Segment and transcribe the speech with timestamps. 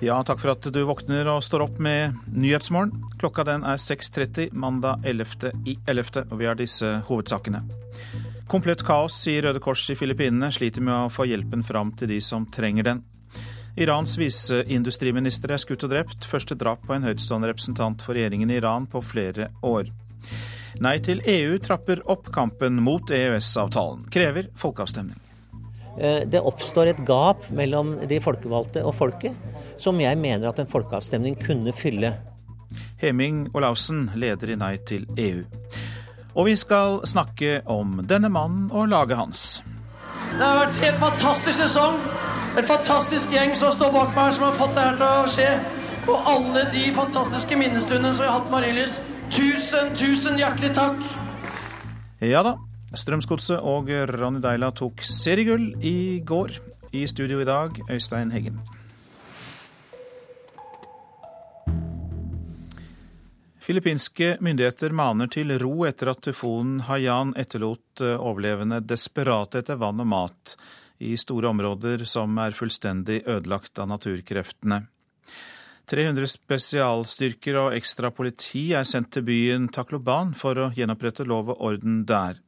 [0.00, 2.94] Ja, takk for at du våkner og står opp med Nyhetsmorgen.
[3.20, 5.50] Klokka den er 6.30 mandag 11.
[5.68, 6.22] i 11.
[6.30, 7.60] og vi har disse hovedsakene.
[8.48, 12.16] Komplett kaos i Røde Kors i Filippinene sliter med å få hjelpen fram til de
[12.24, 13.04] som trenger den.
[13.76, 16.24] Irans viseindustriminister er skutt og drept.
[16.24, 19.92] Første drap på en høytstående representant for regjeringen i Iran på flere år.
[20.80, 24.08] Nei til EU trapper opp kampen mot EØS-avtalen.
[24.08, 25.20] Krever folkeavstemning.
[26.00, 29.36] Eh, det oppstår et gap mellom de folkevalgte og folket
[29.80, 32.14] som jeg mener at en folkeavstemning kunne fylle.
[33.00, 35.42] Heming Olaussen, leder i Nei til EU.
[36.34, 39.62] Og vi skal snakke om denne mannen og laget hans.
[40.30, 41.98] Det har vært en helt fantastisk sesong.
[42.58, 45.50] En fantastisk gjeng som står bak meg, som har fått det her til å skje.
[46.10, 49.00] Og alle de fantastiske minnestundene som vi har hatt med Marienlyst.
[49.30, 51.02] Tusen, tusen hjertelig takk.
[52.22, 52.56] Ja da.
[52.90, 56.58] Strømsgodset og Ronny Deila tok seriegull i går.
[56.92, 58.58] I studio i dag, Øystein Heggen.
[63.60, 70.00] Filippinske myndigheter maner til ro etter at tyfonen Haiyan etterlot eh, overlevende desperate etter vann
[70.00, 70.54] og mat
[71.00, 74.80] i store områder som er fullstendig ødelagt av naturkreftene.
[75.90, 81.64] 300 spesialstyrker og ekstra politi er sendt til byen Takloban for å gjenopprette lov og
[81.72, 82.38] orden der.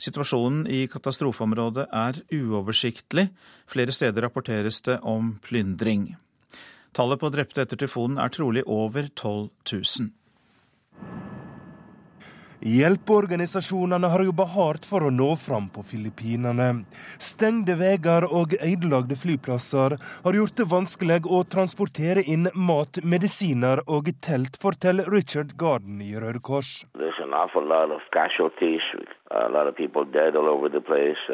[0.00, 3.28] Situasjonen i katastrofeområdet er uoversiktlig.
[3.68, 6.14] Flere steder rapporteres det om plyndring.
[6.96, 10.10] Tallet på drepte etter tyfonen er trolig over 12 000.
[12.60, 16.84] Hjelpeorganisasjonene har jobba hardt for å nå fram på Filippinene.
[17.16, 24.12] Stengte veier og ødelagte flyplasser har gjort det vanskelig å transportere inn mat, medisiner og
[24.20, 26.84] telt, forteller Richard Garden i Røde Kors.
[30.84, 31.24] place,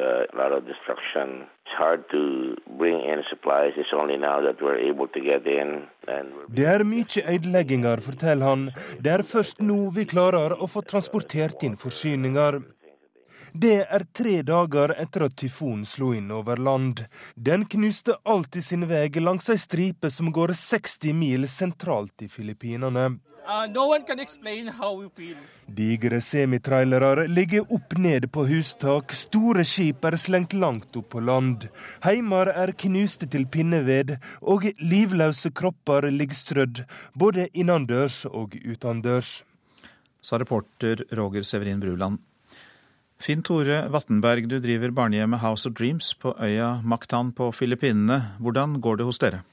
[6.57, 8.65] Det er mye ødelegginger, forteller han.
[9.03, 12.63] Det er først nå vi klarer å få transportert inn forsyninger.
[13.53, 17.05] Det er tre dager etter at tyfonen slo inn over land.
[17.35, 23.09] Den knuste alltid sin vei langs ei stripe som går 60 mil sentralt i Filippinene.
[23.47, 23.95] Uh, no
[25.71, 31.69] Digre semitrailere ligger opp ned på hustak, store skip er slengt langt opp på land.
[32.03, 36.85] Heimer er knuste til pinneved, og livløse kropper ligger strødd,
[37.15, 39.45] både innendørs og utendørs.
[40.19, 42.19] Sa reporter Roger Severin Bruland.
[43.23, 48.25] Finn Tore Vattenberg, du driver barnehjemmet House of Dreams på øya Maktan på Filippinene.
[48.43, 49.47] Hvordan går det hos dere?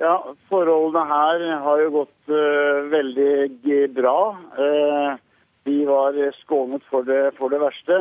[0.00, 0.14] Ja,
[0.48, 4.32] Forholdene her har jo gått uh, veldig bra.
[4.56, 5.18] Uh,
[5.68, 7.98] vi var skånet for det, for det verste.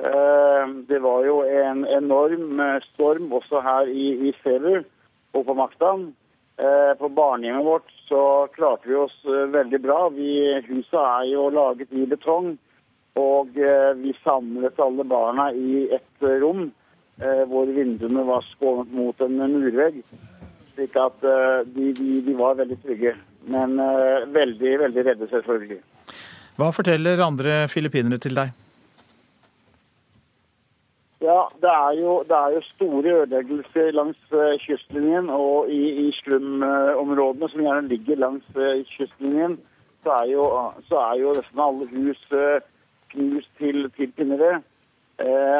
[0.00, 4.86] Uh, det var jo en enorm storm også her i, i Sever
[5.36, 6.14] og på Maktan.
[6.98, 9.16] på barnehjemmet vårt så klarte vi oss
[9.52, 10.08] veldig bra.
[10.08, 10.30] Vi,
[10.64, 12.54] huset er jo laget i betong.
[13.20, 13.58] Og
[14.00, 16.70] vi samlet alle barna i ett rom
[17.20, 20.00] hvor vinduene var skånet mot en murvegg
[20.76, 23.14] slik at uh, de, de, de, var veldig trygge.
[23.52, 25.80] Men uh, veldig, veldig redde, selvfølgelig.
[26.56, 28.54] Hva forteller andre filippinere til deg?
[31.24, 36.12] Ja, det er jo, det er jo store ødeleggelser langs uh, kystlinjen og i, i
[36.20, 38.62] slumområdene som gjerne ligger langs
[38.92, 39.58] kystlinjen.
[40.04, 40.44] Så er, jo,
[40.86, 42.20] så er jo nesten alle hus
[43.10, 44.60] knust til, til pinneved.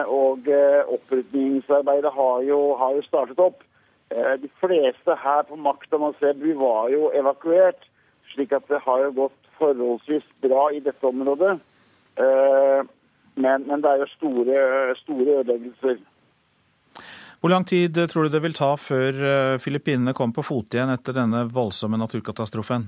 [0.06, 0.48] og
[0.94, 3.65] opprydningsarbeidet har jo, har jo startet opp.
[4.10, 7.88] Eh, de fleste her på Makta man ser, var jo evakuert,
[8.34, 11.56] slik at det har jo gått forholdsvis bra i dette området.
[12.22, 12.82] Eh,
[13.36, 14.60] men, men det er jo store,
[15.02, 15.98] store ødeleggelser.
[17.40, 20.94] Hvor lang tid tror du det vil ta før eh, Filippinene kommer på fote igjen
[20.94, 22.86] etter denne voldsomme naturkatastrofen?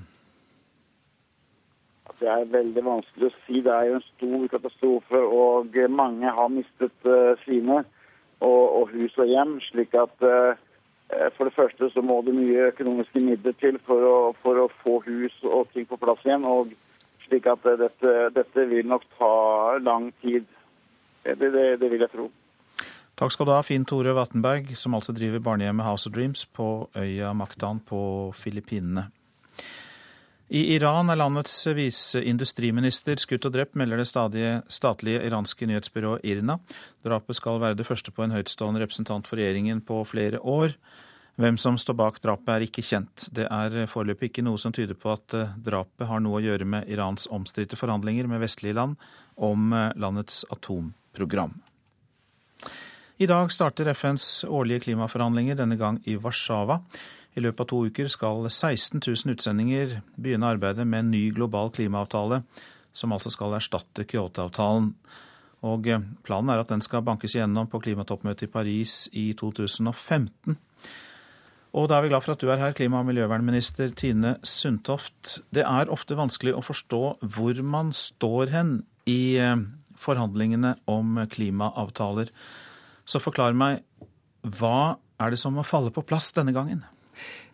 [2.19, 3.61] Det er veldig vanskelig å si.
[3.63, 7.07] Det er jo en stor katastrofe, og mange har mistet
[7.45, 7.83] sine
[8.43, 9.59] og, og hus og hjem.
[9.69, 10.57] slik at Eh,
[11.37, 14.99] for det første så må det mye økonomiske midler til for å, for å få
[15.07, 16.45] hus og ting på plass igjen.
[16.45, 16.75] og
[17.29, 19.33] slik at eh, dette, dette vil nok ta
[19.85, 20.47] lang tid.
[21.25, 22.29] Det, det, det, vil jeg tro.
[23.19, 26.89] Takk skal du ha, Finn Tore Vattenberg, som altså driver barnehjemmet House of Dreams på
[26.97, 28.01] øya Mactan på
[28.39, 29.09] Filippinene.
[30.49, 36.57] I Iran er landets viseindustriminister skutt og drept, melder det statlige iranske nyhetsbyrået IRNA.
[37.05, 40.73] Drapet skal være det første på en høytstående representant for regjeringen på flere år.
[41.39, 43.29] Hvem som står bak drapet er ikke kjent.
[43.31, 46.67] Det er foreløpig ikke noe som tyder på at eh, drapet har noe å gjøre
[46.67, 48.97] med Irans omstridte forhandlinger med vestlige land
[49.37, 51.55] om eh, landets atomprogram.
[53.23, 56.81] I dag starter FNs årlige klimaforhandlinger, denne gang i Warszawa.
[57.39, 61.71] I løpet av to uker skal 16 000 utsendinger begynne arbeidet med en ny global
[61.71, 62.43] klimaavtale,
[62.91, 64.91] som altså skal erstatte Kyoto-avtalen.
[65.69, 70.59] Og eh, Planen er at den skal bankes gjennom på klimatoppmøtet i Paris i 2015.
[71.79, 75.39] Og da er vi glad for at du er her, klima- og miljøvernminister Tine Sundtoft.
[75.55, 78.77] Det er ofte vanskelig å forstå hvor man står hen
[79.07, 79.59] i eh,
[79.99, 82.35] forhandlingene om klimaavtaler.
[83.07, 83.85] Så forklar meg,
[84.43, 86.83] hva er det som må falle på plass denne gangen?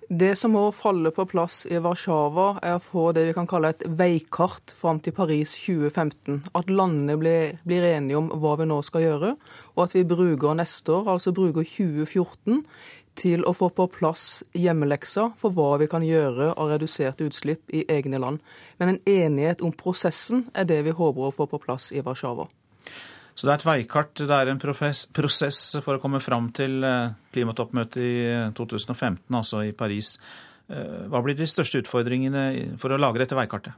[0.08, 3.70] Det som må falle på plass i Warszawa, er å få det vi kan kalle
[3.72, 6.42] et veikart fram til Paris 2015.
[6.52, 9.30] At landene blir, blir, enige om hva vi nå skal gjøre,
[9.72, 12.60] og at vi bruker neste år, altså bruker 2014,
[13.16, 17.86] til å få på plass hjemmelekser for hva vi kan gjøre av reduserte utslipp i
[17.88, 18.42] egne land.
[18.78, 22.50] Men en enighet om prosessen er det vi håper å få på plass i Warszawa.
[23.34, 27.14] Så det er et veikart, det er en prosess for å komme fram til eh,
[27.34, 28.12] klimatoppmøtet i
[28.54, 30.14] 2015, eh, altså i Paris.
[30.70, 33.74] Eh, hva blir de største utfordringene for å lage dette veikartet?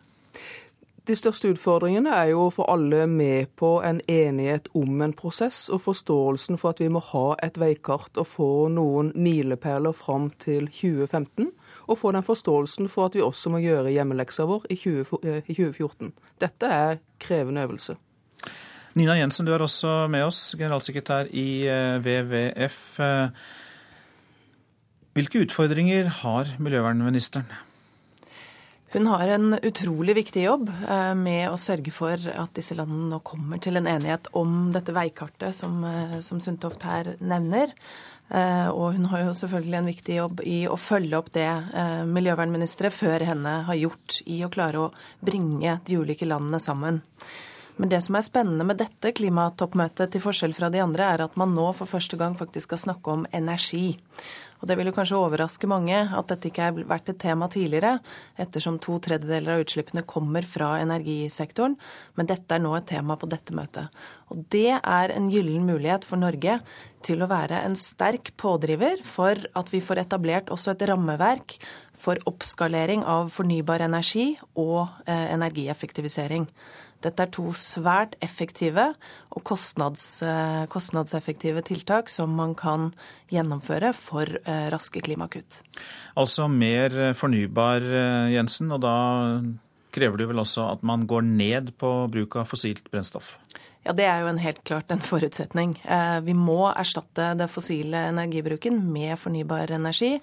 [1.06, 5.68] De største utfordringene er jo å få alle med på en enighet om en prosess,
[5.70, 10.66] og forståelsen for at vi må ha et veikart og få noen milepæler fram til
[10.66, 11.52] 2015.
[11.86, 16.10] Og få den forståelsen for at vi også må gjøre hjemmeleksa vår i 2014.
[16.42, 17.94] Dette er krevende øvelse.
[18.96, 22.78] Nina Jensen, du er også med oss, generalsekretær i eh, WWF.
[23.04, 23.40] Eh,
[25.18, 27.44] hvilke utfordringer har miljøvernministeren?
[28.94, 33.18] Hun har en utrolig viktig jobb eh, med å sørge for at disse landene nå
[33.20, 35.84] kommer til en enighet om dette veikartet som,
[36.24, 37.74] som Sundtoft her nevner.
[38.26, 41.46] Og hun har jo selvfølgelig en viktig jobb i å følge opp det
[42.10, 44.88] miljøvernministre før henne har gjort i å klare å
[45.22, 46.98] bringe de ulike landene sammen.
[47.76, 51.36] Men det som er spennende med dette klimatoppmøtet, til forskjell fra de andre, er at
[51.36, 53.98] man nå for første gang faktisk skal snakke om energi.
[54.56, 57.98] Og Det vil jo kanskje overraske mange at dette ikke har vært et tema tidligere,
[58.40, 61.76] ettersom to tredjedeler av utslippene kommer fra energisektoren.
[62.16, 63.92] Men dette er nå et tema på dette møtet.
[64.32, 66.60] Og Det er en gyllen mulighet for Norge
[67.04, 71.58] til å være en sterk pådriver for at vi får etablert også et rammeverk
[71.96, 76.48] for oppskalering av fornybar energi og eh, energieffektivisering.
[77.06, 78.88] Dette er to svært effektive
[79.30, 82.90] og kostnads, eh, kostnadseffektive tiltak som man kan
[83.30, 85.60] gjennomføre for eh, raske klimakutt.
[86.18, 87.86] Altså mer eh, fornybar,
[88.32, 88.96] Jensen, og da
[89.94, 93.36] krever det vel også at man går ned på bruk av fossilt brennstoff?
[93.86, 95.76] Ja, Det er jo en helt klart en forutsetning.
[96.26, 100.16] Vi må erstatte det fossile energibruken med fornybar energi.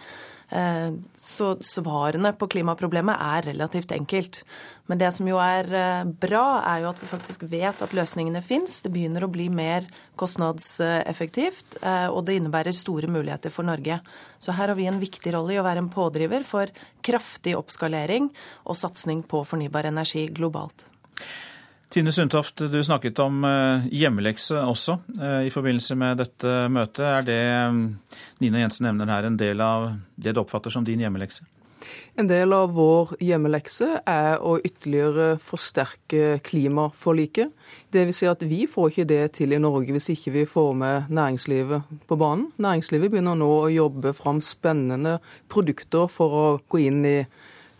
[0.54, 4.44] Eh, så svarene på klimaproblemet er relativt enkelt.
[4.86, 8.44] Men det som jo er eh, bra, er jo at vi faktisk vet at løsningene
[8.46, 8.82] fins.
[8.86, 9.88] Det begynner å bli mer
[10.20, 13.98] kostnadseffektivt, eh, og det innebærer store muligheter for Norge.
[14.38, 16.70] Så her har vi en viktig rolle i å være en pådriver for
[17.02, 18.30] kraftig oppskalering
[18.68, 20.86] og satsing på fornybar energi globalt.
[21.94, 27.04] Tine Sundtoft, du snakket om eh, hjemmelekse også eh, i forbindelse med dette møtet.
[27.06, 27.84] Er det mm,
[28.42, 31.45] Nina Jensen nevner her, en del av det du oppfatter som din hjemmelekse?
[32.18, 37.54] En del av vår hjemmelekse er å ytterligere forsterke klimaforliket.
[37.94, 41.14] Vil si at vi får ikke det til i Norge hvis ikke vi får med
[41.14, 42.50] næringslivet på banen.
[42.57, 47.19] Næringslivet begynner nå å jobbe fram spennende produkter for å gå inn i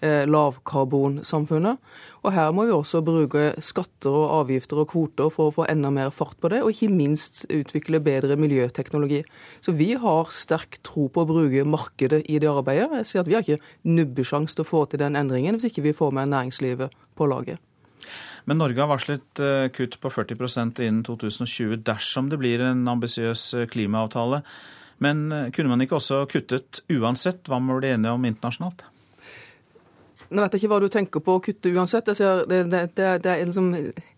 [0.03, 1.79] lavkarbonsamfunnet.
[2.24, 5.91] Og her må vi også bruke skatter og avgifter og kvoter for å få enda
[5.93, 9.22] mer fart på det, og ikke minst utvikle bedre miljøteknologi.
[9.63, 13.01] Så vi har sterk tro på å bruke markedet i det arbeidet.
[13.01, 15.88] Jeg sier at Vi har ikke nubbesjanse til å få til den endringen hvis ikke
[15.88, 17.60] vi får med næringslivet på laget.
[18.45, 23.45] Men Norge har varslet eh, kutt på 40% innen 2020 dersom det blir en ambisiøs
[23.55, 24.43] eh, klimaavtale.
[25.03, 27.48] Men kunne man ikke også kuttet uansett?
[27.50, 28.86] Hva må vi bli enige om internasjonalt?
[30.34, 32.10] Nå vet jeg ikke hva du tenker på å kutte uansett.
[32.18, 33.70] Ser det, det, det, er liksom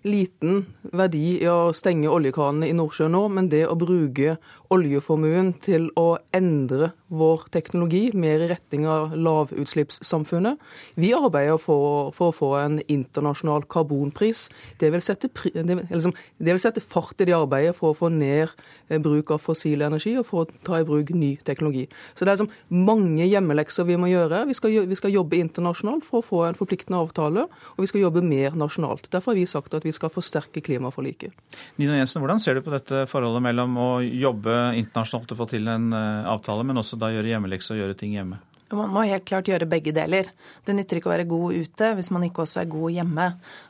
[0.08, 0.62] liten
[0.96, 4.38] verdi i å stenge oljekranene i Nordsjøen nå, men det å bruke
[4.74, 10.62] oljeformuen til å endre vår teknologi mer i retning av lavutslippssamfunnet
[11.00, 14.48] Vi arbeider for, for, å få en internasjonal karbonpris.
[14.82, 18.50] Det vil, sette, liksom, det vil sette fart i det arbeidet for å få ned
[18.90, 21.86] eh, bruk av fossil energi og for å ta i bruk ny teknologi.
[22.14, 24.46] Så det er liksom mange hjemmelekser vi må gjøre.
[24.50, 27.46] Vi skal, vi skal jobbe internasjonalt for å få en forpliktende avtale,
[27.76, 29.10] og vi skal jobbe mer nasjonalt.
[29.14, 31.36] Derfor har vi sagt at vi skal forsterke klimaforliket.
[31.82, 35.70] Nina Jensen, hvordan ser du på dette forholdet mellom å jobbe internasjonalt og få til
[35.72, 38.42] en eh, avtale, men også da gjøre hjemmelekse og gjøre ting hjemme?
[38.74, 40.26] Man må helt klart gjøre begge deler.
[40.66, 43.28] Det nytter ikke å være god ute hvis man ikke også er god hjemme.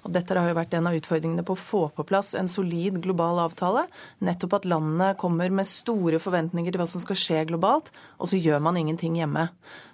[0.08, 3.01] Og dette har jo vært en av utfordringene på å få på plass en solid
[3.04, 3.84] global avtale.
[4.24, 7.92] Nettopp at landene kommer med store forventninger til hva som skal skje globalt,
[8.24, 9.50] og så gjør man ingenting hjemme.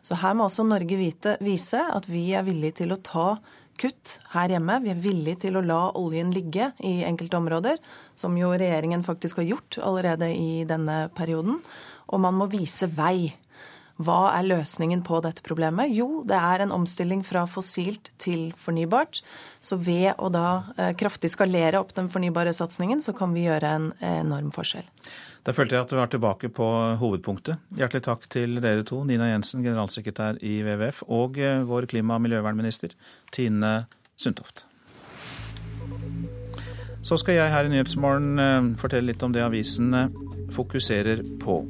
[0.06, 3.28] Så her må også Norge vite, vise at vi er villige til å ta
[3.82, 4.78] kutt her hjemme.
[4.84, 7.82] Vi er villige til å la oljen ligge i enkelte områder,
[8.22, 11.60] som jo regjeringen faktisk har gjort allerede i denne perioden.
[12.12, 13.32] Og man må vise vei.
[14.02, 15.92] Hva er løsningen på dette problemet?
[15.94, 19.20] Jo, det er en omstilling fra fossilt til fornybart.
[19.62, 23.76] Så ved å da eh, kraftig skalere opp den fornybare satsingen, så kan vi gjøre
[23.78, 24.88] en enorm forskjell.
[25.46, 27.62] Da følte jeg at vi var tilbake på hovedpunktet.
[27.78, 32.26] Hjertelig takk til dere to, Nina Jensen, generalsekretær i WWF, og eh, vår klima- og
[32.26, 32.98] miljøvernminister
[33.36, 33.76] Tine
[34.18, 34.66] Sundtoft.
[37.02, 40.08] Så skal jeg her i Nyhetsmorgen eh, fortelle litt om det avisene
[40.54, 41.62] fokuserer på.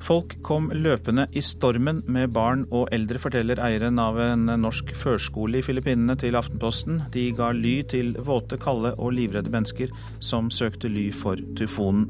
[0.00, 5.60] Folk kom løpende i stormen med barn og eldre, forteller eieren av en norsk førskole
[5.60, 7.02] i Filippinene til Aftenposten.
[7.12, 9.92] De ga ly til våte, kalde og livredde mennesker
[10.24, 12.08] som søkte ly for tyfonen.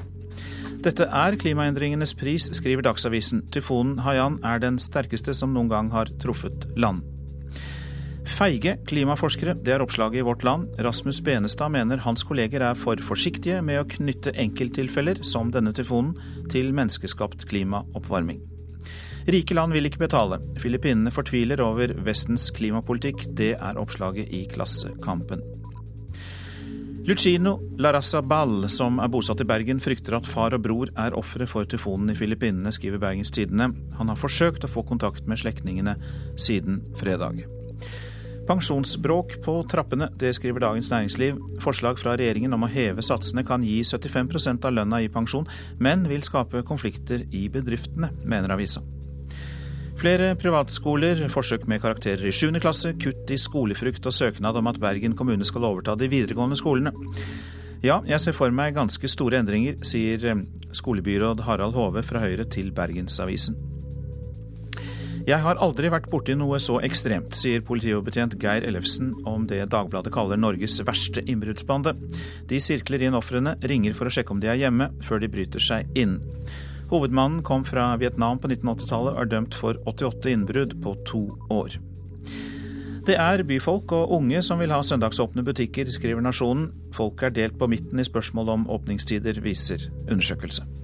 [0.80, 3.42] Dette er klimaendringenes pris, skriver Dagsavisen.
[3.52, 7.02] Tyfonen Haiyan er den sterkeste som noen gang har truffet land.
[8.30, 10.70] Feige klimaforskere, det er oppslaget i Vårt Land.
[10.80, 16.14] Rasmus Benestad mener hans kolleger er for forsiktige med å knytte enkelttilfeller, som denne tyfonen,
[16.52, 18.40] til menneskeskapt klimaoppvarming.
[19.30, 20.40] Rike land vil ikke betale.
[20.62, 23.26] Filippinene fortviler over Vestens klimapolitikk.
[23.37, 25.44] Det er oppslaget i Klassekampen.
[27.04, 31.68] Lucino Larazabal, som er bosatt i Bergen, frykter at far og bror er ofre for
[31.68, 33.72] tyfonen i Filippinene, skriver Bergens Tidende.
[34.00, 35.96] Han har forsøkt å få kontakt med slektningene
[36.40, 37.42] siden fredag.
[38.50, 41.37] Pensjonsbråk på trappene, det skriver Dagens Næringsliv.
[41.62, 45.47] Forslag fra regjeringen om å heve satsene kan gi 75% av lønna i pensjon,
[45.78, 48.83] men vil skape konflikter i bedriftene, mener avisa.
[50.00, 52.59] Flere privatskoler, forsøk med karakterer i 7.
[52.59, 56.90] klasse, kutt i skolefrukt og søknad om at Bergen kommune skal overta de videregående skolene.
[57.87, 60.42] Ja, jeg ser for meg ganske store endringer, sier
[60.75, 63.69] skolebyråd Harald Hove fra Høyre til Bergensavisen.
[65.28, 70.12] Jeg har aldri vært borti noe så ekstremt, sier politioverbetjent Geir Ellefsen om det Dagbladet
[70.14, 71.92] kaller Norges verste innbruddsbande.
[72.48, 75.60] De sirkler inn ofrene, ringer for å sjekke om de er hjemme, før de bryter
[75.60, 76.16] seg inn.
[76.90, 81.22] Hovedmannen kom fra Vietnam på 1980-tallet og er dømt for 88 innbrudd på to
[81.52, 81.76] år.
[83.06, 86.70] Det er byfolk og unge som vil ha søndagsåpne butikker, skriver Nasjonen.
[86.96, 90.79] Folk er delt på midten i spørsmål om åpningstider, viser undersøkelse.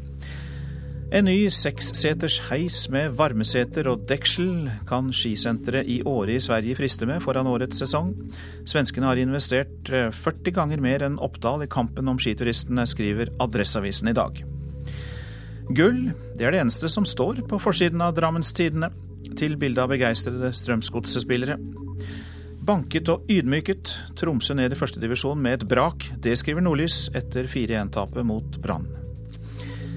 [1.15, 7.07] En ny seksseters heis med varmeseter og deksel kan skisenteret i Åre i Sverige friste
[7.07, 8.11] med foran årets sesong.
[8.67, 10.11] Svenskene har investert 40
[10.51, 14.43] eh, ganger mer enn Oppdal i kampen om skituristene, skriver Adresseavisen i dag.
[15.71, 18.91] Gull, det er det eneste som står på forsiden av Drammens Tidende,
[19.39, 21.61] til bilde av begeistrede Strømsgodset-spillere.
[22.67, 26.11] Banket og ydmyket, Tromsø ned i førstedivisjon med et brak.
[26.19, 29.06] Det skriver Nordlys etter 4-1-tapet mot Brann.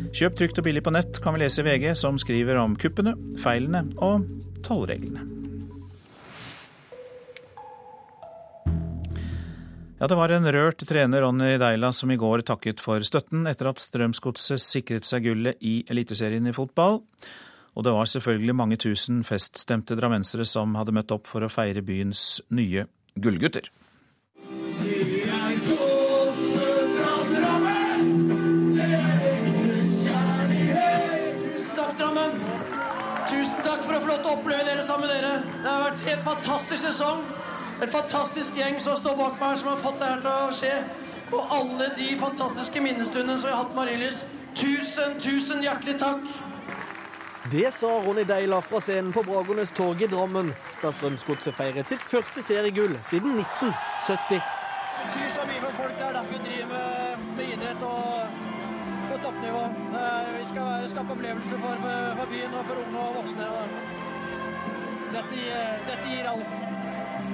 [0.09, 3.13] Kjøp trygt og billig på nett kan vi lese i VG, som skriver om kuppene,
[3.43, 4.25] feilene og
[4.65, 5.21] tollreglene.
[9.99, 13.67] Ja, det var en rørt trener Ronny Deila som i går takket for støtten etter
[13.67, 17.01] at Strømsgodset sikret seg gullet i Eliteserien i fotball.
[17.75, 21.83] Og det var selvfølgelig mange tusen feststemte drammensere som hadde møtt opp for å feire
[21.85, 22.87] byens nye
[23.19, 23.67] gullgutter.
[36.29, 37.23] Fantastisk sesong.
[37.83, 40.75] En fantastisk gjeng som står bak meg som har fått det her til å skje.
[41.29, 44.25] Og alle de fantastiske minnestundene som vi har hatt med Marienlyst.
[44.57, 46.25] Tusen, tusen hjertelig takk.
[47.49, 52.03] Det sa Ronny Deila fra scenen på Bragernes torg i Drammen da Strømsgodset feiret sitt
[52.11, 54.35] første seriegull siden 1970.
[54.35, 55.95] Det betyr så mye for folk.
[55.97, 58.45] Det er derfor vi driver med, med idrett og
[59.09, 59.65] på toppnivå.
[60.35, 63.51] Vi skal skape opplevelser for, for, for, byen og for unge og voksne.
[65.09, 65.43] Dette,
[65.87, 66.57] dette gir alt.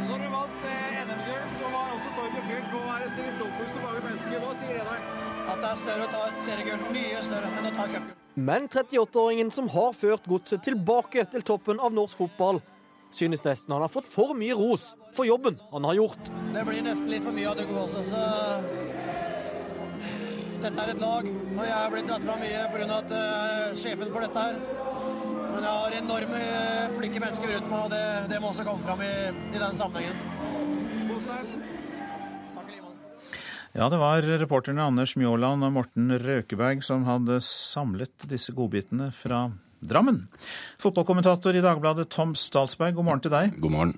[0.05, 2.69] Når du vant eh, NM-gull, så var også torget fylt.
[2.71, 4.37] Nå er det stilt dobbelt så mange mennesker.
[4.43, 5.09] Hva sier det deg?
[5.45, 6.85] At det er større å ta et seriegull.
[6.95, 8.13] Mye større enn å ta cupgull.
[8.35, 12.59] Men 38-åringen som har ført godset tilbake til toppen av norsk fotball,
[13.15, 16.31] synes nesten han har fått for mye ros for jobben han har gjort.
[16.51, 18.23] Det blir nesten litt for mye av det gode også, så
[20.65, 22.85] dette er et lag, og jeg er blitt dratt fram mye pga.
[22.99, 24.55] at uh, sjefen for dette her
[25.55, 26.39] men jeg har enorme
[26.97, 29.11] flinke mennesker rundt meg, og det, det, må også komme fram i,
[29.55, 30.17] i den sammenhengen.
[33.75, 39.49] Ja, det var reporterne Anders Mjåland og Morten Røkeberg som hadde samlet disse godbitene fra
[39.85, 40.21] Drammen.
[40.81, 43.57] Fotballkommentator i Dagbladet Tom Statsberg, god morgen til deg.
[43.59, 43.97] God morgen.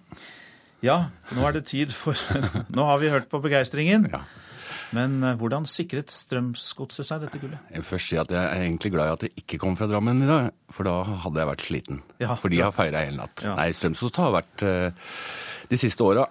[0.85, 2.17] Ja, nå er det tid for
[2.73, 4.09] Nå har vi hørt på begeistringen.
[4.13, 4.25] Ja.
[4.95, 7.59] Men eh, hvordan sikret Strømsgodset seg dette gullet?
[7.71, 9.89] Jeg vil først si at jeg er egentlig glad i at jeg ikke kom fra
[9.89, 12.01] Drammen i dag, for da hadde jeg vært sliten.
[12.23, 13.43] Ja, for de har feira hele natt.
[13.43, 13.57] Ja.
[13.59, 15.09] Nei, Strømsgodset har vært eh,
[15.67, 16.23] de siste åra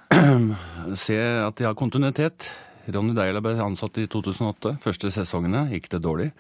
[1.07, 2.49] Se at de har kontinuitet.
[2.87, 4.77] Ronny Deila ble ansatt i 2008.
[4.83, 6.31] Første sesongene gikk det dårlig.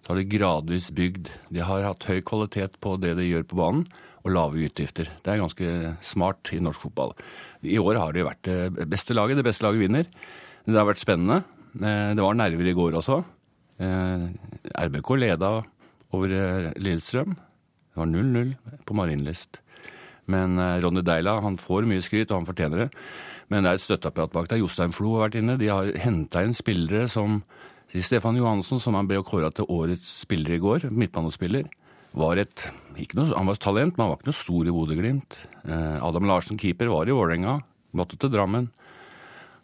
[0.00, 1.28] Så har de gradvis bygd.
[1.52, 3.82] De har hatt høy kvalitet på det de gjør på banen,
[4.22, 5.10] og lave utgifter.
[5.22, 5.72] Det er ganske
[6.06, 7.12] smart i norsk fotball.
[7.66, 9.38] I år har de vært det beste laget.
[9.38, 10.06] Det beste laget vinner.
[10.66, 11.42] Det har vært spennende.
[11.76, 13.20] Eh, det var nerver i går også.
[13.78, 14.26] Eh,
[14.86, 15.52] RBK leda
[16.16, 17.36] over eh, Lillestrøm.
[17.36, 18.54] Det var 0-0
[18.84, 19.60] på Marienlyst.
[20.26, 22.86] Men Ronny Deila han får mye skryt, og han fortjener det.
[23.46, 24.58] Men det er et støtteapparat bak der.
[24.58, 25.54] Jostein Flo har vært inne.
[25.60, 27.38] De har henta inn spillere som
[27.94, 31.70] Stefan Johansen, som han ble kåra til årets spiller i går, midtbanespiller,
[32.18, 32.66] var et
[33.14, 35.38] noe, Han var et talent, men han var ikke noe stor i Bodø-Glimt.
[36.02, 37.60] Adam Larsen, keeper, var i Vålerenga.
[37.96, 38.66] Måtte til Drammen.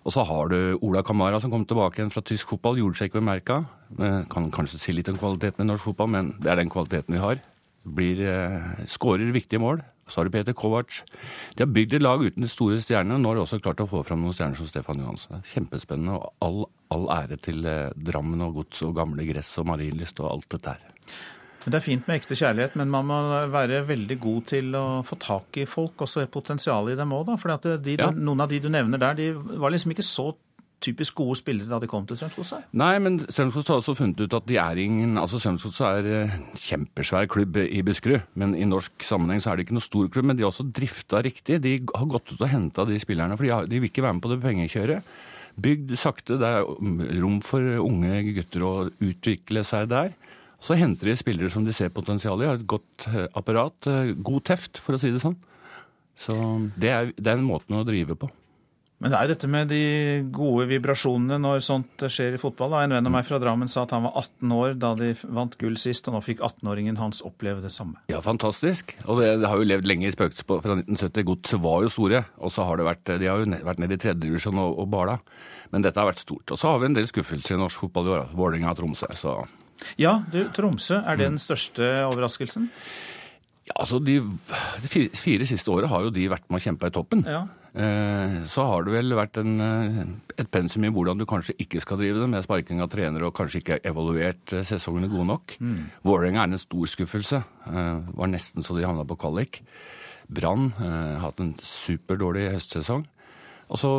[0.02, 2.80] Og så har du Ola Kamara som kom tilbake igjen fra tysk fotball.
[2.80, 3.60] Gjorde seg ikke bemerka.
[4.32, 7.22] Kan kanskje si litt om kvaliteten i norsk fotball, men det er den kvaliteten vi
[7.22, 7.42] har.
[7.82, 9.82] Blir, eh, skårer viktige mål.
[10.08, 11.02] Så har du Peter Kovac.
[11.56, 13.20] De har bygd et lag uten de store stjernene.
[13.20, 15.42] Nå har de også klart å få fram noen stjerner som Stefan Johansen.
[15.46, 16.18] Kjempespennende.
[16.18, 20.30] Og all, all ære til eh, Drammen og Gods og Gamle Gress og Marienlyst og
[20.32, 21.06] alt dette her.
[21.62, 23.18] Det er fint med ekte kjærlighet, men man må
[23.52, 27.28] være veldig god til å få tak i folk, og se potensialet i dem òg,
[27.28, 27.36] da.
[27.38, 28.10] For de, ja.
[28.10, 30.32] noen av de du nevner der, de var liksom ikke så
[30.82, 32.68] typisk gode spillere da de kom til Strømsgodset?
[32.78, 36.36] Nei, men Strømsgodset har også funnet ut at de er ingen Altså Strømsgodset er eh,
[36.58, 40.26] kjempesvær klubb i Buskerud, men i norsk sammenheng så er det ikke noe stor klubb.
[40.30, 41.60] Men de har også drifta riktig.
[41.62, 44.18] De har gått ut og henta de spillerne, for de, har, de vil ikke være
[44.18, 45.14] med på det pengekjøret.
[45.62, 46.40] Bygd sakte.
[46.40, 50.14] Det er rom for unge gutter å utvikle seg der.
[50.62, 53.74] Så henter de spillere som de ser potensial i, har et godt eh, apparat.
[53.90, 55.34] Eh, god teft, for å si det sånn.
[56.18, 56.36] Så
[56.78, 58.30] det er, den måten en måte å drive på.
[59.02, 59.84] Men det er jo dette med de
[60.30, 62.76] gode vibrasjonene når sånt skjer i fotball.
[62.78, 65.56] En venn av meg fra Drammen sa at han var 18 år da de vant
[65.58, 67.98] gull sist, og nå fikk 18-åringen hans oppleve det samme.
[68.12, 68.94] Ja, fantastisk.
[69.08, 71.26] Og det, det har jo levd lenge i spøkelset fra 1970.
[71.32, 74.04] Godset var jo store, og så har det vært, de har jo vært nede i
[74.04, 75.18] tredjedivisjon og, og bala.
[75.74, 76.54] Men dette har vært stort.
[76.54, 78.30] Og så har vi en del skuffelser i norsk fotball i år.
[78.38, 79.10] Vålerenga og Tromsø.
[79.18, 79.40] så...
[80.00, 82.68] Ja, du, Tromsø, er det den største overraskelsen?
[83.68, 84.18] Ja, altså De,
[84.82, 87.22] de fire, siste åra har jo de vært med å kjempe i toppen.
[87.28, 87.44] Ja.
[87.72, 90.02] Eh, så har det vel vært en, eh,
[90.42, 93.36] et pensum i hvordan du kanskje ikke skal drive det, med sparking av trenere og
[93.38, 95.56] kanskje ikke evaluert eh, sesongene gode nok.
[95.62, 95.86] Mm.
[96.04, 97.42] Vålerenga er en stor skuffelse.
[98.18, 99.62] Var nesten så de havna på kvalik.
[100.32, 103.04] Brann har hatt en superdårlig høstsesong.
[103.72, 103.90] Og så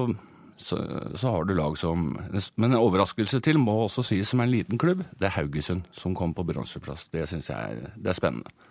[0.63, 0.79] så,
[1.15, 2.13] så, har du lag som
[2.55, 5.03] Men en overraskelse til må også sies som er en liten klubb.
[5.19, 7.09] Det er Haugesund som kom på bronseplass.
[7.13, 8.69] Det syns jeg er, det er spennende.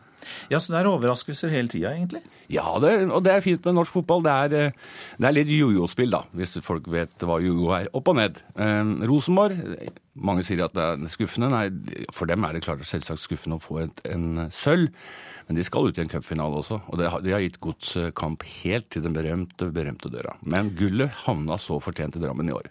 [0.50, 2.22] Ja, Så det er overraskelser hele tida, egentlig?
[2.52, 4.22] Ja, det, og det er fint med norsk fotball.
[4.24, 4.76] Det er, eh,
[5.18, 7.90] det er litt jojo-spill, da, hvis folk vet hva jojo er.
[7.96, 8.38] Opp og ned.
[8.54, 9.58] Eh, Rosenborg,
[10.14, 11.50] mange sier at det er skuffende.
[11.52, 14.92] Nei, for dem er det klart selvsagt skuffende å få et, en sølv.
[15.48, 18.88] Men de skal ut i en cupfinale også, og det, de har gitt godskamp helt
[18.92, 20.36] til den berømte, berømte døra.
[20.42, 22.70] Men gullet havna så fortjent i Drammen i år.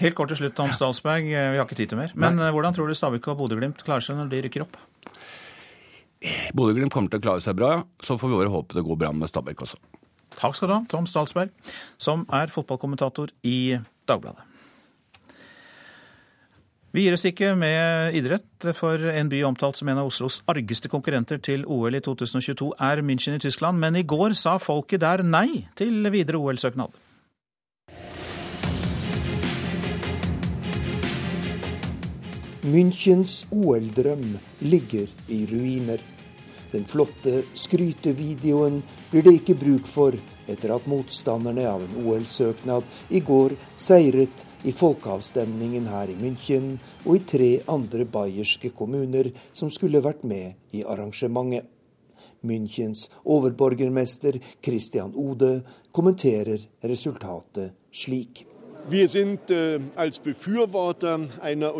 [0.00, 2.12] Helt kort til slutt om Statsberg, vi har ikke tid til mer.
[2.16, 2.48] Men Nei.
[2.48, 4.76] Eh, hvordan tror du Stabæk og Bodø-Glimt klarer seg når de rykker opp?
[6.56, 7.70] Bodø-Glimt kommer til å klare seg bra,
[8.02, 9.80] så får vi bare håpe det går bra med Stabæk også.
[10.36, 11.52] Takk skal du ha, Tom Statsberg,
[12.02, 14.55] som er fotballkommentator i Dagbladet.
[16.96, 20.88] Vi gir oss ikke med idrett, for en by omtalt som en av Oslos argeste
[20.88, 25.20] konkurrenter til OL i 2022 er München i Tyskland, men i går sa folket der
[25.20, 26.96] nei til videre OL-søknad.
[32.64, 36.00] Münchens OL-drøm ligger i ruiner.
[36.72, 40.16] Den flotte skrytevideoen blir det ikke bruk for
[40.50, 46.74] etter at motstanderne av en OL-søknad i går seiret i folkeavstemningen her i München
[47.04, 51.66] og i tre andre bayerske kommuner som skulle vært med i arrangementet.
[52.46, 58.44] Münchens overborgermester Christian Ode kommenterer resultatet slik.
[58.88, 61.74] Wir sind äh, als Befürworter einer.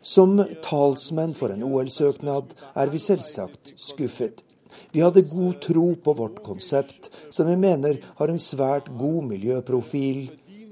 [0.00, 4.40] Som talsmenn for en OL-søknad er vi selvsagt skuffet.
[4.92, 10.30] Vi hadde god tro på vårt konsept, som vi mener har en svært god miljøprofil.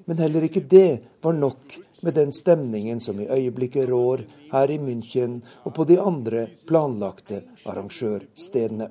[0.08, 4.78] Men heller ikke det var nok med den stemningen som i øyeblikket rår her i
[4.80, 8.88] München og på de andre planlagte arrangørstedene.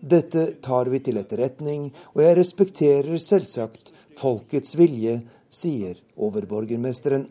[0.00, 5.18] Dette tar vi til etterretning, og jeg respekterer selvsagt folkets vilje,
[5.56, 7.26] sier overborgermesteren.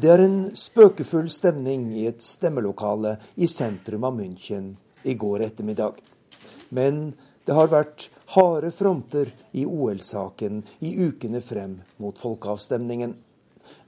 [0.00, 4.74] Det er en spøkefull stemning i et stemmelokale i sentrum av München
[5.06, 6.00] i går ettermiddag.
[6.74, 7.10] Men
[7.46, 13.16] det har vært harde fronter i OL-saken i ukene frem mot folkeavstemningen.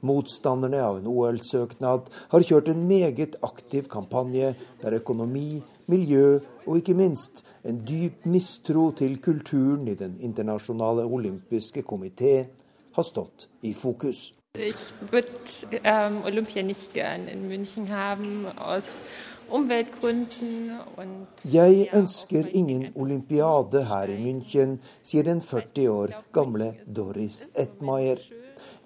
[0.07, 6.95] Motstanderne av en OL-søknad har kjørt en meget aktiv kampanje der økonomi, miljø og ikke
[6.95, 12.45] minst en dyp mistro til kulturen i Den internasjonale olympiske komité
[12.93, 14.35] har stått i fokus.
[14.55, 19.01] Ich würde ähm, Olympia nicht gern in München haben aus
[19.49, 27.49] Umweltgründen und Jeg ønsker ingen olympiade her i München, sier den 40 år gamle Doris
[27.55, 28.19] Etmaier.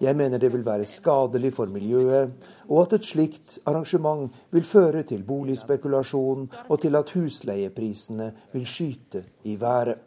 [0.00, 2.32] Jeg mener det vil være skadelig for miljøet,
[2.68, 9.24] og at et slikt arrangement vil føre til boligspekulasjon og til at husleieprisene vil skyte
[9.44, 10.02] i været.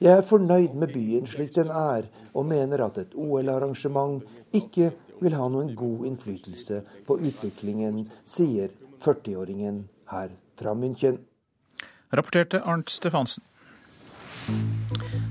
[0.00, 5.34] Jeg er fornøyd med byen slik den er, og mener at et OL-arrangement ikke vil
[5.34, 11.18] ha noen god innflytelse på utviklingen, sier 40-åringen her fra München.
[12.12, 13.42] Rapporterte Arnt Stefansen.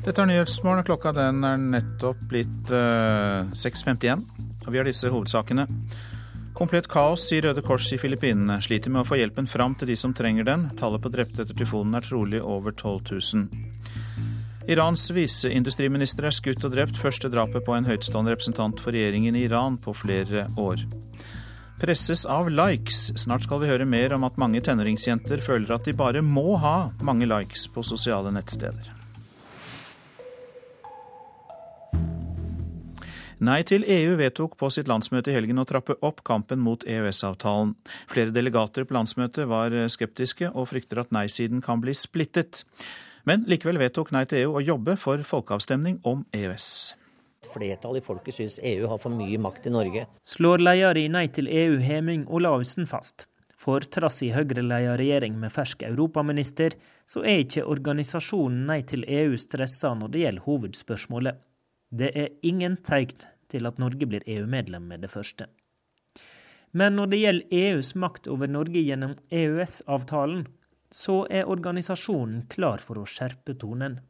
[0.05, 0.85] Dette er Nyhetsmorgen.
[0.87, 4.25] Klokka den er nettopp blitt uh, 6.51.
[4.65, 5.67] Og vi har disse hovedsakene.
[6.55, 8.61] Komplett kaos i Røde Kors i Filippinene.
[8.63, 10.69] Sliter med å få hjelpen fram til de som trenger den.
[10.79, 13.65] Tallet på drepte etter tyfonen er trolig over 12 000.
[14.71, 16.97] Irans viseindustriminister er skutt og drept.
[17.01, 20.87] Første drapet på en høytstående representant for regjeringen i Iran på flere år.
[21.81, 23.11] Presses av likes.
[23.19, 26.77] Snart skal vi høre mer om at mange tenåringsjenter føler at de bare må ha
[27.03, 28.94] mange likes på sosiale nettsteder.
[33.43, 37.73] Nei til EU vedtok på sitt landsmøte i helgen å trappe opp kampen mot EØS-avtalen.
[38.07, 42.63] Flere delegater på landsmøtet var skeptiske og frykter at nei-siden kan bli splittet.
[43.27, 46.67] Men likevel vedtok Nei til EU å jobbe for folkeavstemning om EØS.
[47.51, 50.05] Flertallet i folket syns EU har for mye makt i Norge.
[50.23, 53.27] Slår leder i Nei til EU Heming Olaussen fast.
[53.59, 56.77] For trass i Høyre-ledet regjering med fersk europaminister,
[57.09, 61.43] så er ikke organisasjonen Nei til EU stressa når det gjelder hovedspørsmålet.
[61.95, 65.47] Det er ingen tegn til at Norge blir EU-medlem med det første.
[66.75, 70.43] Men når det gjelder EUs makt over Norge gjennom EØS-avtalen,
[70.91, 74.01] så er organisasjonen klar for å skjerpe tonen.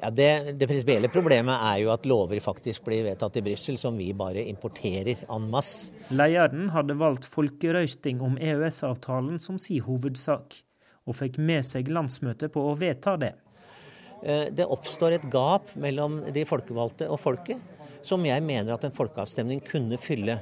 [0.00, 3.96] Ja, det, det prinsipielle problemet er jo at lover faktisk blir vedtatt i Brussel som
[4.00, 5.92] vi bare importerer en masse.
[6.12, 10.56] Lederen hadde valgt folkerøysting om EØS-avtalen som sin hovedsak,
[11.08, 13.34] og fikk med seg landsmøtet på å vedta det.
[14.22, 17.60] Eh, det oppstår et gap mellom de folkevalgte og folket,
[18.06, 20.40] som jeg mener at en folkeavstemning kunne fylle.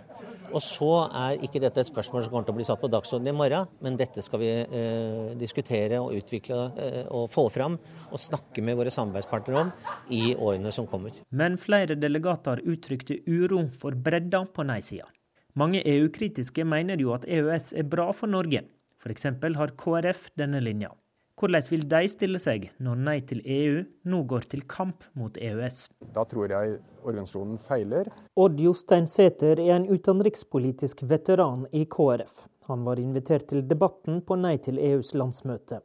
[0.48, 3.34] Og så er ikke dette et spørsmål som kommer til å bli satt på dagsordenen
[3.34, 7.76] i morgen, men dette skal vi eh, diskutere og utvikle eh, og få fram
[8.08, 9.72] og snakke med våre samarbeidspartnere om
[10.14, 11.12] i årene som kommer.
[11.28, 15.10] Men flere delegater uttrykte uro for bredda på nei-sida.
[15.58, 18.62] Mange EU-kritiske mener jo at EØS er bra for Norge.
[18.98, 19.28] F.eks.
[19.58, 20.94] har KrF denne linja.
[21.38, 25.84] Hvordan vil de stille seg når Nei til EU nå går til kamp mot EØS?
[26.10, 28.08] Da tror jeg organisasjonen feiler.
[28.34, 32.40] Odd Jostein Sæther er en utenrikspolitisk veteran i KrF.
[32.66, 35.78] Han var invitert til debatten på Nei til EUs landsmøte.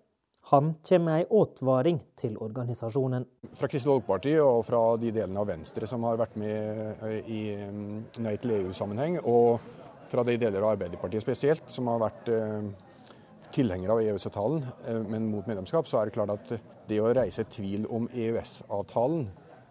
[0.49, 3.27] Han kommer med en advaring til organisasjonen.
[3.53, 7.43] Fra Kristelig Folkeparti og fra de delene av Venstre som har vært med eh, i
[7.61, 7.93] mm,
[8.25, 9.61] Nei til EU-sammenheng, og
[10.09, 12.33] fra de deler av Arbeiderpartiet spesielt, som har vært
[13.53, 16.53] eh, tilhenger av EØS-avtalen, eh, men mot medlemskap, så er det klart at
[16.87, 19.27] det å reise tvil om EØS-avtalen,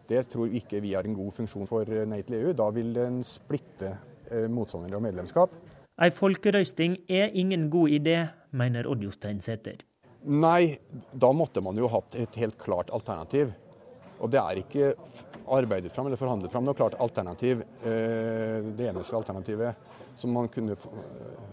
[0.09, 2.53] det tror vi ikke vi har en god funksjon for eh, Nei til EU.
[2.53, 3.97] Da vil den splitte
[4.31, 5.55] eh, motstandere av medlemskap.
[6.03, 8.17] Ei folkerøysting er ingen god idé,
[8.51, 9.83] mener Odd Jostein Sæther.
[10.23, 10.79] Nei,
[11.13, 13.53] da måtte man jo hatt et helt klart alternativ.
[14.23, 14.93] Og det er ikke
[15.51, 17.65] arbeidet fram eller forhandlet fram noe klart alternativ.
[17.83, 19.75] Det eneste alternativet
[20.21, 20.77] som, man kunne,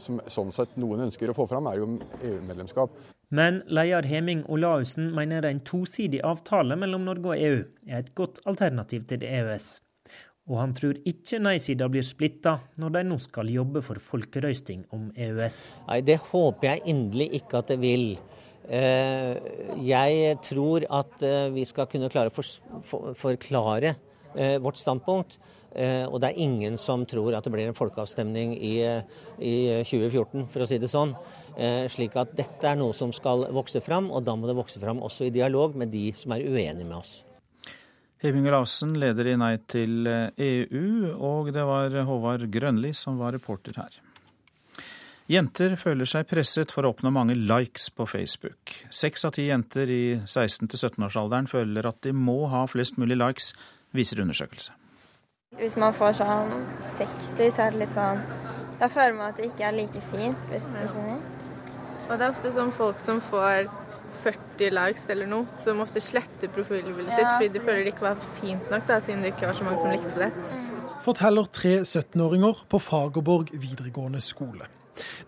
[0.01, 2.95] som sånn sett noen ønsker å få fram, er jo EU-medlemskap.
[3.29, 8.41] Men leder Heming Olaussen mener en tosidig avtale mellom Norge og EU er et godt
[8.49, 9.75] alternativ til EØS.
[10.49, 15.11] Og han tror ikke nei-sida blir splitta når de nå skal jobbe for folkerøysting om
[15.13, 15.59] EØS.
[15.91, 18.07] Nei, Det håper jeg inderlig ikke at det vil.
[18.65, 19.37] Eh,
[19.85, 23.93] jeg tror at eh, vi skal kunne klare å forklare
[24.33, 25.37] eh, vårt standpunkt.
[25.75, 28.75] Eh, og det er ingen som tror at det blir en folkeavstemning i,
[29.37, 29.55] i
[29.85, 31.13] 2014, for å si det sånn.
[31.55, 34.81] Eh, slik at dette er noe som skal vokse fram, og da må det vokse
[34.81, 37.19] fram også i dialog med de som er uenige med oss.
[38.19, 43.79] Heving Larsen, leder i Nei til EU, og det var Håvard Grønli som var reporter
[43.79, 44.01] her.
[45.29, 48.73] Jenter føler seg presset for å oppnå mange likes på Facebook.
[48.89, 53.51] Seks av ti jenter i 16-17-årsalderen føler at de må ha flest mulig likes,
[53.93, 54.73] viser undersøkelse.
[55.57, 56.51] Hvis man får sånn
[56.95, 58.21] 60, så er det litt sånn
[58.79, 61.17] Da føler man at det ikke er like fint, hvis du skjønner.
[62.05, 63.67] Og det er ofte sånn folk som får
[64.23, 68.23] 40 likes eller noe, som ofte sletter profilbildet sitt fordi de føler det ikke var
[68.39, 70.31] fint nok, da, siden det ikke var så mange som likte det.
[71.05, 74.67] Forteller tre 17-åringer på Fagerborg videregående skole.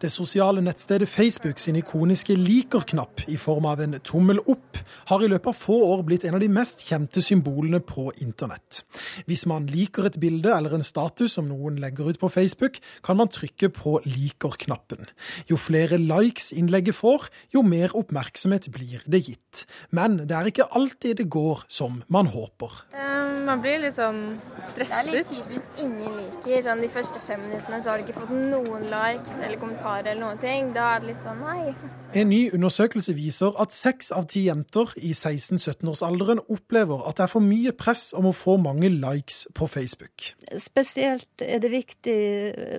[0.01, 4.79] Det sosiale nettstedet Facebook sin ikoniske liker-knapp i form av en tommel opp
[5.11, 8.83] har i løpet av få år blitt en av de mest kjente symbolene på internett.
[9.29, 13.19] Hvis man liker et bilde eller en status som noen legger ut på Facebook, kan
[13.19, 15.07] man trykke på liker-knappen.
[15.49, 19.65] Jo flere likes innlegget får, jo mer oppmerksomhet blir det gitt.
[19.91, 22.83] Men det er ikke alltid det går som man håper.
[22.95, 24.21] Um, man blir litt sånn
[24.67, 24.91] stresset.
[24.91, 26.63] Det er litt kjipt hvis ingen liker.
[26.65, 30.21] Sånn, de første fem minuttene så har du ikke fått noen likes eller kommentarer eller
[30.23, 30.71] noen ting.
[30.75, 31.73] Da er det litt sånn nei.
[32.17, 37.31] En ny undersøkelse viser at seks av ti jenter i 16-17-årsalderen opplever at det er
[37.31, 40.31] for mye press om å få mange likes på Facebook.
[40.59, 42.17] Spesielt er det viktig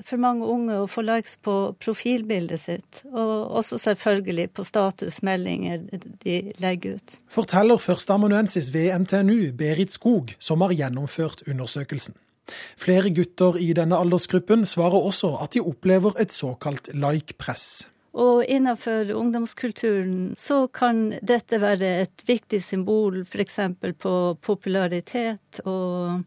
[0.08, 5.86] for mange unge å få likes på profilbildet sitt, og også selvfølgelig på statusmeldinger
[6.24, 7.16] de legger ut.
[7.32, 12.18] Forteller førsteamanuensis ved MTNU Berit Skog, som har gjennomført undersøkelsen.
[12.80, 17.86] Flere gutter i denne aldersgruppen svarer også at de opplever et såkalt like-press.
[18.12, 23.60] Og innenfor ungdomskulturen så kan dette være et viktig symbol f.eks.
[23.98, 26.20] på popularitet, og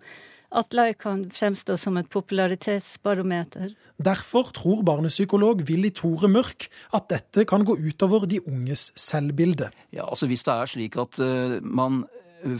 [0.55, 3.75] at like kan fremstå som et popularitetsbarometer.
[4.01, 9.69] Derfor tror barnepsykolog Willy Tore Mørk at dette kan gå utover de unges selvbilde.
[9.93, 12.05] Ja, altså Hvis det er slik at uh, man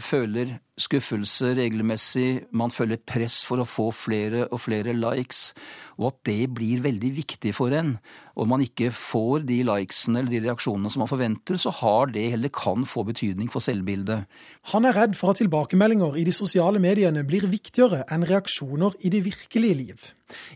[0.00, 5.54] føler skuffelse regelmessig, man føler press for å få flere og flere likes,
[5.96, 7.96] og at det blir veldig viktig for en,
[8.36, 12.34] Om man ikke får de likesene eller de reaksjonene som man forventer, så har det
[12.34, 14.26] eller kan få betydning for selvbildet.
[14.74, 19.08] Han er redd for at tilbakemeldinger i de sosiale mediene blir viktigere enn reaksjoner i
[19.14, 20.04] det virkelige liv.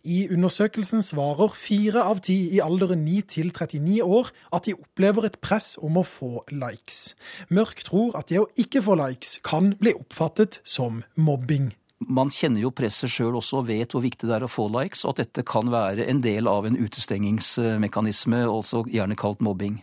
[0.04, 5.30] I undersøkelsen svarer fire av ti i alderen 9 til 39 år at de opplever
[5.30, 7.14] et press om å få likes.
[7.48, 11.70] Mørk tror at det å ikke få likes kan bli oppfattet som mobbing
[12.08, 15.04] man kjenner jo presset sjøl også og vet hvor viktig det er å få likes,
[15.04, 19.82] og at dette kan være en del av en utestengingsmekanisme, også gjerne kalt mobbing.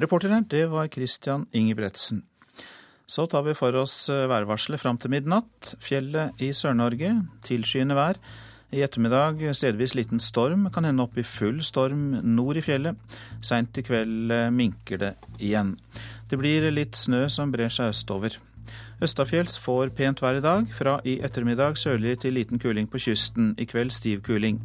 [0.00, 2.24] Reporter her, det var Christian Ingebretsen.
[3.06, 5.74] Så tar vi for oss værvarselet fram til midnatt.
[5.84, 7.12] Fjellet i Sør-Norge,
[7.46, 8.18] tilskyende vær.
[8.74, 12.98] I ettermiddag stedvis liten storm, kan hende opp i full storm nord i fjellet.
[13.44, 15.76] Seint i kveld minker det igjen.
[16.26, 18.40] Det blir litt snø som brer seg østover.
[19.04, 20.68] Østafjells får pent vær i dag.
[20.72, 23.50] Fra i ettermiddag sørlig til liten kuling på kysten.
[23.60, 24.62] I kveld stiv kuling.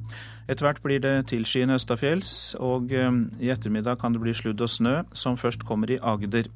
[0.47, 3.11] Etter hvert blir det tilskyende østafjells, og eh,
[3.43, 6.47] i ettermiddag kan det bli sludd og snø, som først kommer i Agder.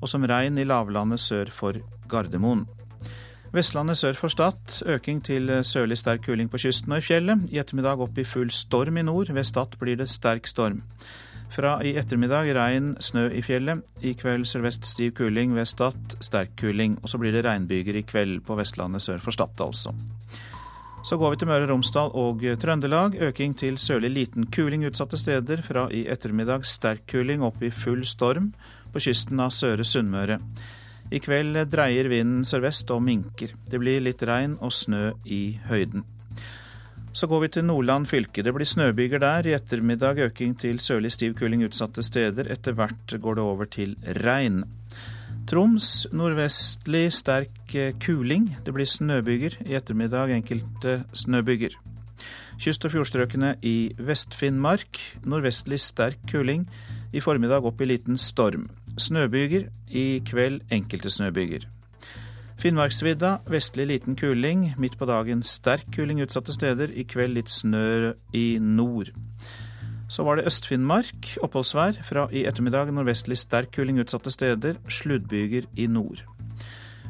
[0.00, 1.76] Og som regn i lavlandet sør for
[2.08, 2.64] Gardermoen.
[3.52, 7.48] Vestlandet sør for Stad øking til sørlig sterk kuling på kysten og i fjellet.
[7.52, 9.32] I ettermiddag opp i full storm i nord.
[9.32, 10.82] Ved Stad blir det sterk storm.
[11.50, 13.80] Fra i ettermiddag regn, snø i fjellet.
[14.04, 16.98] I kveld sørvest stiv kuling, ved Stad sterk kuling.
[17.02, 19.94] Og så blir det regnbyger i kveld på Vestlandet sør for Stad, altså.
[21.08, 23.14] Så går vi til Møre og Romsdal og Trøndelag.
[23.30, 25.62] Øking til sørlig liten kuling utsatte steder.
[25.64, 28.52] Fra i ettermiddag sterk kuling opp i full storm
[28.92, 30.40] på kysten av Søre Sunnmøre.
[31.08, 33.54] I kveld dreier vinden sørvest og minker.
[33.70, 36.04] Det blir litt regn og snø i høyden.
[37.12, 38.42] Så går vi til Nordland fylke.
[38.44, 39.46] Det blir snøbyger der.
[39.46, 42.50] I ettermiddag øking til sørlig stiv kuling utsatte steder.
[42.52, 44.64] Etter hvert går det over til regn.
[45.48, 48.50] Troms nordvestlig sterk eh, kuling.
[48.66, 49.56] Det blir snøbyger.
[49.64, 51.78] I ettermiddag enkelte snøbyger.
[52.58, 56.68] Kyst- og fjordstrøkene i Vest-Finnmark nordvestlig sterk kuling.
[57.12, 58.68] I formiddag opp i liten storm.
[58.98, 59.70] Snøbyger.
[59.88, 61.64] I kveld enkelte snøbyger.
[62.58, 64.74] Finnmarksvidda vestlig liten kuling.
[64.78, 66.90] Midt på dagen sterk kuling utsatte steder.
[66.90, 69.12] I kveld litt snø i nord.
[70.10, 72.00] Så var det Øst-Finnmark, oppholdsvær.
[72.02, 74.80] Fra i ettermiddag nordvestlig sterk kuling utsatte steder.
[74.90, 76.24] Sluddbyger i nord.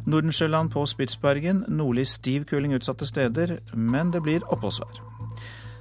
[0.04, 5.00] Nordensjøland på Spitsbergen nordlig stiv kuling utsatte steder, men det blir oppholdsvær.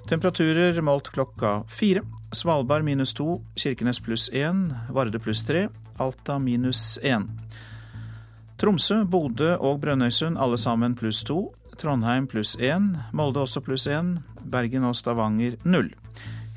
[0.08, 2.06] Temperaturer målt klokka fire.
[2.32, 5.67] Svalbard minus to, Kirkenes pluss én, Varde pluss tre,
[5.99, 7.27] Alta minus én.
[8.58, 11.52] Tromsø, Bodø og Brønnøysund alle sammen pluss to.
[11.78, 12.96] Trondheim pluss én.
[13.13, 14.15] Molde også pluss én.
[14.41, 15.91] Bergen og Stavanger null.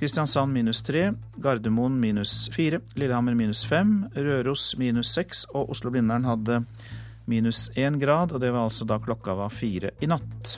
[0.00, 1.10] Kristiansand minus tre.
[1.36, 2.80] Gardermoen minus fire.
[2.96, 4.06] Lillehammer minus fem.
[4.16, 5.44] Røros minus seks.
[5.52, 6.62] Og Oslo-Blindern hadde
[7.28, 10.56] minus én grad, og det var altså da klokka var fire i natt.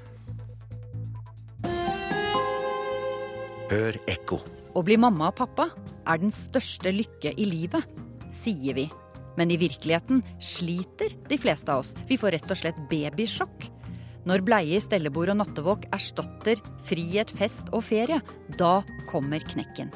[3.73, 4.39] Hør ekko.
[4.79, 5.73] Å bli mamma og pappa
[6.07, 7.83] er den største lykke i livet,
[8.31, 8.87] sier vi.
[9.39, 11.95] Men i virkeligheten sliter de fleste av oss.
[12.09, 13.69] Vi får rett og slett babysjokk.
[14.29, 18.21] Når bleie, stellebord og nattevåk erstatter frihet, fest og ferie,
[18.59, 19.91] da kommer knekken.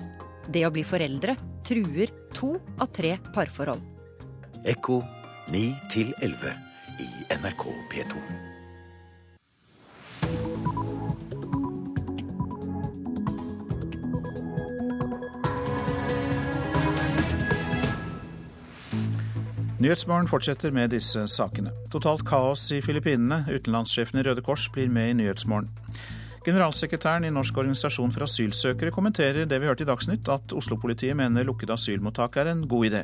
[0.51, 3.83] Det å bli foreldre truer to av tre parforhold.
[4.66, 5.01] Ekko
[5.55, 5.70] 9
[6.22, 6.59] 11
[7.03, 8.56] i NRK P2.
[19.77, 21.69] Nyhetsmorgen fortsetter med disse sakene.
[21.93, 23.43] Totalt kaos i Filippinene.
[23.53, 25.69] Utenlandssjefen i Røde Kors blir med i Nyhetsmorgen.
[26.47, 31.45] Generalsekretæren i Norsk organisasjon for asylsøkere kommenterer det vi hørte i Dagsnytt, at Oslo-politiet mener
[31.45, 33.03] lukkede asylmottak er en god idé.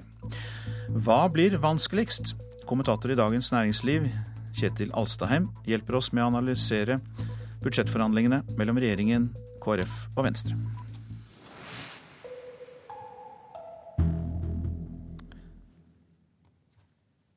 [0.89, 2.33] Hva blir vanskeligst?
[2.65, 4.07] Kommentator i Dagens Næringsliv,
[4.57, 7.03] Kjetil Alstaheim, hjelper oss med å analysere
[7.61, 9.29] budsjettforhandlingene mellom regjeringen,
[9.61, 10.57] KrF og Venstre.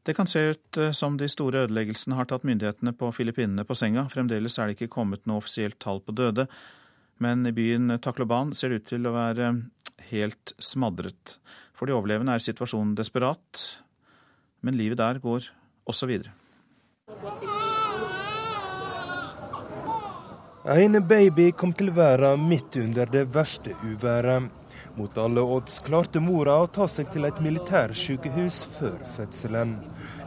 [0.05, 3.77] Det kan se ut eh, som de store ødeleggelsene har tatt myndighetene på Filippinene på
[3.77, 4.05] senga.
[4.13, 6.45] Fremdeles er det ikke kommet noe offisielt tall på døde,
[7.17, 9.49] men i byen Tacloban ser det ut til å være
[10.11, 11.39] helt smadret.
[11.73, 13.63] For de overlevende er situasjonen desperat,
[14.61, 15.49] men livet der går
[15.89, 16.35] også videre.
[20.69, 24.64] En baby kom til verden midt under det verste uværet.
[24.97, 29.73] Mot alle odds klarte mora å ta seg til et militærsykehus før fødselen.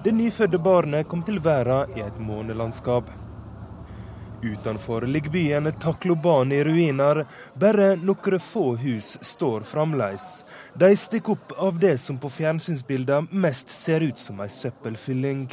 [0.05, 3.09] Det nyfødte barnet kom til verden i et månelandskap.
[4.43, 7.25] Utenfor ligger byen Takloban i ruiner.
[7.55, 10.45] Bare noen få hus står fremdeles.
[10.79, 15.49] De stikker opp av det som på fjernsynsbildene mest ser ut som ei søppelfylling.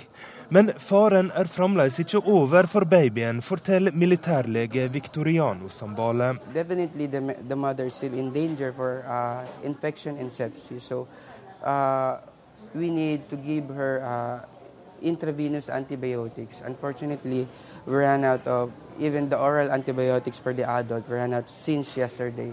[0.49, 6.35] Men faren er fremdeles ikke over for babyen, forteller militærlege Victoriano Sambale.
[6.53, 10.81] Definitely the, the mother still in danger for uh, infection and sepsis.
[10.81, 11.07] So
[11.65, 12.17] uh,
[12.75, 14.39] we need to give her uh,
[15.01, 16.61] intravenous antibiotics.
[16.65, 17.47] Unfortunately,
[17.85, 21.09] ran out of even the oral antibiotics for the adult.
[21.09, 22.51] Ran out since yesterday.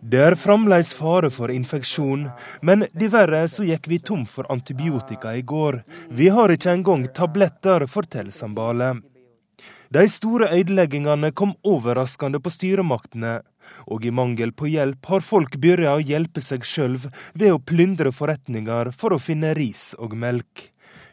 [0.00, 2.28] Det er fremdeles fare for infeksjon,
[2.62, 5.82] men diverre så gikk vi tom for antibiotika i går.
[6.10, 8.96] Vi har ikke engang tabletter, forteller Sambale.
[9.88, 13.38] De store ødeleggingene kom overraskende på styremaktene,
[13.88, 16.98] og i mangel på hjelp har folk begynt å hjelpe seg sjøl
[17.34, 20.68] ved å plyndre forretninger for å finne ris og melk.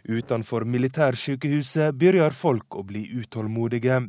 [0.05, 4.03] Utenfor militærsykehuset begynner folk å bli utålmodige.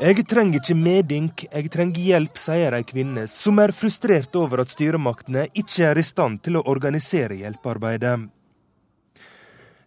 [0.00, 4.72] Jeg trenger ikke medynk, jeg trenger hjelp, sier ei kvinne som er frustrert over at
[4.72, 8.30] styremaktene ikke er i stand til å organisere hjelpearbeidet.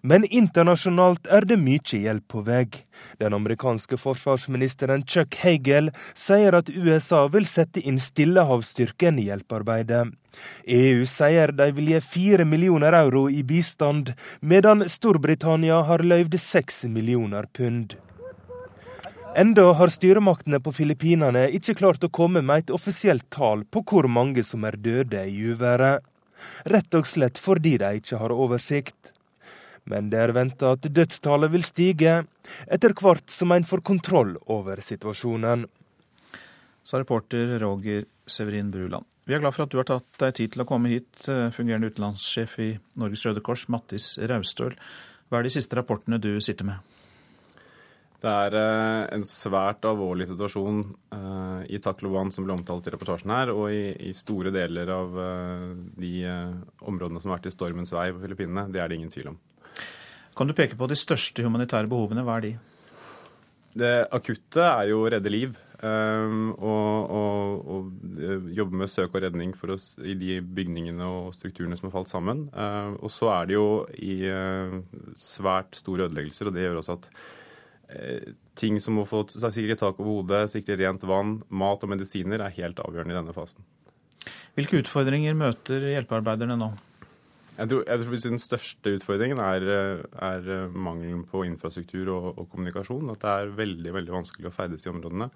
[0.03, 2.65] Men internasjonalt er det mye hjelp på vei.
[3.23, 10.09] Den amerikanske forsvarsministeren Chuck Hagel sier at USA vil sette inn Stillehavsstyrken i hjelpearbeidet.
[10.67, 14.11] EU sier de vil gi fire millioner euro i bistand,
[14.41, 17.95] medan Storbritannia har løyvd seks millioner pund.
[19.39, 24.11] Enda har styremaktene på Filippinene ikke klart å komme med et offisielt tall på hvor
[24.11, 26.03] mange som er døde i uværet.
[26.67, 29.12] Rett og slett fordi de ikke har oversikt
[29.89, 32.17] men det er venta at dødstallet vil stige
[32.71, 35.65] etter hvert som en får kontroll over situasjonen.
[36.83, 39.07] Sa reporter Roger Severin Bruland.
[39.25, 41.51] Vi er glad for at du har tatt deg tid til å komme hit, eh,
[41.55, 44.75] fungerende utenlandssjef i Norges Røde Kors, Mattis Raustøl.
[45.29, 46.89] Hva er de siste rapportene du sitter med?
[48.23, 50.83] Det er eh, en svært alvorlig situasjon
[51.15, 55.15] eh, i Takloban som ble omtalt i reportasjen her, og i, store deler av
[55.95, 56.13] de
[56.83, 58.67] områdene som har vært i stormens vei på Filippinene.
[58.71, 59.39] Det er det ingen tvil om.
[60.37, 62.23] Kan du peke på de største humanitære behovene?
[62.25, 62.53] Hva er de?
[63.73, 65.53] Det akutte er jo å redde liv.
[65.83, 71.33] Um, og, og, og, eh, jobbe med søk og redning oss, i de bygningene og
[71.35, 72.45] strukturene som har falt sammen.
[72.55, 73.65] Uh, og så er det jo
[73.99, 74.77] i uh,
[75.19, 77.09] svært store ødeleggelser, og det gjør også at
[77.91, 82.45] uh, ting som å få sikre tak over hodet, sikre rent vann, mat og medisiner
[82.45, 83.67] er helt avgjørende i denne fasen.
[84.55, 86.71] Hvilke utfordringer møter hjelpearbeiderne nå?
[87.53, 89.63] Jeg tror, jeg tror Den største utfordringen er,
[90.25, 93.11] er mangelen på infrastruktur og, og, kommunikasjon.
[93.13, 95.27] At det er veldig veldig vanskelig å ferdes i områdene.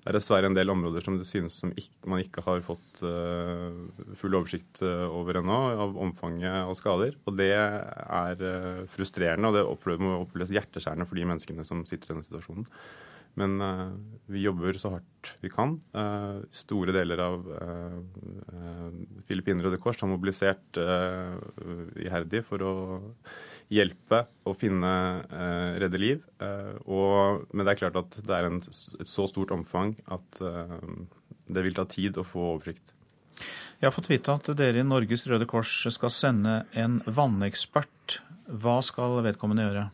[0.00, 3.02] Det er dessverre en del områder som det synes som ikke, man ikke har fått
[3.04, 3.76] uh,
[4.18, 7.18] full oversikt eh, over ennå, av omfanget av skader.
[7.28, 12.10] Og det er uh, frustrerende, og det må oppleves hjerteskjærende for de menneskene som sitter
[12.10, 12.66] i denne situasjonen.
[13.38, 13.92] Men uh,
[14.30, 15.76] vi jobber så hardt vi kan.
[15.94, 17.98] Uh, store deler av uh,
[19.28, 20.80] Filippiner Røde Kors har mobilisert
[22.00, 22.74] iherdig for å
[23.70, 24.90] hjelpe og finne
[25.78, 26.22] redde liv.
[26.90, 31.62] Og, men det er klart at det er en, et så stort omfang at det
[31.62, 32.90] vil ta tid å få oversikt.
[33.78, 38.18] Jeg har fått vite at dere i Norges Røde Kors skal sende en vannekspert.
[38.50, 39.86] Hva skal vedkommende gjøre?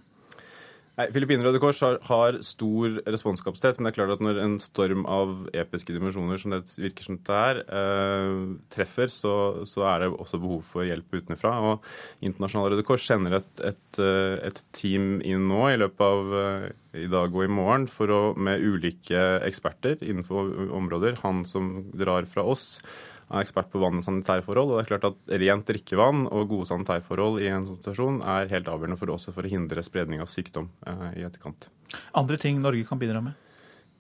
[0.97, 4.55] Nei, Filippiner Røde Kors har, har, stor responskapasitet, men det er klart at når en
[4.65, 8.39] storm av episke dimensjoner, som det virker som det er, eh,
[8.73, 9.35] treffer, så,
[9.69, 11.53] så, er det også behov for hjelp utenfra.
[11.69, 16.33] Og Internasjonale Røde Kors sender et, et, eh, et, team inn nå i løpet av
[16.41, 16.65] eh,
[17.05, 17.85] i dag og i morgen
[18.17, 21.21] å, med ulike eksperter innenfor områder.
[21.27, 22.79] Han som drar fra oss
[23.27, 24.73] er ekspert på vann og sanitærforhold.
[24.73, 28.53] og det er klart at Rent drikkevann og gode sanitærforhold i en sånn situasjon er
[28.53, 31.69] helt avgjørende for oss for å hindre spredning av sykdom eh, i etterkant.
[32.15, 33.35] Andre ting Norge kan bidra med?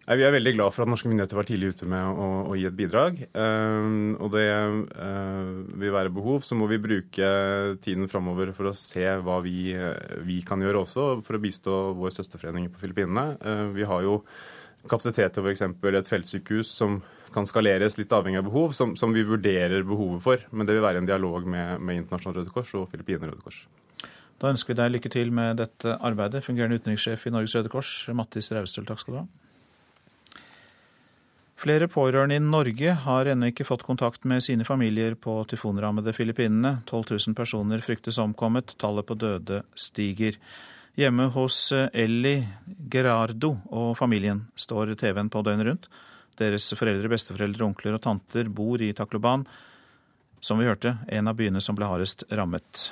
[0.06, 2.68] Vi er veldig glad for at norske myndigheter var tidlig ute med å, å gi
[2.68, 3.16] et bidrag.
[3.34, 5.48] Um, og det uh,
[5.82, 6.44] vil være behov.
[6.46, 7.30] Så må vi bruke
[7.82, 9.72] tiden framover for å se hva vi,
[10.28, 13.32] vi, kan gjøre også for å bistå vår søsterforening på Filippinene.
[13.42, 14.20] Uh, vi har jo
[14.90, 15.62] kapasitet til f.eks.
[15.66, 17.00] et feltsykehus som
[17.34, 20.44] kan skaleres litt avhengig av behov, som, som, vi vurderer behovet for.
[20.50, 23.64] Men det vil være en dialog med, med Internasjonal Røde Kors og Filippiner Røde Kors.
[24.40, 26.44] Da ønsker vi deg lykke til med dette arbeidet.
[26.44, 29.26] Fungerende utenrikssjef i Norges Røde Kors, Mattis Raustøl, takk skal du ha.
[31.56, 36.82] Flere pårørende i Norge har ennå ikke fått kontakt med sine familier på tyfonrammede Filippinene.
[36.84, 40.36] 12 000 personer fryktes omkommet, tallet på døde stiger.
[40.96, 42.46] Hjemme hos Ellie
[42.88, 45.88] Gerardo og familien står TV-en på døgnet rundt.
[46.40, 49.44] Deres foreldre, besteforeldre, onkler og tanter bor i Takloban,
[50.40, 52.86] som vi hørte, en av byene som ble hardest rammet.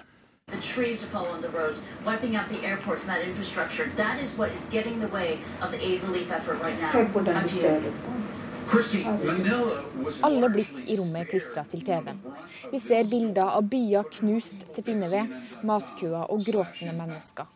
[10.29, 12.23] Alle blikk i rommet er klistra til TV-en.
[12.69, 17.49] Vi ser bilder av byer knust til pinneved, matkøer og gråtende mennesker.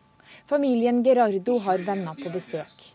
[0.49, 2.85] Familien Gerardo har venner på besøk.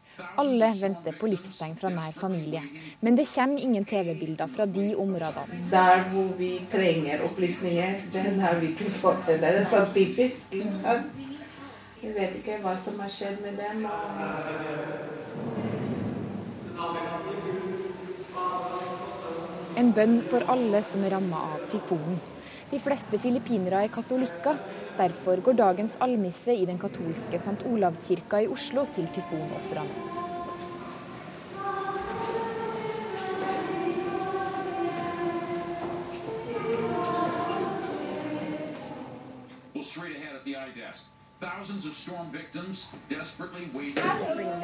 [0.43, 2.63] Alle venter på livstegn fra nær familie.
[3.01, 5.61] Men det kommer ingen TV-bilder fra de områdene.
[5.71, 9.23] Der hvor vi trenger opplysninger, den har vi ikke fått.
[9.27, 10.59] Det er så typisk.
[12.03, 13.87] Jeg vet ikke hva som har skjedd med dem.
[19.79, 22.19] En bønn for alle som er ramma av tyfonen.
[22.75, 24.57] De fleste filippinere er katolikker.
[24.99, 27.63] Derfor går dagens almisse i den katolske St.
[27.71, 30.15] Olavskirka i Oslo til tyfonofrene.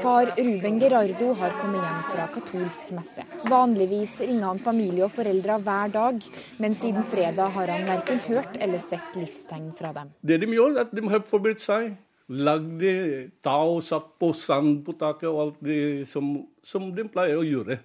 [0.03, 3.25] Far Ruben Gerardo har kommet hjem fra katolsk messe.
[3.53, 6.25] Vanligvis ringer han familie og foreldre hver dag,
[6.63, 10.15] men siden fredag har han verken hørt eller sett livstegn fra dem.
[10.25, 11.93] Det de gjør, er at de har forberedt seg.
[12.31, 16.33] Lagde tau, satt på sand på taket og alt det som,
[16.65, 17.81] som de pleier å gjøre.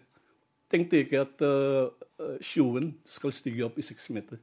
[0.71, 1.91] Tenkte ikke at uh,
[2.39, 4.39] sjøen skal stige opp i seks meter.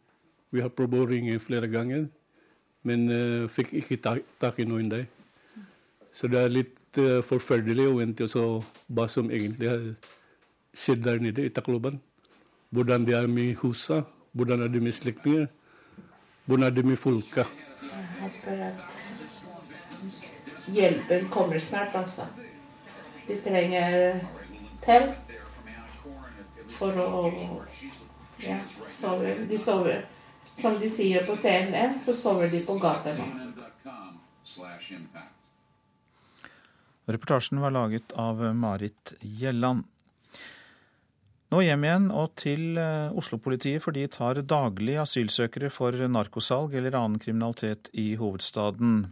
[0.52, 2.10] Vi har prøvd å ringe flere ganger,
[2.82, 5.06] men uh, fikk ikke tak, tak i noen der.
[6.12, 8.46] Så det er litt uh, forferdelig å vente også
[8.92, 9.84] hva som egentlig har
[10.74, 12.00] skjedd der nede i Takloban.
[12.72, 14.02] Hvordan det er med husa,
[14.32, 15.46] hvordan er det med slektninger,
[16.46, 17.44] hvordan er det med folka.
[20.72, 22.26] Hjelpen kommer snart, altså.
[23.28, 24.20] De trenger
[24.82, 25.32] telt
[26.78, 27.28] for å
[28.42, 28.58] ja,
[28.90, 29.36] sove.
[29.48, 30.02] De sover.
[30.58, 33.28] Som de sier på CNN, så sover de på gata nå.
[37.12, 39.84] Reportasjen var laget av Marit Gjelland.
[41.52, 46.96] Nå hjem igjen og til eh, Oslo-politiet, for de tar daglig asylsøkere for narkosalg eller
[46.96, 49.02] annen kriminalitet i hovedstaden.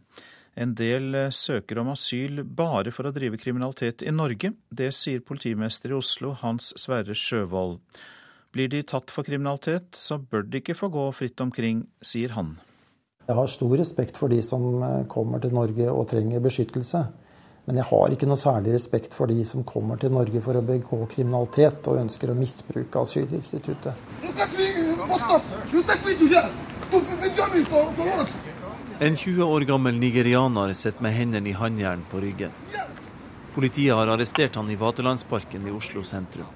[0.57, 4.55] En del eh, søker om asyl bare for å drive kriminalitet i Norge.
[4.73, 7.77] Det sier politimester i Oslo, Hans Sverre Sjøvold.
[8.51, 12.57] Blir de tatt for kriminalitet, så bør de ikke få gå fritt omkring, sier han.
[13.29, 17.05] Jeg har stor respekt for de som eh, kommer til Norge og trenger beskyttelse.
[17.69, 20.65] Men jeg har ikke noe særlig respekt for de som kommer til Norge for å
[20.67, 23.95] begå kriminalitet og ønsker å misbruke asylinstituttet.
[29.01, 32.57] En 20 år gammel nigerianer sitter med hendene i håndjern på ryggen.
[33.55, 36.51] Politiet har arrestert han i Vaterlandsparken i Oslo sentrum.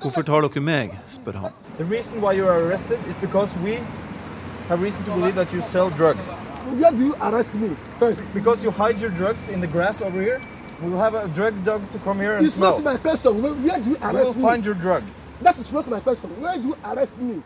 [0.00, 1.52] Hvorfor tar dere meg, spør han.
[1.78, 3.78] The reason why you are arrested is because we
[4.68, 6.26] have reason to believe that you sell drugs.
[6.78, 8.20] Where do you arrest me first?
[8.34, 10.40] Because you hide your drugs in the grass over here.
[10.82, 12.76] We have a drug dog to come here and it's smell.
[12.76, 13.42] It's not my question.
[13.42, 14.42] Where, where do you arrest me?
[14.42, 15.02] We find your drug.
[15.42, 16.30] That is not my question.
[16.40, 17.42] Where do you arrest me?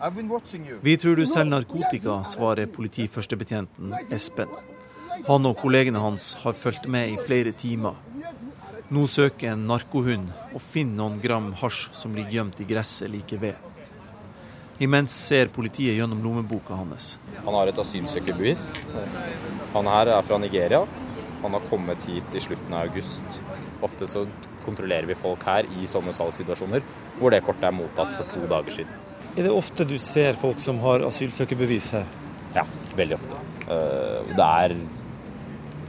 [0.00, 0.78] I've been watching you.
[0.82, 4.48] Vi tror du selger narkotika, svarer politiførstebetjenten Espen.
[5.26, 7.94] Han og kollegene hans har fulgt med i flere timer.
[8.88, 13.36] Nå søker en narkohund og finner noen gram hasj som ligger gjemt i gresset like
[13.42, 13.58] ved.
[14.80, 17.18] Imens ser politiet gjennom lommeboka hans.
[17.44, 18.62] Han har et asylsøkerbevis.
[19.74, 20.80] Han her er fra Nigeria.
[21.42, 23.40] Han har kommet hit i slutten av august.
[23.84, 24.24] Ofte så
[24.64, 26.86] kontrollerer vi folk her i sånne salgssituasjoner
[27.18, 28.96] hvor det kortet er mottatt for to dager siden.
[29.36, 32.08] Er det ofte du ser folk som har asylsøkerbevis her?
[32.56, 32.64] Ja,
[32.96, 33.44] veldig ofte.
[33.68, 34.74] Eh, det er,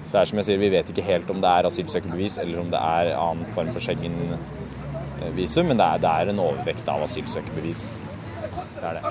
[0.10, 2.70] det er som jeg sier, vi vet ikke helt om det er asylsøkerbevis eller om
[2.74, 7.84] det er annen form for Schengen-visum, men det er, det er en overvekt av asylsøkerbevis.
[8.80, 9.03] Det er det.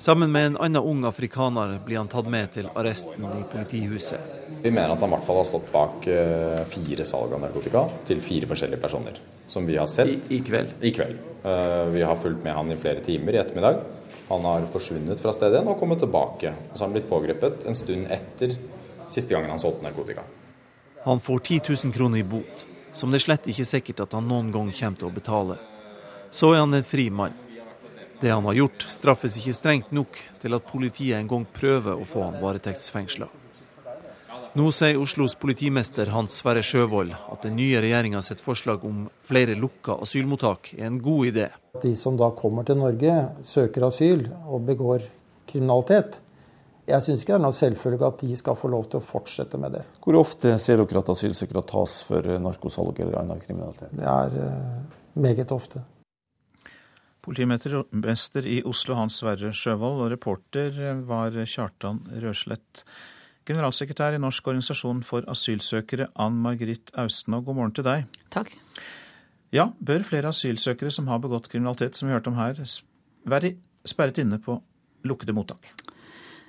[0.00, 4.36] Sammen med en annen ung afrikaner blir han tatt med til arresten i politihuset.
[4.60, 7.86] Vi mener at han i hvert fall har stått bak eh, fire salg av narkotika
[8.08, 9.20] til fire forskjellige personer.
[9.48, 10.28] Som vi har sett.
[10.28, 10.76] I, i kveld?
[10.84, 11.20] I kveld.
[11.44, 13.80] Eh, vi har fulgt med han i flere timer i ettermiddag.
[14.30, 16.54] Han har forsvunnet fra stedet igjen og kommet tilbake.
[16.70, 18.54] Og så har han blitt pågrepet en stund etter
[19.10, 20.22] siste gangen han solgte narkotika.
[21.04, 24.28] Han får 10 000 kroner i bot, som det slett ikke er sikkert at han
[24.30, 25.58] noen gang kommer til å betale
[26.30, 27.34] så er han en fri mann.
[28.20, 32.06] Det han har gjort, straffes ikke strengt nok til at politiet en gang prøver å
[32.06, 33.28] få han varetektsfengsla.
[34.58, 39.54] Nå sier Oslos politimester Hans Sverre Sjøvold at den nye regjeringa sitt forslag om flere
[39.54, 41.44] lukka asylmottak er en god idé.
[41.84, 43.14] De som da kommer til Norge,
[43.46, 45.04] søker asyl og begår
[45.46, 46.18] kriminalitet,
[46.90, 49.60] jeg syns ikke det er noe selvfølge at de skal få lov til å fortsette
[49.62, 49.84] med det.
[50.02, 53.94] Hvor ofte ser dere at asylsøkere tas for narkosalg eller annen kriminalitet?
[53.94, 55.84] Det er uh, meget ofte.
[57.22, 60.74] Politimester i Oslo Hans Sverre Sjøvold, og reporter
[61.06, 62.82] var Kjartan Røslett.
[63.48, 68.20] Generalsekretær i Norsk organisasjon for asylsøkere, Ann Margrit Austenå, god morgen til deg.
[68.34, 68.52] Takk.
[69.54, 72.60] Ja, bør flere asylsøkere som har begått kriminalitet, som vi hørte om her,
[73.26, 73.54] være
[73.88, 74.60] sperret inne på
[75.08, 75.72] lukkede mottak?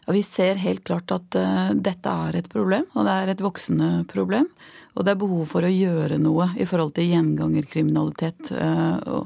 [0.05, 3.43] Ja, vi ser helt klart at uh, dette er et problem, og det er et
[3.45, 4.49] voksende problem.
[4.91, 8.51] Og det er behov for å gjøre noe i forhold til gjengangerkriminalitet.
[8.51, 9.23] Uh,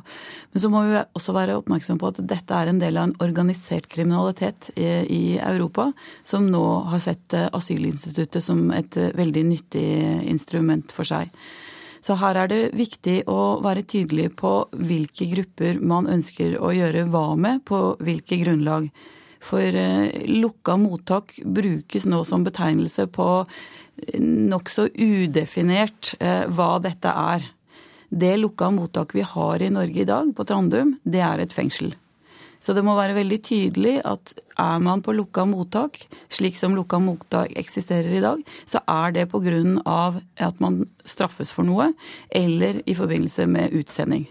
[0.53, 3.15] men så må vi også være oppmerksom på at dette er en del av en
[3.25, 5.89] organisert kriminalitet i, Europa,
[6.23, 9.87] som nå har sett uh, asylinstituttet som et veldig nyttig
[10.29, 11.33] instrument for seg.
[12.05, 17.07] Så her er det viktig å være tydelig på hvilke grupper man ønsker å gjøre
[17.09, 18.91] hva med, på hvilke grunnlag.
[19.45, 23.27] For eh, lukka mottak brukes nå som betegnelse på
[24.19, 27.45] nokså udefinert eh, hva dette er.
[28.09, 31.95] Det lukka mottak vi har i Norge i dag, på Trandum, det er et fengsel.
[32.63, 35.99] Så det må være veldig tydelig at er man på lukka mottak,
[36.33, 40.21] slik som lukka mottak eksisterer i dag, så er det pga.
[40.37, 41.93] at man straffes for noe,
[42.29, 44.27] eller i forbindelse med utsending.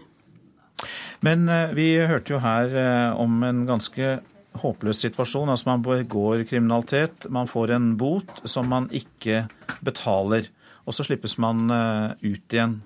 [1.21, 4.19] Men eh, vi hørte jo her om en ganske
[4.61, 5.51] håpløs situasjon.
[5.51, 9.45] Altså man begår kriminalitet, man får en bot som man ikke
[9.85, 10.49] betaler.
[10.85, 12.79] Og så slippes man eh, ut igjen.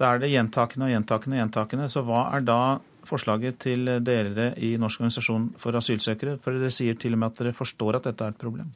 [0.00, 1.90] Da er det gjentakende og gjentakende og gjentakende.
[1.92, 2.60] Så hva er da
[3.08, 6.36] forslaget til dere i Norsk organisasjon for asylsøkere?
[6.42, 8.68] For dere sier til og med at dere forstår at dette er et problem?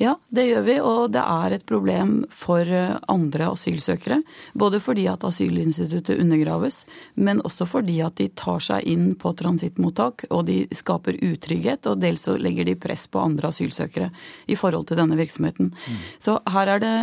[0.00, 0.76] Ja, det gjør vi.
[0.80, 4.20] Og det er et problem for eh, andre asylsøkere.
[4.54, 10.26] Både fordi at asylinstituttet undergraves, men også fordi at de tar seg inn på transittmottak
[10.30, 11.86] og de skaper utrygghet.
[11.90, 14.10] Og dels så legger de press på andre asylsøkere
[14.46, 15.72] i forhold til denne virksomheten.
[15.72, 16.02] Mm.
[16.22, 16.96] Så her er det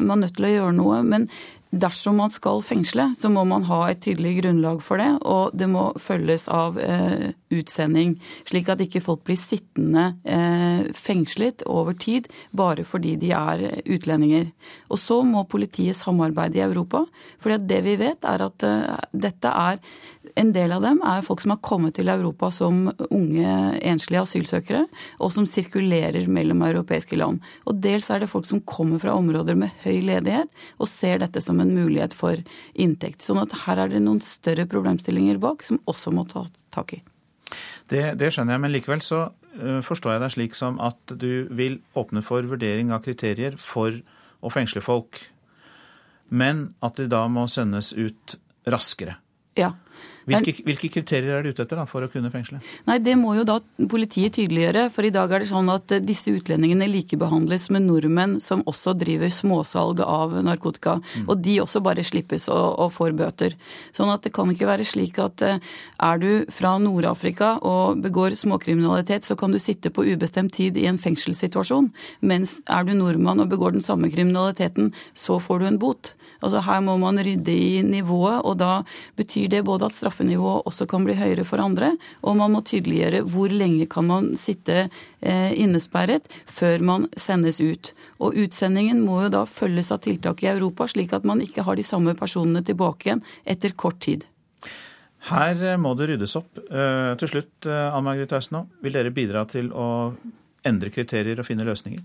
[0.00, 1.02] man nødt til å gjøre noe.
[1.02, 1.30] men
[1.76, 5.68] Dersom man skal fengsle, så må man ha et tydelig grunnlag for det, og det
[5.68, 8.14] må følges av eh, utsending,
[8.48, 14.48] slik at ikke folk blir sittende eh, fengslet over tid bare fordi de er utlendinger.
[14.88, 17.04] Og så må politiet samarbeide i Europa,
[17.42, 18.96] for det vi vet er at eh,
[19.26, 19.82] dette er
[20.34, 24.84] en del av dem er folk som har kommet til Europa som unge enslige asylsøkere,
[25.22, 27.42] og som sirkulerer mellom europeiske land.
[27.64, 30.50] Og dels er det folk som kommer fra områder med høy ledighet
[30.80, 32.40] og ser dette som en mulighet for
[32.74, 33.22] inntekt.
[33.24, 37.02] Sånn at her er det noen større problemstillinger bak som også må tas tak i.
[37.86, 39.28] Det, det skjønner jeg, men likevel så
[39.86, 43.94] forstår jeg deg slik som at du vil åpne for vurdering av kriterier for
[44.44, 45.20] å fengsle folk,
[46.28, 48.36] men at de da må sendes ut
[48.68, 49.16] raskere.
[49.56, 49.72] Ja.
[50.26, 52.58] Hvilke, hvilke, kriterier er du ute etter da, for å kunne fengsle?
[52.88, 53.60] Nei, Det må jo da
[53.90, 54.88] politiet tydeliggjøre.
[54.90, 58.96] For i dag er det sånn at eh, disse utlendingene likebehandles med nordmenn som også
[58.98, 60.96] driver småsalg av narkotika.
[61.14, 61.28] Mm.
[61.30, 63.54] Og de også bare slippes og, og, får bøter.
[63.94, 65.62] Sånn at det kan ikke være slik at eh,
[66.10, 70.88] er du fra Nord-Afrika og begår småkriminalitet, så kan du sitte på ubestemt tid i
[70.90, 71.92] en fengselssituasjon.
[72.26, 76.16] Mens er du nordmann og begår den samme kriminaliteten, så får du en bot.
[76.42, 78.82] Altså Her må man rydde i nivået, og da
[79.16, 83.24] betyr det både at straffenivået også kan bli høyere for andre, og man må tydeliggjøre
[83.28, 84.88] hvor lenge kan man sitte
[85.20, 87.92] eh, innesperret før man sendes ut.
[88.18, 91.76] Og utsendingen må jo da følges av tiltak i Europa, slik at man ikke har
[91.76, 94.24] de samme personene tilbake igjen etter kort tid.
[95.28, 96.56] Her eh, må det ryddes opp.
[96.70, 99.88] Eh, til slutt, Ann Margrethe Austnå, vil dere bidra til å
[100.68, 102.02] endre kriterier og finne løsninger?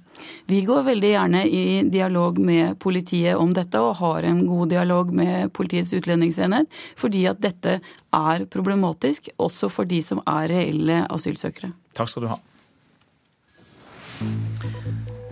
[0.50, 5.12] Vi går veldig gjerne i dialog med politiet om dette, og har en god dialog
[5.16, 7.80] med Politiets utlendingsenhet, fordi at dette
[8.16, 11.74] er problematisk også for de som er reelle asylsøkere.
[11.98, 12.40] Takk skal du ha.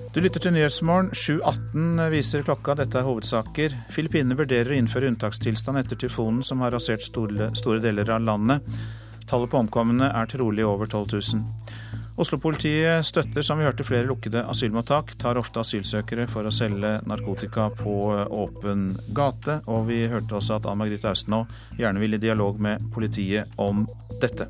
[0.09, 1.11] Du lytter til Nyhetsmorgen.
[1.13, 2.73] 7.18 viser klokka.
[2.79, 3.75] Dette er hovedsaker.
[3.93, 8.65] Filippinene vurderer å innføre unntakstilstand etter tyfonen som har rasert store, store deler av landet.
[9.29, 11.98] Tallet på omkomne er trolig over 12 000.
[12.19, 15.13] Oslo-politiet støtter, som vi hørte, flere lukkede asylmottak.
[15.21, 17.93] Tar ofte asylsøkere for å selge narkotika på
[18.41, 19.61] åpen gate.
[19.71, 21.45] Og vi hørte også at Ann Margrethe Austenå
[21.79, 23.87] gjerne vil i dialog med politiet om
[24.19, 24.49] dette.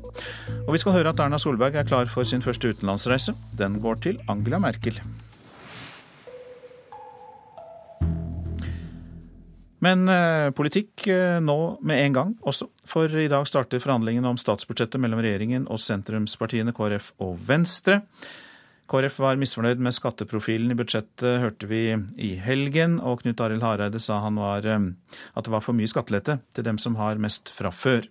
[0.64, 3.38] Og vi skal høre at Erna Solberg er klar for sin første utenlandsreise.
[3.54, 4.98] Den går til Angela Merkel.
[9.84, 11.56] Men eh, politikk eh, nå
[11.88, 16.74] med en gang også, for i dag starter forhandlingene om statsbudsjettet mellom regjeringen og sentrumspartiene
[16.76, 18.02] KrF og Venstre.
[18.90, 21.84] KrF var misfornøyd med skatteprofilen i budsjettet, hørte vi
[22.20, 24.88] i helgen, og Knut Arild Hareide sa han var, eh,
[25.32, 28.04] at det var for mye skattelette til dem som har mest fra før.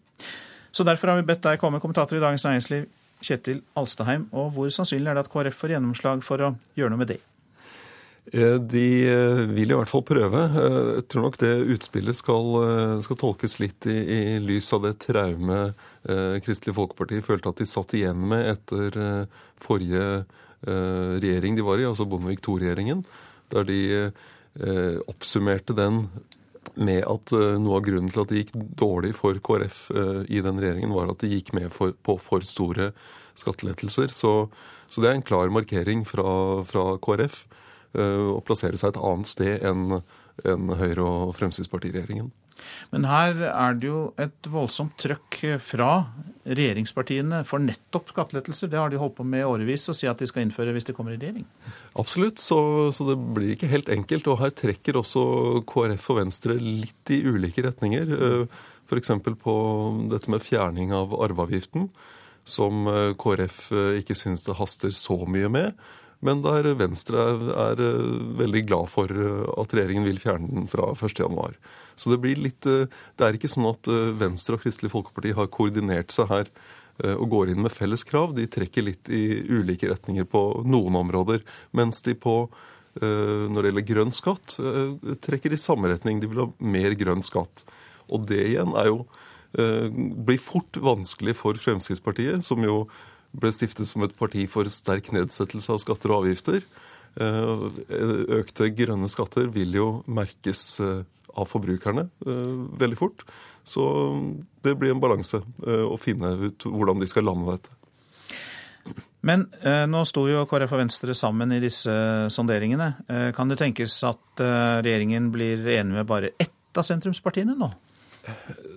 [0.72, 2.90] Så derfor har vi bedt deg komme, kommentator i Dagens Næringsliv,
[3.22, 7.04] Kjetil Alstaheim, og hvor sannsynlig er det at KrF får gjennomslag for å gjøre noe
[7.04, 7.22] med det?
[8.32, 10.42] Eh, de eh, vil i hvert fall prøve.
[10.62, 12.60] Eh, jeg tror nok det utspillet skal,
[13.06, 15.88] skal tolkes litt i, i, lys av det traumet
[16.46, 18.96] Kristelig Folkeparti følte at de satt igjen med etter
[19.60, 20.24] forrige
[20.64, 23.02] regjering de var i, altså Bondevik II-regjeringen.
[23.52, 23.82] Der de
[25.12, 26.06] oppsummerte den
[26.80, 29.82] med at noe av grunnen til at det gikk dårlig for KrF
[30.32, 32.94] i den regjeringen, var at de gikk med for, på for store
[33.38, 34.16] skattelettelser.
[34.16, 34.34] Så,
[34.88, 37.44] så, det er en klar markering fra, fra KrF.
[37.98, 40.02] Eh, å plassere seg et annet sted enn
[40.48, 42.30] enn Høyre- og Fremskrittspartiregjeringen.
[42.92, 45.90] Men her er det jo et voldsomt trøkk fra
[46.48, 48.72] regjeringspartiene for nettopp skattelettelser.
[48.72, 50.88] Det har de holdt på med i årevis å si at de skal innføre hvis
[50.90, 51.46] de kommer i regjering.
[52.00, 52.60] Absolutt, så,
[52.96, 54.28] så, det blir ikke helt enkelt.
[54.32, 55.24] Og her trekker også
[55.70, 58.16] KrF og Venstre litt i ulike retninger.
[58.16, 58.60] Eh,
[58.90, 59.12] F.eks.
[59.44, 59.56] på
[60.12, 61.90] dette med fjerning av arveavgiften,
[62.48, 63.64] som eh, KrF
[64.02, 65.90] ikke syns det haster så mye med
[66.26, 67.22] men der Venstre
[67.56, 68.08] er eh,
[68.40, 71.56] veldig glad for eh, at regjeringen vil fjerne den fra 1.1.
[71.96, 73.88] Så det blir litt eh, Det er ikke sånn at
[74.20, 76.52] Venstre og Kristelig Folkeparti har koordinert seg her
[77.00, 78.34] og går inn med felles krav.
[78.36, 82.42] De trekker litt i ulike retninger på noen områder, mens de på
[83.00, 84.58] når det gjelder grønn skatt,
[85.24, 86.20] trekker i samme retning.
[86.20, 87.64] De vil ha mer grønn skatt.
[88.12, 89.06] Og det igjen er jo
[90.28, 92.82] blir fort vanskelig for Fremskrittspartiet, som jo
[93.32, 96.64] ble stiftet som et parti for sterk nedsettelse av skatter og avgifter.
[97.20, 97.64] Eh,
[98.40, 101.02] økte grønne skatter vil jo merkes eh,
[101.36, 103.26] av forbrukerne eh, veldig fort.
[103.68, 103.84] Så
[104.66, 107.76] det blir en balanse å finne ut hvordan de skal lande dette.
[109.22, 109.44] Men
[109.92, 111.92] nå sto jo KrF og Venstre sammen i disse
[112.34, 112.88] sonderingene.
[113.38, 117.70] Kan det tenkes at regjeringen blir enig med bare ett av sentrumspartiene nå?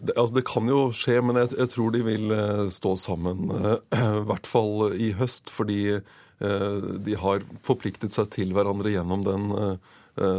[0.02, 3.46] Det, altså det kan jo skje, men jeg, jeg, tror de vil eh, stå sammen.
[3.54, 6.76] Eh, I hvert fall i høst, fordi eh,
[7.06, 9.50] de har forpliktet seg til hverandre gjennom den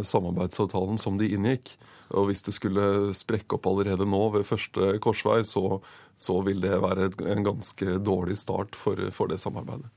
[0.06, 1.72] samarbeidsavtalen som de inngikk.
[2.14, 2.84] Og hvis det skulle
[3.18, 5.80] sprekke opp allerede nå ved første korsvei, så,
[6.14, 9.90] så vil det være en ganske dårlig start for, for, det samarbeidet.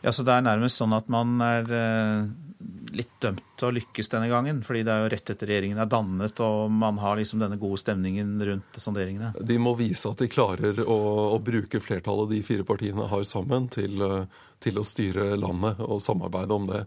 [0.00, 1.68] Ja, Så det er nærmest sånn at man er
[2.98, 4.62] litt dømt til å lykkes denne gangen?
[4.66, 7.80] Fordi det er jo rett etter regjeringen er dannet og man har liksom denne gode
[7.82, 9.32] stemningen rundt sonderingene?
[9.38, 10.98] De må vise at de klarer å,
[11.34, 14.02] å bruke flertallet de fire partiene har sammen, til,
[14.64, 16.82] til, å styre landet og samarbeide om det.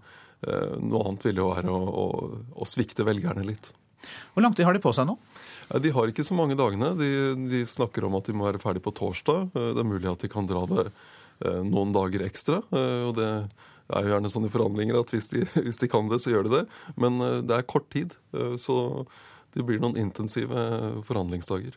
[0.47, 2.07] Eh, noe annet ville jo være å, å,
[2.57, 3.71] å svikte velgerne litt.
[4.33, 5.17] Hvor lang tid har de på seg nå?
[5.81, 6.93] De har ikke så mange dagene.
[6.97, 7.09] De,
[7.51, 9.51] de, snakker om at de må være ferdig på torsdag.
[9.53, 10.95] Eh, det er mulig at de kan dra det eh,
[11.41, 12.61] noen dager ekstra.
[12.71, 13.27] og det
[13.91, 16.47] er jo gjerne sånn i forhandlinger at hvis de, hvis de, kan det, så gjør
[16.47, 16.63] de det.
[17.01, 19.05] Men eh, det er kort tid, eh, så
[19.55, 20.65] det blir noen intensive
[21.07, 21.75] forhandlingsdager.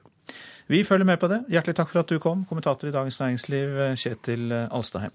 [0.70, 1.42] Vi følger med på det.
[1.52, 5.12] Hjertelig takk for at du kom, kommentator i Dagens Næringsliv, Kjetil Alstaheim.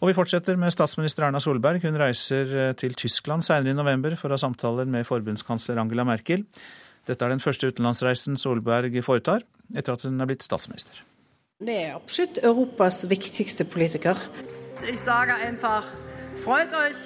[0.00, 1.82] Og vi fortsetter med statsminister Erna Solberg.
[1.84, 6.06] Hun reiser eh, til Tyskland senere i november for å ha samtaler med forbundskansler Angela
[6.08, 6.46] Merkel.
[7.08, 9.44] Dette er den første utenlandsreisen Solberg foretar
[9.76, 11.02] etter at hun er blitt statsminister.
[11.60, 14.16] Det er absolutt Europas viktigste politiker.
[14.80, 15.84] Jeg sier einfach,
[16.40, 17.00] freut euch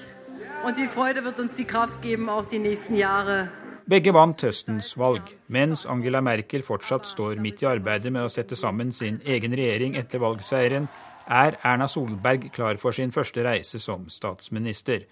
[0.64, 3.48] und die Freude wird uns die Kraft geben, auch die nächsten Jahre.
[3.86, 8.54] Begge vant høstens valg, mens Angela Merkel fortsatt står midt i arbeidet med å sette
[8.54, 10.86] sammen sin egen regjering etter valgseieren,
[11.26, 15.02] er Erna Solberg klar for sin første reise som statsminister.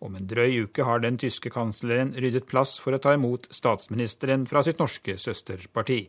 [0.00, 4.48] Om en drøy uke har den tyske kansleren ryddet plass for å ta imot statsministeren
[4.48, 6.06] fra sitt norske søsterparti.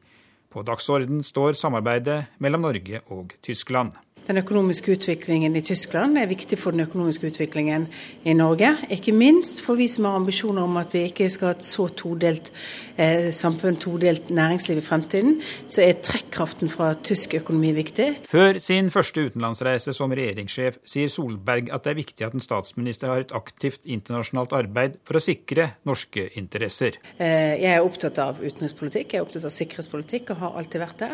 [0.58, 3.92] På dagsorden står samarbeidet mellom Norge og Tyskland.
[4.28, 7.86] Den økonomiske utviklingen i Tyskland er viktig for den økonomiske utviklingen
[8.28, 8.74] i Norge.
[8.92, 11.88] Ikke minst for vi som har ambisjoner om at vi ikke skal ha et så
[11.96, 12.52] todelt
[13.00, 15.38] eh, samfunn, todelt næringsliv i fremtiden,
[15.68, 18.10] så er trekkraften fra tysk økonomi viktig.
[18.28, 23.14] Før sin første utenlandsreise som regjeringssjef sier Solberg at det er viktig at en statsminister
[23.14, 27.00] har et aktivt internasjonalt arbeid for å sikre norske interesser.
[27.16, 31.04] Eh, jeg er opptatt av utenrikspolitikk, jeg er opptatt av sikkerhetspolitikk og har alltid vært
[31.06, 31.12] det.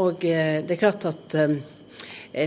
[0.00, 1.58] Og eh, det er klart at eh,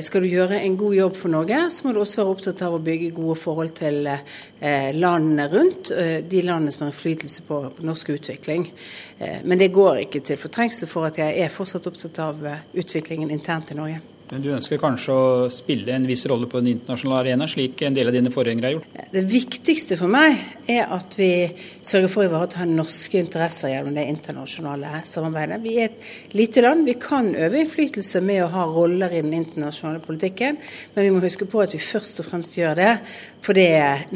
[0.03, 2.75] skal du gjøre en god jobb for Norge, så må du også være opptatt av
[2.75, 7.61] å bygge gode forhold til eh, landene rundt, eh, de landene som har innflytelse på,
[7.77, 8.67] på norsk utvikling.
[9.17, 12.43] Men det går ikke til fortrengsel for at jeg er fortsatt opptatt av
[12.77, 14.16] utviklingen internt i Norge.
[14.27, 17.95] Men du ønsker kanskje å spille en viss rolle på den internasjonale arena, slik en
[17.95, 18.97] del av dine forgjengere har gjort?
[19.13, 20.35] Det viktigste for meg
[20.67, 25.61] er at vi sørger for å ivareta norske interesser gjennom det internasjonale samarbeidet.
[25.63, 26.83] Vi er et lite land.
[26.89, 30.59] Vi kan øve innflytelse med å ha roller i den internasjonale politikken,
[30.95, 32.93] men vi må huske på at vi først og fremst gjør det
[33.47, 33.67] fordi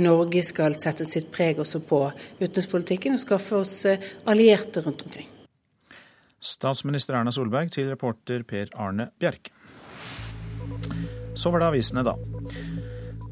[0.04, 2.02] Norge skal sette sitt preg også på
[2.42, 5.30] utenrikspolitikken og skaffe oss eh, allierte rundt omkring.
[6.42, 9.54] Statsminister Erna Solberg til reporter Per Arne Bjerke.
[11.34, 12.16] Så var det avisene, da.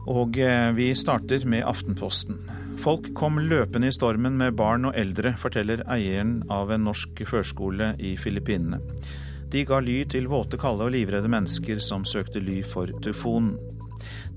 [0.09, 2.39] Og eh, vi starter med Aftenposten.
[2.79, 7.91] Folk kom løpende i stormen med barn og eldre, forteller eieren av en norsk førskole
[7.99, 8.79] i Filippinene.
[9.51, 13.57] De ga ly til våte, kalde og livredde mennesker som søkte ly for tyfonen.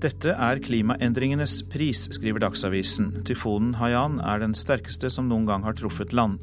[0.03, 3.21] Dette er klimaendringenes pris, skriver Dagsavisen.
[3.23, 6.41] Tyfonen Haiyan er den sterkeste som noen gang har truffet land.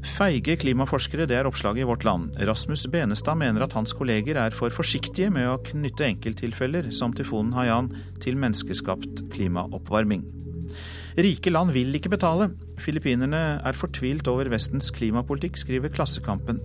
[0.00, 2.32] Feige klimaforskere, det er oppslaget i Vårt Land.
[2.48, 7.52] Rasmus Benestad mener at hans kolleger er for forsiktige med å knytte enkelttilfeller som tyfonen
[7.52, 7.90] Haiyan
[8.22, 10.24] til menneskeskapt klimaoppvarming.
[11.20, 12.48] Rike land vil ikke betale.
[12.80, 16.62] Filippinerne er fortvilt over Vestens klimapolitikk, skriver Klassekampen.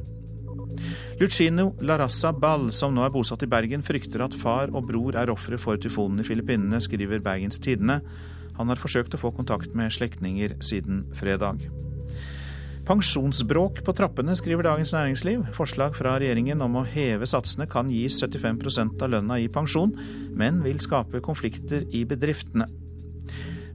[1.20, 5.32] Lucino Larassa Ball, som nå er bosatt i Bergen, frykter at far og bror er
[5.34, 8.02] ofre for tyfonen i Filippinene, skriver Bergens Tidende.
[8.56, 11.66] Han har forsøkt å få kontakt med slektninger siden fredag.
[12.86, 15.48] Pensjonsbråk på trappene, skriver Dagens Næringsliv.
[15.58, 19.96] Forslag fra regjeringen om å heve satsene kan gi 75% av lønna i pensjon,
[20.38, 22.68] men vil skape konflikter i bedriftene.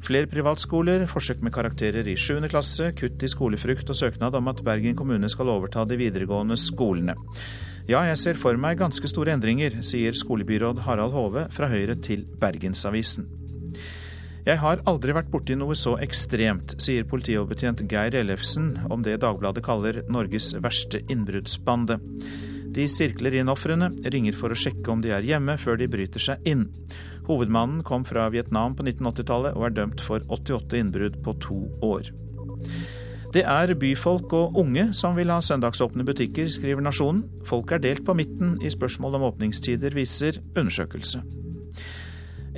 [0.07, 2.47] Flere privatskoler, forsøk med karakterer i 7.
[2.53, 7.19] klasse, kutt i skolefrukt og søknad om at Bergen kommune skal overta de videregående skolene.
[7.91, 12.23] Ja, jeg ser for meg ganske store endringer, sier skolebyråd Harald Hove fra Høyre til
[12.39, 13.27] Bergensavisen.
[14.47, 19.63] Jeg har aldri vært borti noe så ekstremt, sier politioverbetjent Geir Ellefsen om det Dagbladet
[19.67, 21.99] kaller Norges verste innbruddsbande.
[22.73, 26.23] De sirkler inn ofrene, ringer for å sjekke om de er hjemme før de bryter
[26.25, 26.69] seg inn.
[27.29, 32.09] Hovedmannen kom fra Vietnam på 1980-tallet og er dømt for 88 innbrudd på to år.
[33.35, 37.23] Det er byfolk og unge som vil ha søndagsåpne butikker, skriver Nasjonen.
[37.47, 41.23] Folk er delt på midten i spørsmål om åpningstider, viser undersøkelse.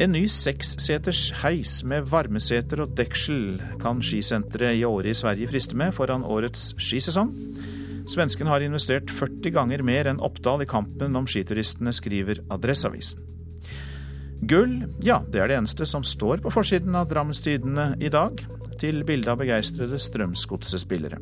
[0.00, 5.76] En ny seksseters heis med varmeseter og deksel kan skisenteret i Åre i Sverige friste
[5.76, 7.34] med foran årets skisesong.
[8.08, 13.20] Svensken har investert 40 ganger mer enn Oppdal i kampen om skituristene, skriver Adresseavisen.
[14.48, 18.42] Gull, ja, det er det eneste som står på forsiden av Drammens i dag,
[18.80, 21.20] til bilde av begeistrede Strømsgodset-spillere.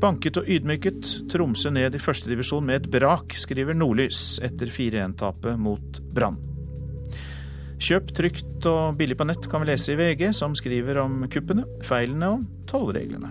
[0.00, 6.00] Banket og ydmyket, Tromsø ned i førstedivisjon med et brak, skriver Nordlys etter 4-1-tapet mot
[6.14, 6.53] Brann.
[7.84, 11.66] Kjøp trygt og billig på nett kan vi lese i VG, som skriver om kuppene,
[11.84, 13.28] feilene og tollreglene.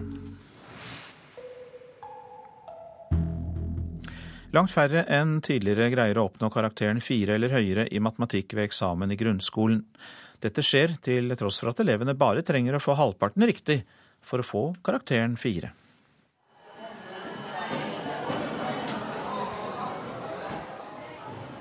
[4.54, 9.10] Langt færre enn tidligere greier å oppnå karakteren fire eller høyere i matematikk ved eksamen
[9.10, 9.82] i grunnskolen.
[10.46, 13.82] Dette skjer til tross for at elevene bare trenger å få halvparten riktig
[14.22, 15.74] for å få karakteren fire.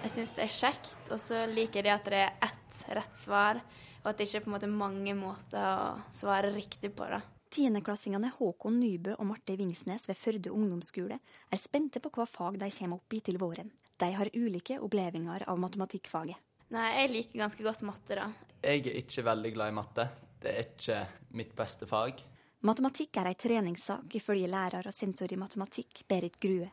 [0.03, 2.62] Jeg syns det er kjekt, og så liker jeg at det er ett
[2.97, 3.61] rett svar,
[4.03, 7.07] og at det ikke er på en måte mange måter å svare riktig på.
[7.09, 7.21] da.
[7.53, 12.71] Tiendeklassingene Håkon Nybø og Marte Vingsnes ved Førde ungdomsskole er spente på hva fag de
[12.73, 13.69] kommer opp i til våren.
[14.01, 16.41] De har ulike opplevelser av matematikkfaget.
[16.73, 18.31] Nei, Jeg liker ganske godt matte, da.
[18.63, 20.09] Jeg er ikke veldig glad i matte.
[20.41, 21.01] Det er ikke
[21.37, 22.23] mitt beste fag.
[22.65, 26.71] Matematikk er ei treningssak, ifølge lærer og sensor i matematikk Berit Grue.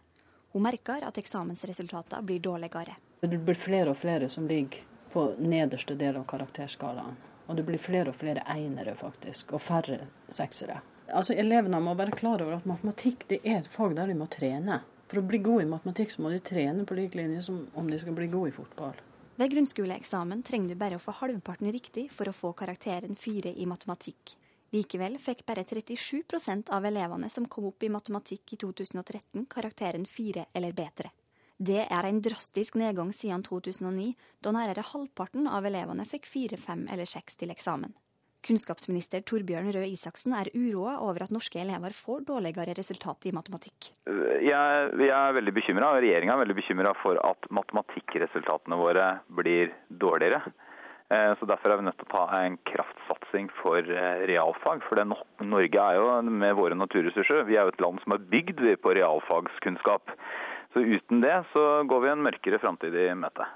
[0.54, 2.96] Hun merker at eksamensresultatene blir dårligere.
[3.20, 7.18] Det blir flere og flere som ligger på nederste del av karakterskalaen.
[7.50, 10.82] Og det blir flere og flere einere, faktisk, og færre seksere.
[11.10, 14.30] Altså, Elevene må være klar over at matematikk det er et fag der de må
[14.30, 14.84] trene.
[15.10, 17.90] For å bli god i matematikk så må de trene på lik linje som om
[17.90, 19.00] de skal bli god i fotball.
[19.40, 23.66] Ved grunnskoleeksamen trenger du bare å få halvparten riktig for å få karakteren 4 i
[23.72, 24.36] matematikk.
[24.76, 30.46] Likevel fikk bare 37% av elevene som kom opp i matematikk i 2013, karakteren 4
[30.54, 31.10] eller bedre.
[31.60, 36.86] Det er en drastisk nedgang siden 2009, da nærmere halvparten av elevene fikk fire, fem
[36.88, 37.92] eller seks til eksamen.
[38.48, 43.90] Kunnskapsminister Torbjørn Røe Isaksen er uroa over at norske elever får dårligere resultat i matematikk.
[44.08, 49.10] Jeg, er veldig bekymra, og regjeringa er veldig bekymra for at matematikkresultatene våre
[49.42, 50.40] blir dårligere.
[51.12, 54.88] Eh, så Derfor er vi nødt til å ta en kraftsatsing for eh, realfag.
[54.88, 58.64] For Norge er jo med våre naturressurser vi er jo et land som er bygd
[58.80, 60.16] på realfagskunnskap.
[60.74, 63.48] Så uten det så går vi en mørkere framtid i møte.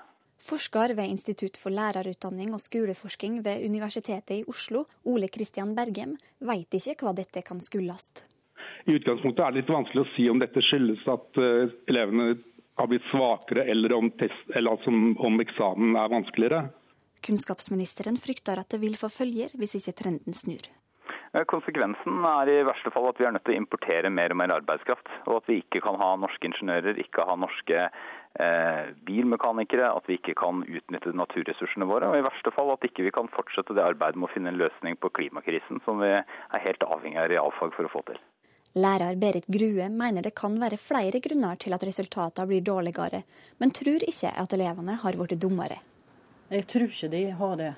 [0.44, 6.76] Forsker ved Institutt for lærerutdanning og skoleforsking ved Universitetet i Oslo, Ole Kristian Bergem, vet
[6.80, 8.26] ikke hva dette kan skyldes.
[8.84, 12.34] I utgangspunktet er det litt vanskelig å si om dette skyldes at uh, elevene
[12.76, 16.64] har blitt svakere, eller om, test, eller altså om eksamen er vanskeligere.
[17.24, 20.66] Kunnskapsministeren frykter at det vil få følger hvis ikke trenden snur.
[21.34, 24.38] Eh, konsekvensen er i verste fall at vi er nødt til å importere mer og
[24.38, 25.10] mer arbeidskraft.
[25.26, 30.20] Og at vi ikke kan ha norske ingeniører, ikke ha norske eh, bilmekanikere, at vi
[30.20, 33.86] ikke kan utnytte naturressursene våre, og i verste fall at ikke vi kan fortsette det
[33.86, 37.74] arbeidet med å finne en løsning på klimakrisen, som vi er helt avhengig av realfag
[37.78, 38.22] for å få til.
[38.74, 43.22] Lærer Berit Grue mener det kan være flere grunner til at resultatene blir dårligere,
[43.62, 45.78] men tror ikke at elevene har blitt dummere.
[46.54, 47.74] Jeg tror ikke de har det.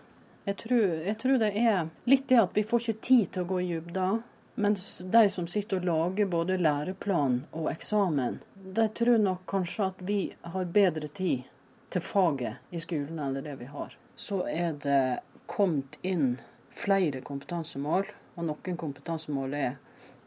[0.46, 3.50] Jeg tror, jeg tror, det er litt det at vi får ikke tid til å
[3.50, 4.20] gå i dybden.
[4.62, 8.38] Mens de som sitter og lager både læreplan og eksamen,
[8.78, 10.20] de tror nok kanskje at vi
[10.54, 11.50] har bedre tid
[11.90, 13.98] til faget i skolen enn det vi har.
[14.16, 15.02] Så er det
[15.50, 16.38] kommet inn
[16.72, 19.78] flere kompetansemål, og noen kompetansemål er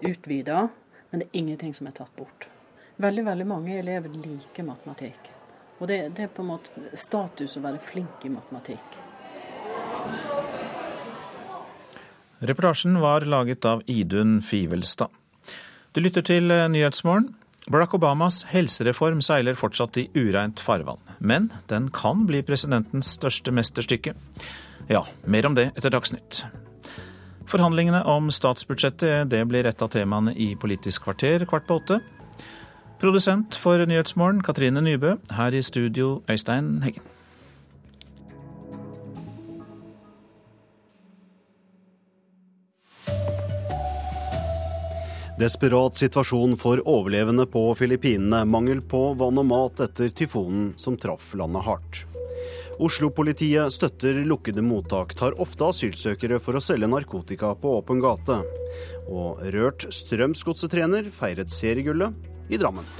[0.03, 0.69] utvida,
[1.11, 2.51] men det er ingenting som er tatt bort.
[2.99, 5.31] Veldig, veldig mange elever liker matematikk.
[5.79, 9.05] Og det, det er på en måte status å være flink i matematikk.
[12.39, 15.09] Reportasjen var laget av Idun Fivelstad.
[15.93, 17.33] Du lytter til eh, Nyhetsmorgen.
[17.69, 21.01] Barack Obamas helsereform seiler fortsatt i ureint farvann.
[21.19, 24.15] Men den kan bli presidentens største mesterstykke.
[24.89, 26.45] Ja, mer om det etter Dagsnytt.
[27.49, 32.01] Forhandlingene om statsbudsjettet det blir et av temaene i Politisk kvarter kvart på åtte.
[33.03, 35.17] Produsent for Nyhetsmorgen Katrine Nybø.
[35.35, 37.18] Her i studio Øystein Heggen.
[45.39, 48.41] Desperat situasjon for overlevende på Filippinene.
[48.45, 52.01] Mangel på vann og mat etter tyfonen som traff landet hardt.
[52.83, 58.41] Oslo-politiet støtter lukkede mottak, tar ofte asylsøkere for å selge narkotika på åpen gate.
[59.07, 62.91] Og Rørt Strømsgodset-trener feiret seriegullet i Drammen.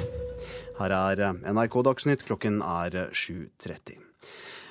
[0.79, 4.08] Her er NRK Dagsnytt, klokken er 7.30.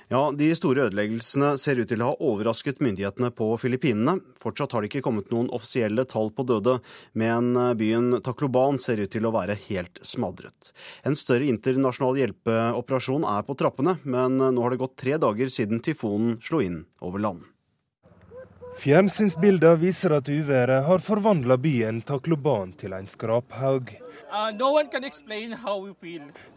[0.07, 4.21] Ja, De store ødeleggelsene ser ut til å ha overrasket myndighetene på Filippinene.
[4.39, 6.77] Fortsatt har det ikke kommet noen offisielle tall på døde,
[7.11, 10.71] men byen Tacloban ser ut til å være helt smadret.
[11.03, 15.83] En større internasjonal hjelpeoperasjon er på trappene, men nå har det gått tre dager siden
[15.83, 17.43] tyfonen slo inn over land.
[18.77, 23.89] Fjernsynsbilder viser at uværet har forvandla byen Takloban til en skraphaug.
[24.29, 24.77] Uh, no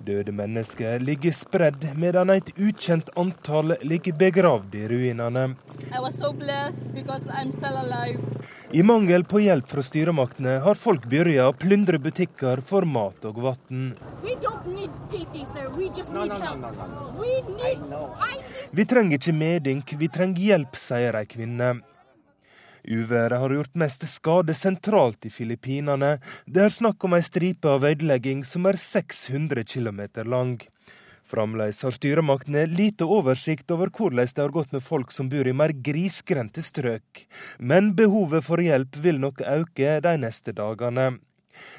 [0.05, 5.47] Døde mennesker ligger spredd, medan et ukjent antall ligger begravd i ruinene.
[6.11, 6.35] So
[8.73, 13.41] I mangel på hjelp fra styremaktene har folk begynt å plundre butikker for mat og
[13.49, 13.95] vann.
[18.71, 21.79] Vi trenger ikke medynk, vi trenger hjelp, sier ei kvinne.
[22.91, 26.17] Uværet har gjort mest skade sentralt i Filippinene.
[26.47, 30.57] Det er snakk om ei stripe av ødelegging som er 600 km lang.
[31.31, 35.55] Fremdeles har styremaktene lite oversikt over hvordan det har gått med folk som bor i
[35.55, 37.27] mer grisgrendte strøk,
[37.63, 41.13] men behovet for hjelp vil nok øke de neste dagene.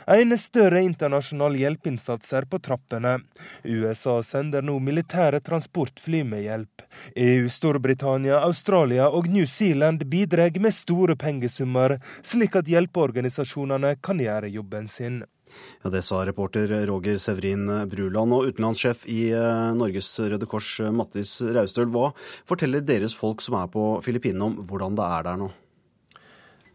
[0.05, 3.17] En større internasjonal hjelpeinnsats er på trappene.
[3.63, 6.85] USA sender nå militære transportfly med hjelp.
[7.15, 14.49] EU, Storbritannia, Australia og New Zealand bidrar med store pengesummer, slik at hjelpeorganisasjonene kan gjøre
[14.51, 15.21] jobben sin.
[15.83, 18.33] Ja, Det sa reporter Roger Severin Bruland.
[18.33, 22.11] Og utenlandssjef i eh, Norges Røde Kors, Mattis Raustøl, hva
[22.47, 25.49] forteller deres folk som er på Filippinene om hvordan det er der nå?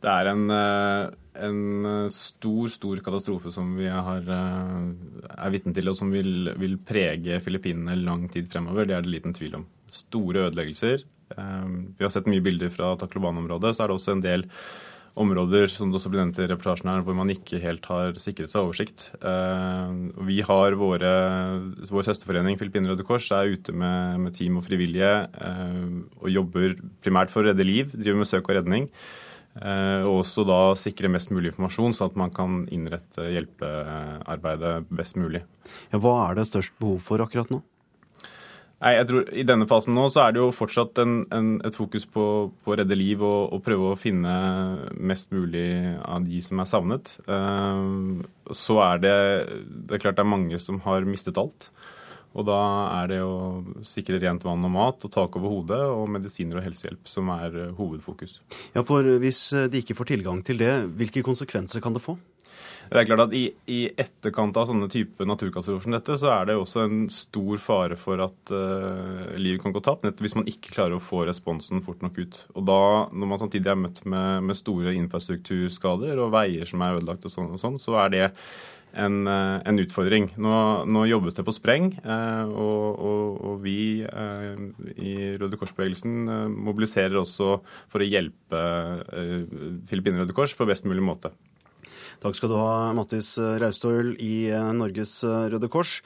[0.04, 1.14] Det er en eh,
[1.44, 6.52] en eh, stor, stor katastrofe som vi har, eh, er vitne til, og som vil,
[6.58, 8.88] vil, prege Filippinene lang tid fremover.
[8.88, 9.68] Det er det liten tvil om.
[9.92, 11.06] Store ødeleggelser.
[11.36, 13.74] Eh, vi har sett mye bilder fra Takloban-området.
[13.74, 14.46] Så er det også en del
[15.16, 18.52] områder som det også blir nevnt i reportasjen her, hvor man ikke helt har sikret
[18.52, 19.06] seg oversikt.
[20.28, 21.12] Vi har våre,
[21.88, 25.14] Vår søsterforening Filippinene Røde Kors er ute med, med team og frivillige
[26.20, 27.96] og jobber primært for å redde liv.
[27.96, 28.90] Driver med søk og redning.
[29.56, 35.40] Og også da sikre mest mulig informasjon, sånn at man kan innrette hjelpearbeidet best mulig.
[35.92, 37.62] Ja, hva er det størst behov for akkurat nå?
[38.76, 41.76] Nei, jeg tror I denne fasen nå så er det jo fortsatt en, en, et
[41.76, 44.34] fokus på, på, å redde liv og, og, prøve å finne
[44.92, 45.70] mest mulig
[46.04, 47.14] av de som er savnet.
[48.60, 49.16] Så er det,
[49.88, 51.70] det er klart det er mange som har mistet alt.
[52.36, 52.60] Og da
[52.98, 56.66] er det å sikre rent vann og mat og tak over hodet og medisiner og
[56.66, 58.40] helsehjelp som er eh, hovedfokus.
[58.76, 62.18] Ja, for Hvis eh, de ikke får tilgang til det, hvilke konsekvenser kan det få?
[62.86, 66.46] Det er klart at i, i etterkant av sånne type naturkatastrofer som dette, så er
[66.50, 70.46] det også en stor fare for at uh, livet kan gå tapt, nettopp hvis man
[70.50, 72.38] ikke klarer å få responsen fort nok ut.
[72.54, 72.78] Og da,
[73.10, 77.34] når man samtidig er møtt med, med store infrastrukturskader og veier som er ødelagt og
[77.34, 78.24] sånn, og sånn så er det
[78.96, 80.30] en, eh, en utfordring.
[80.40, 80.52] Nå,
[80.88, 84.62] nå, jobbes det på spreng, eh, og, og, og vi eh,
[84.96, 86.24] i Røde Kors-bevegelsen
[86.54, 87.58] mobiliserer også
[87.92, 88.62] for å hjelpe
[89.88, 91.32] Filippinene Røde Kors på best mulig måte.
[92.22, 95.98] Takk skal du ha, Mattis Raustøl i Norges Røde Kors.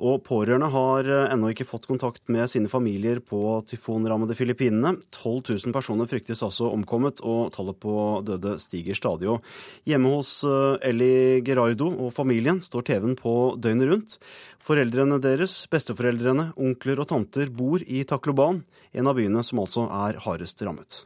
[0.00, 4.94] Og pårørende har eh, ennå ikke fått kontakt med sine familier på tyfonrammede Filippinene.
[5.12, 7.94] 12 000 personer fryktes altså omkommet, og tallet på
[8.24, 9.28] døde stiger stadig.
[9.28, 9.44] Og
[9.88, 14.18] hjemme hos eh, Ellie Gerardo og familien står TV-en på døgnet rundt.
[14.64, 18.64] Foreldrene deres, besteforeldrene, onkler og tanter bor i Takloban,
[18.96, 21.04] en av byene som altså er hardest rammet.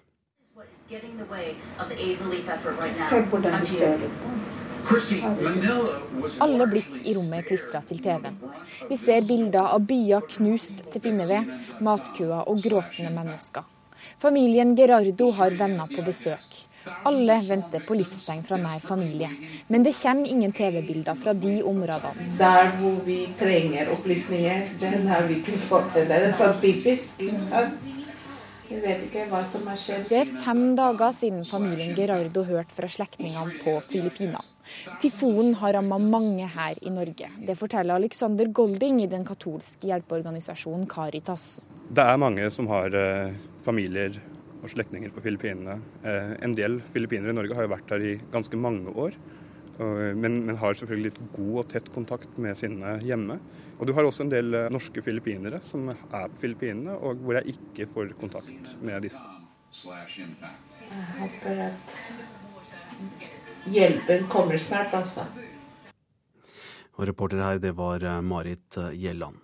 [2.95, 4.54] Se hvordan du ser ut.
[6.45, 8.37] Alle blikk i rommet er klistra til TV-en.
[8.91, 11.49] Vi ser bilder av byer knust til pinneved,
[11.85, 13.65] matkøer og gråtende mennesker.
[14.21, 16.65] Familien Gerardo har venner på besøk.
[17.09, 19.31] Alle venter på livstegn fra nær familie.
[19.73, 22.29] Men det kommer ingen TV-bilder fra de områdene.
[22.39, 25.97] Der hvor vi trenger opplysninger, den har vi ikke fått.
[25.97, 27.25] Det er så typisk.
[28.75, 30.09] Jeg vet ikke hva som har skjedd.
[30.09, 34.41] Det er fem dager siden familien Gerardo hørte fra slektningene på Filippinene.
[35.03, 37.29] Tyfonen har rammet mange her i Norge.
[37.47, 41.63] Det forteller Alexander Golding i den katolske hjelpeorganisasjonen Caritas.
[41.95, 44.19] Det er mange som har eh, familier
[44.59, 45.79] og slektninger på Filippinene.
[46.03, 49.15] Eh, en del filippinere i Norge har jo vært her i ganske mange år,
[49.75, 53.41] men, men, har selvfølgelig litt god og tett kontakt med sine hjemme.
[53.79, 57.39] Og du har også en del eh, norske filippinere som er på Filippinene, og hvor
[57.41, 59.23] jeg ikke får kontakt med disse.
[59.75, 62.05] Jeg håper at
[63.75, 65.27] hjelpen kommer snart, altså.
[66.95, 69.41] Og reporter her, det var eh, Marit eh, Gjelland.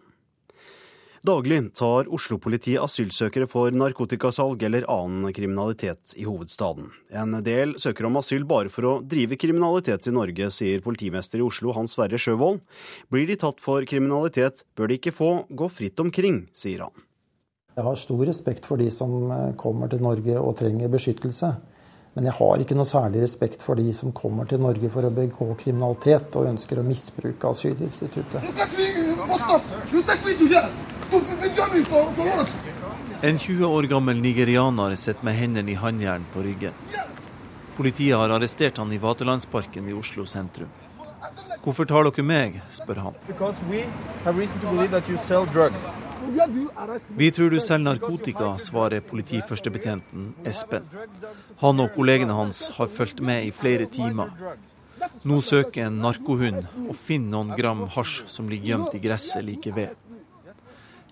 [1.21, 6.87] Daglig tar Oslo-politiet asylsøkere for narkotikasalg eller annen kriminalitet i hovedstaden.
[7.12, 11.45] En del søker om asyl bare for å drive kriminalitet i Norge, sier politimester i
[11.45, 12.62] Oslo Hans Sverre Sjøvold.
[13.12, 17.05] Blir de tatt for kriminalitet, bør de ikke få gå fritt omkring, sier han.
[17.77, 21.53] Jeg har stor respekt for de som eh, kommer til Norge og trenger beskyttelse.
[22.16, 25.12] Men jeg har ikke noe særlig respekt for de som kommer til Norge for å
[25.14, 28.41] begå kriminalitet og ønsker å misbruke asylinstituttet.
[33.23, 36.77] En 20 år gammel nigerianer sitter med hendene i håndjern på ryggen.
[37.77, 40.71] Politiet har arrestert han i Vaterlandsparken i Oslo sentrum.
[41.65, 43.19] Hvorfor tar dere meg, spør han.
[47.21, 50.89] Vi tror du selger narkotika, svarer politiførstebetjenten Espen.
[51.61, 54.33] Han og kollegene hans har fulgt med i flere timer.
[55.25, 59.75] Nå søker en narkohund og finner noen gram hasj som ligger gjemt i gresset like
[59.77, 60.00] ved.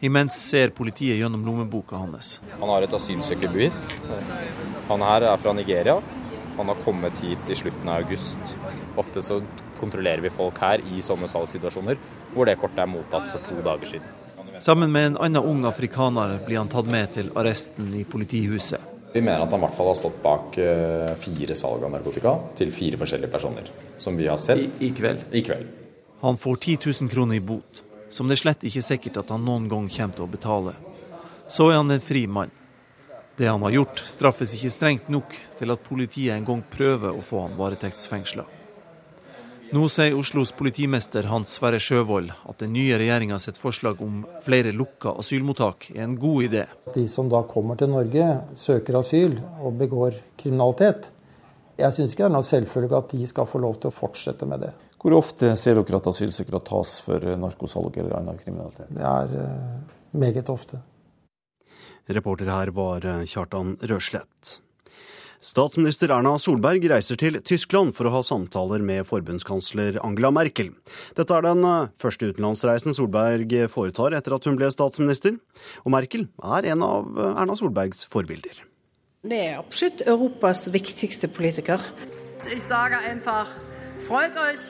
[0.00, 2.38] Imens ser politiet gjennom lommeboka hans.
[2.60, 3.80] Han har et asylsøkerbevis.
[4.88, 5.96] Han her er fra Nigeria.
[6.58, 8.54] Han har kommet hit i slutten av august.
[8.98, 9.40] Ofte så
[9.80, 11.98] kontrollerer vi folk her i sånne salgssituasjoner
[12.34, 14.14] hvor det kortet er mottatt for to dager siden.
[14.62, 18.94] Sammen med en annen ung afrikaner blir han tatt med til arresten i politihuset.
[19.12, 22.34] Vi mener at han i hvert fall har stått bak eh, fire salg av narkotika
[22.58, 23.70] til fire forskjellige personer.
[23.98, 25.26] Som vi har sett I, i, kveld.
[25.32, 25.70] i kveld.
[26.20, 29.44] Han får 10 000 kroner i bot, som det er slett ikke sikkert at han
[29.44, 30.76] noen gang kommer til å betale.
[31.48, 32.52] Så er han en fri mann.
[33.38, 37.22] Det han har gjort, straffes ikke strengt nok til at politiet en gang prøver å
[37.22, 38.44] få han varetektsfengsla.
[39.68, 44.72] Nå sier Oslos politimester Hans Sverre Sjøvold at den nye regjeringa sitt forslag om flere
[44.72, 46.62] lukka asylmottak er en god idé.
[46.94, 51.10] De som da kommer til Norge, søker asyl og begår kriminalitet.
[51.78, 54.48] Jeg syns ikke det er noe selvfølge at de skal få lov til å fortsette
[54.48, 54.72] med det.
[54.98, 58.90] Hvor ofte ser dere at asylsøkere tas for narkosalg eller annen kriminalitet?
[58.90, 60.80] Det er uh, meget ofte.
[62.08, 64.58] Reporter her var eh, Kjartan Røslett.
[65.44, 70.72] Statsminister Erna Solberg reiser til Tyskland for å ha samtaler med forbundskansler Angela Merkel.
[71.14, 75.36] Dette er den eh, første utenlandsreisen Solberg foretar etter at hun ble statsminister.
[75.84, 76.26] Og Merkel
[76.56, 78.64] er en av eh, Erna Solbergs forbilder.
[79.28, 81.82] Det er absolutt Europas viktigste politiker.
[82.38, 83.46] Jeg sier bare
[84.00, 84.66] freut euch,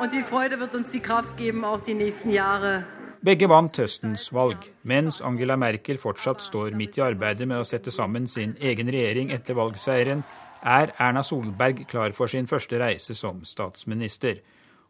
[0.00, 2.84] und die Freude wird uns die Kraft geben, auch die nächsten Jahre.
[3.24, 7.94] Begge vant høstens valg, mens Angela Merkel fortsatt står midt i arbeidet med å sette
[7.94, 10.24] sammen sin egen regjering etter valgseieren,
[10.60, 14.42] er Erna Solberg klar for sin første reise som statsminister.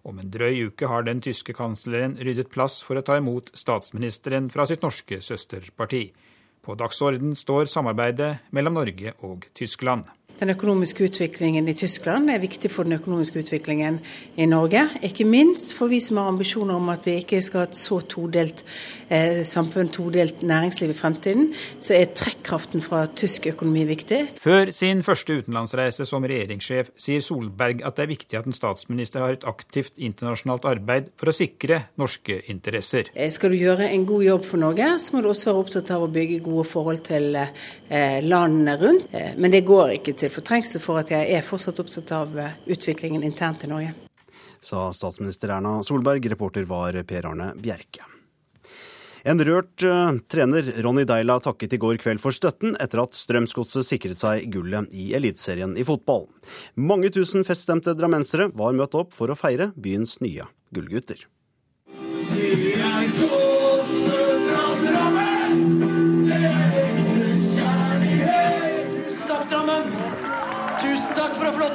[0.02, 4.50] Om en drøy uke har den tyske kansleren ryddet plass for å ta imot statsministeren
[4.50, 6.08] fra sitt norske søsterparti.
[6.64, 10.10] På dagsorden står samarbeidet mellom Norge og Tyskland.
[10.40, 14.00] Den økonomiske utviklingen i Tyskland er viktig for den økonomiske utviklingen
[14.36, 14.82] i Norge.
[15.06, 18.00] Ikke minst for vi som har ambisjoner om at vi ikke skal ha et så
[18.10, 18.64] todelt
[19.08, 21.46] eh, samfunn, todelt næringsliv i fremtiden,
[21.78, 24.20] så er trekkraften fra tysk økonomi viktig.
[24.42, 29.22] Før sin første utenlandsreise som regjeringssjef sier Solberg at det er viktig at en statsminister
[29.22, 33.12] har et aktivt internasjonalt arbeid for å sikre norske interesser.
[33.14, 35.94] Eh, skal du gjøre en god jobb for Norge, så må du også være opptatt
[35.94, 39.08] av å bygge gode forhold til eh, landene rundt.
[39.14, 42.34] Eh, men det går ikke til til fortrengsel for at jeg er fortsatt opptatt av
[42.40, 43.92] eh, utviklingen internt i Norge.
[44.64, 46.24] Sa statsminister Erna Solberg.
[46.32, 48.06] Reporter var Per Arne Bjerke.
[49.24, 53.88] En rørt uh, trener, Ronny Deila, takket i går kveld for støtten etter at Strømsgodset
[53.88, 56.26] sikret seg gullet i Eliteserien i fotball.
[56.76, 60.44] Mange tusen feststemte drammensere var møtt opp for å feire byens nye
[60.76, 61.24] gullgutter.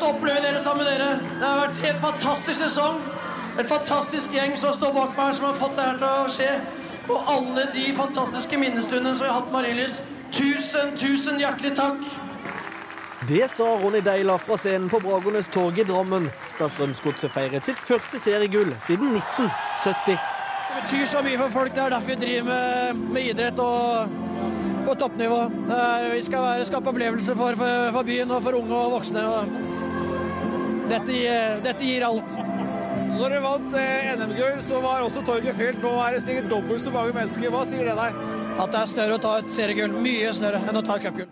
[0.09, 1.09] Å oppleve dere sammen med dere.
[1.39, 3.01] Det har vært en helt fantastisk sesong.
[3.59, 6.49] En fantastisk gjeng som står bak meg som har fått det her til å skje.
[7.09, 10.01] Og alle de fantastiske minnestundene som vi har hatt med Marienlyst.
[10.33, 12.03] Tusen, tusen hjertelig takk.
[13.29, 17.81] Det sa Ronny Deila fra scenen på Bragernes torg i Drammen da Strømsgodset feiret sitt
[17.83, 20.15] første seriegull siden 1970.
[20.69, 21.75] Det betyr så mye for folk.
[21.75, 24.13] Det er derfor vi driver med, med idrett og
[24.85, 25.39] på toppnivå.
[26.13, 29.25] vi skal være, skape opplevelser for, for, for, byen og for unge og voksne.
[29.27, 29.98] Og
[30.89, 31.17] dette,
[31.63, 32.37] dette, gir alt.
[33.19, 35.81] Når du vant eh, NM-gull, så var også torget fylt.
[35.83, 37.51] Nå er det sikkert dobbelt så mange mennesker.
[37.53, 38.23] Hva sier det deg?
[38.59, 39.93] At det er større å ta et seriegull.
[40.03, 41.29] Mye større enn å ta et cupgull.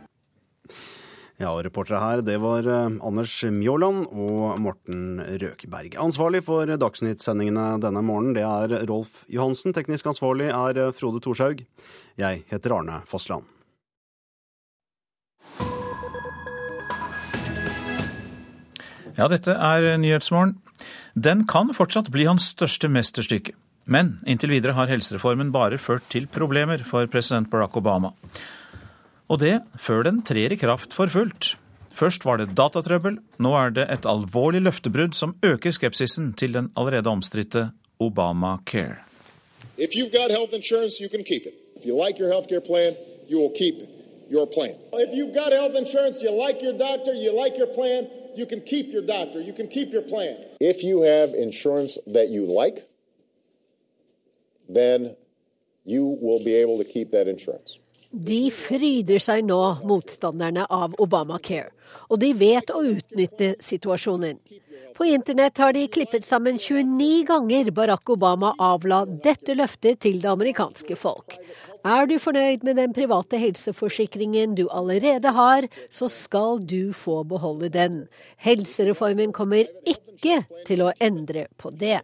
[1.38, 5.99] Ja, reportere her, det var eh, Anders Mjåland og Morten Røkberg.
[6.01, 9.76] Ansvarlig for Dagsnytt-sendingene denne morgenen, det er Rolf Johansen.
[9.78, 11.62] Teknisk ansvarlig er eh, Frode Thorshaug.
[12.18, 13.57] Jeg heter Arne Fossland.
[19.18, 20.59] Ja, dette er Nyhetsmorgen.
[21.18, 23.55] Den kan fortsatt bli hans største mesterstykke.
[23.89, 28.11] Men inntil videre har helsereformen bare ført til problemer for president Barack Obama.
[29.28, 31.55] Og det før den trer i kraft for fullt.
[31.97, 36.70] Først var det datatrøbbel, nå er det et alvorlig løftebrudd som øker skepsisen til den
[36.78, 39.01] allerede omstridte Obamacare.
[39.78, 41.55] If you've got health insurance, you can keep it.
[41.76, 42.93] If you like your health care plan,
[43.30, 43.82] you will keep
[44.30, 44.76] your plan.
[44.93, 48.05] If you've got health insurance, you like your doctor, you like your plan,
[48.38, 50.38] you can keep your doctor, you can keep your plan.
[50.59, 52.88] If you have insurance that you like,
[54.69, 55.15] then
[55.85, 57.79] you will be able to keep that insurance.
[58.11, 61.73] De fryder seg nå, motstanderne av Obamacare,
[62.07, 64.39] og de vet å utnytte situasjonen.
[64.97, 70.31] På internett har de klippet sammen 29 ganger Barack Obama avla dette løftet til det
[70.31, 71.35] amerikanske folk.
[71.88, 77.69] Er du fornøyd med den private helseforsikringen du allerede har, så skal du få beholde
[77.71, 78.01] den.
[78.43, 82.01] Helsereformen kommer ikke til å endre på det.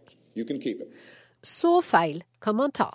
[1.44, 2.94] Så feil kan man ta.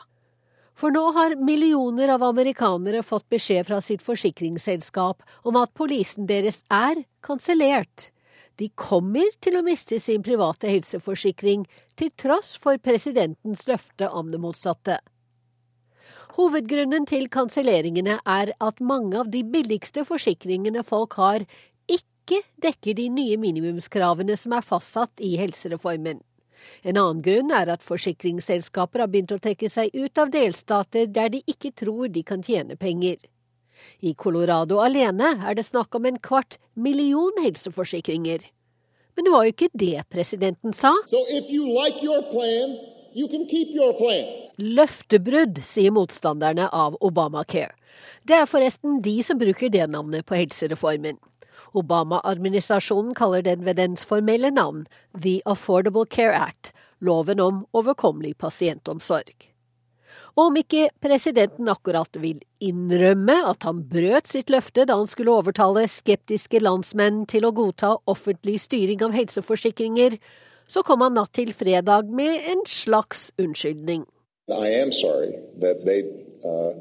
[0.79, 6.63] For nå har millioner av amerikanere fått beskjed fra sitt forsikringsselskap om at polisen deres
[6.73, 8.09] er kansellert.
[8.57, 11.67] De kommer til å miste sin private helseforsikring,
[11.99, 14.97] til tross for presidentens løfte om det motsatte.
[16.39, 21.43] Hovedgrunnen til kanselleringene er at mange av de billigste forsikringene folk har,
[21.91, 26.21] ikke dekker de nye minimumskravene som er fastsatt i helsereformen.
[26.87, 31.33] En annen grunn er at forsikringsselskaper har begynt å trekke seg ut av delstater der
[31.33, 33.17] de ikke tror de kan tjene penger.
[33.99, 38.47] I Colorado alene er det snakk om en kvart million helseforsikringer.
[39.17, 40.93] Men det var jo ikke det presidenten sa.
[41.11, 42.79] So like plan,
[44.59, 47.73] Løftebrudd, sier motstanderne av Obamacare.
[48.23, 51.19] Det er forresten de som bruker det navnet på helsereformen.
[51.77, 59.49] Obama-administrasjonen kaller den ved dens formelle navn The Affordable Care Act, loven om overkommelig pasientomsorg.
[60.37, 65.33] Og om ikke presidenten akkurat vil innrømme at han brøt sitt løfte da han skulle
[65.35, 70.15] overtale skeptiske landsmenn til å godta offentlig styring av helseforsikringer,
[70.69, 74.05] så kom han natt til fredag med en slags unnskyldning.
[74.49, 76.01] I am sorry that they
[76.45, 76.73] uh,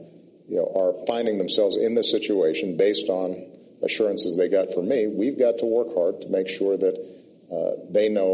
[0.48, 3.36] you know, are finding themselves in this situation based on
[3.82, 5.06] assurances they got from me.
[5.06, 6.94] We've got to work hard to make sure that
[7.52, 8.32] uh, they know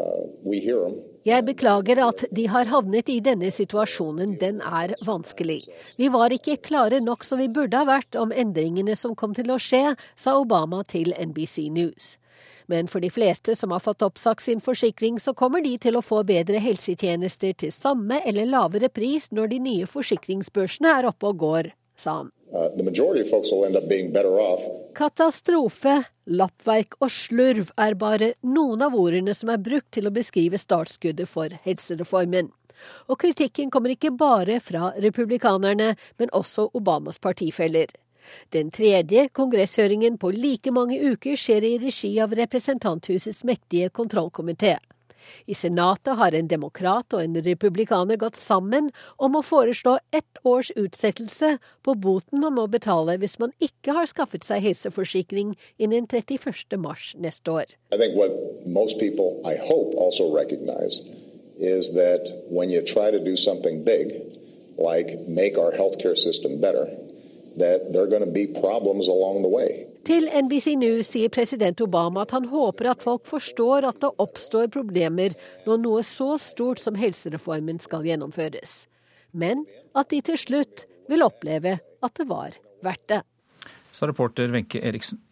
[0.00, 0.96] uh, we hear them.
[1.26, 5.64] Jeg beklager at de har havnet i denne situasjonen, den er vanskelig.
[5.98, 9.50] Vi var ikke klare nok som vi burde ha vært om endringene som kom til
[9.50, 12.14] å skje, sa Obama til NBC News.
[12.66, 16.04] Men for de fleste som har fått oppsagt sin forsikring, så kommer de til å
[16.04, 21.38] få bedre helsetjenester til samme eller lavere pris når de nye forsikringsbørsene er oppe og
[21.44, 22.32] går, sa han.
[22.46, 22.70] Uh.
[24.94, 30.58] Katastrofe, lappverk og slurv er bare noen av ordene som er brukt til å beskrive
[30.60, 32.52] startskuddet for helsereformen.
[33.10, 37.88] Og kritikken kommer ikke bare fra republikanerne, men også Obamas partifeller.
[38.54, 44.76] Den tredje kongresshøringen på like mange uker skjer i regi av Representanthusets mektige kontrollkomité.
[45.46, 48.90] I Senatet har en demokrat og en republikaner gått sammen
[49.22, 54.10] om å foreslå ett års utsettelse på boten man må betale hvis man ikke har
[54.10, 56.78] skaffet seg helseforsikring innen 31.
[56.78, 57.74] mars neste år.
[58.96, 59.90] People, hope,
[63.84, 64.06] big,
[64.78, 66.86] like make our healthcare system better,
[67.58, 69.86] that there are going to be problems along the way.
[70.06, 74.68] Til NBC News sier president Obama at han håper at folk forstår at det oppstår
[74.74, 75.34] problemer
[75.66, 78.84] når noe så stort som helsereformen skal gjennomføres,
[79.32, 79.66] men
[79.98, 82.54] at de til slutt vil oppleve at det var
[82.86, 83.22] verdt det.
[83.90, 85.22] Sa reporter Wenche Eriksen.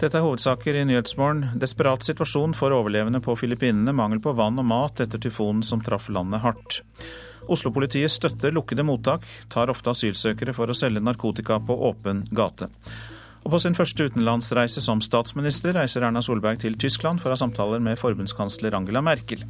[0.00, 1.44] Dette er hovedsaker i Nyhetsmorgen.
[1.60, 3.92] Desperat situasjon for overlevende på Filippinene.
[3.94, 6.80] Mangel på vann og mat etter tyfonen som traff landet hardt.
[7.50, 12.68] Oslo-politiet støtter lukkede mottak, tar ofte asylsøkere for å selge narkotika på åpen gate.
[13.42, 17.40] Og på sin første utenlandsreise som statsminister reiser Erna Solberg til Tyskland for å ha
[17.40, 19.42] samtaler med forbundskansler Angela Merkel.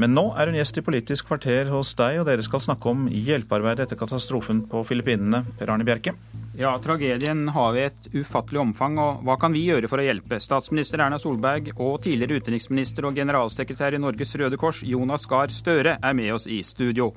[0.00, 3.08] Men nå er hun gjest i Politisk kvarter hos deg, og dere skal snakke om
[3.12, 5.42] hjelpearbeidet etter katastrofen på Filippinene.
[5.58, 6.16] Per Arne Bjerke.
[6.58, 10.40] Ja, tragedien har vi et ufattelig omfang, og hva kan vi gjøre for å hjelpe?
[10.42, 15.94] Statsminister Erna Solberg og tidligere utenriksminister og generalsekretær i Norges Røde Kors, Jonas Gahr Støre,
[16.02, 17.12] er med oss i studio.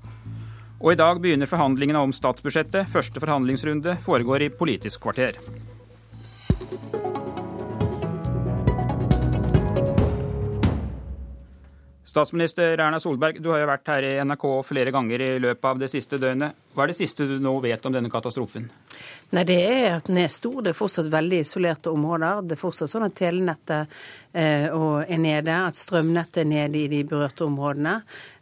[0.83, 2.91] Og i dag begynner forhandlingene om statsbudsjettet.
[2.93, 5.39] Første forhandlingsrunde foregår i Politisk kvarter.
[12.13, 15.79] Statsminister Erna Solberg, du har jo vært her i NRK flere ganger i løpet av
[15.81, 16.53] det siste døgnet.
[16.75, 18.67] Hva er det siste du nå vet om denne katastrofen?
[19.33, 20.59] Nei, Det er at den er stor.
[20.61, 22.43] Det er fortsatt veldig isolerte områder.
[22.45, 23.97] Det er fortsatt sånn at telenettet
[24.29, 27.95] eh, er nede, at strømnettet er nede i de berørte områdene.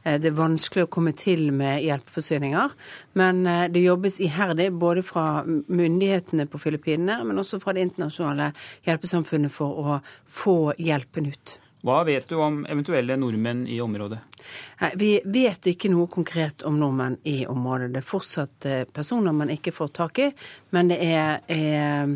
[0.04, 2.78] Eh, det er vanskelig å komme til med hjelpeforsyninger.
[3.24, 8.52] Men eh, det jobbes iherdig både fra myndighetene på Filippinene, men også fra det internasjonale
[8.84, 11.62] hjelpesamfunnet for å få hjelpen ut.
[11.82, 14.20] Hva vet du om eventuelle nordmenn i området?
[15.02, 17.90] Vi vet ikke noe konkret om nordmenn i området.
[17.96, 20.30] Det er fortsatt eh, personer man ikke får tak i,
[20.78, 22.16] men det er, er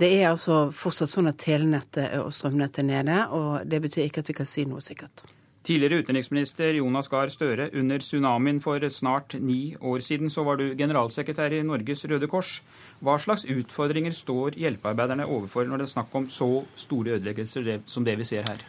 [0.00, 4.22] det er altså fortsatt sånn at telenettet og strømnettet er nede, og det betyr ikke
[4.22, 5.26] at vi kan si noe sikkert.
[5.66, 10.70] Tidligere utenriksminister Jonas Gahr Støre, under tsunamien for snart ni år siden så var du
[10.78, 12.62] generalsekretær i Norges Røde Kors.
[13.04, 18.08] Hva slags utfordringer står hjelpearbeiderne overfor når det er snakk om så store ødeleggelser som
[18.08, 18.64] det vi ser her?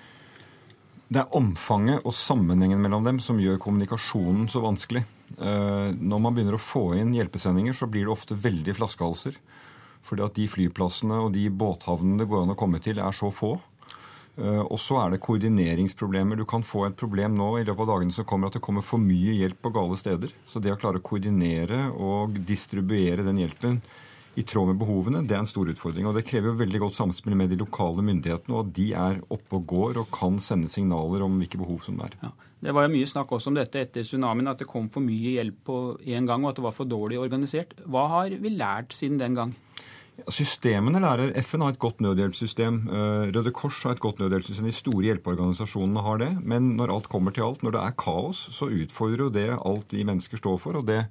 [1.12, 5.02] Det er omfanget og sammenhengen mellom dem som gjør kommunikasjonen så vanskelig.
[5.36, 9.36] Eh, når man begynner å få inn hjelpesendinger, så blir det ofte veldig flaskehalser.
[10.08, 13.28] Fordi at de flyplassene og de båthavnene det går an å komme til, er så
[13.28, 13.58] få.
[14.40, 16.40] Eh, og så er det koordineringsproblemer.
[16.40, 18.86] Du kan få et problem nå i løpet av dagene som kommer at det kommer
[18.86, 20.32] for mye hjelp på gale steder.
[20.48, 23.82] Så det å klare å koordinere og distribuere den hjelpen
[24.40, 26.08] i tråd med behovene, det er en stor utfordring.
[26.08, 29.20] Og det krever jo veldig godt samspill med de lokale myndighetene, og at de er
[29.28, 32.16] oppe og går og kan sende signaler om hvilke behov som er.
[32.24, 32.32] Ja.
[32.62, 35.36] Det var jo mye snakk også om dette etter tsunamien, at det kom for mye
[35.36, 37.74] hjelp på én gang, og at det var for dårlig organisert.
[37.90, 39.56] Hva har vi lært siden den gang?
[40.30, 41.32] Systemene lærer.
[41.41, 42.82] FN har et godt nødhjelpssystem.
[42.86, 44.68] Eh, Røde Kors har et godt nødhjelpssystem.
[44.70, 46.32] De store hjelpeorganisasjonene har det.
[46.45, 49.95] Men når alt kommer til alt, når det er kaos, så utfordrer jo det alt
[49.95, 50.78] vi mennesker står for.
[50.78, 51.08] og det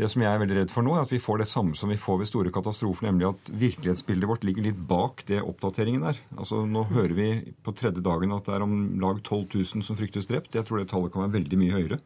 [0.00, 1.90] det som jeg er veldig redd for nå, er at vi får det samme som
[1.92, 6.20] vi får ved store katastrofer, nemlig at virkelighetsbildet vårt ligger litt bak det oppdateringen er.
[6.38, 7.30] Altså, Nå hører vi
[7.64, 10.56] på tredje dagen at det er om lag 12 000 som fryktes drept.
[10.56, 12.00] Jeg tror det tallet kan være veldig mye høyere.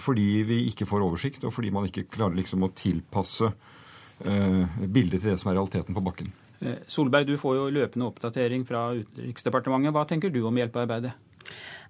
[0.00, 5.20] Fordi vi ikke får oversikt, og fordi man ikke klarer liksom å tilpasse eh, bildet
[5.20, 6.30] til det som er realiteten på bakken.
[6.60, 9.92] Eh, Solberg, du får jo løpende oppdatering fra Utenriksdepartementet.
[9.96, 11.12] Hva tenker du om hjelpearbeidet?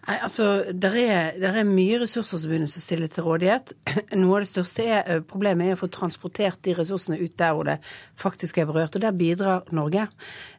[0.04, 3.72] Nei, altså, der er, er, mye ressurser som begynner å stille til rådighet.
[4.20, 7.64] Noe av det største er, problemet er å få transportert de ressursene ut der hvor
[7.70, 7.78] det
[8.20, 8.98] faktisk er berørt.
[8.98, 10.04] Og der bidrar Norge.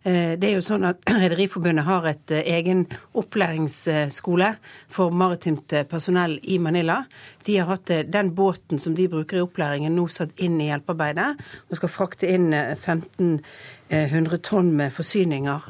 [0.02, 4.50] Eh, det er jo sånn at Rederiforbundet har et egen opplæringsskole
[4.98, 7.04] for maritimt personell i Manila.
[7.46, 11.30] De har hatt den båten som de bruker i opplæringen, nå satt inn i hjelpearbeidet
[11.70, 15.70] og skal frakte inn 1500 tonn med forsyninger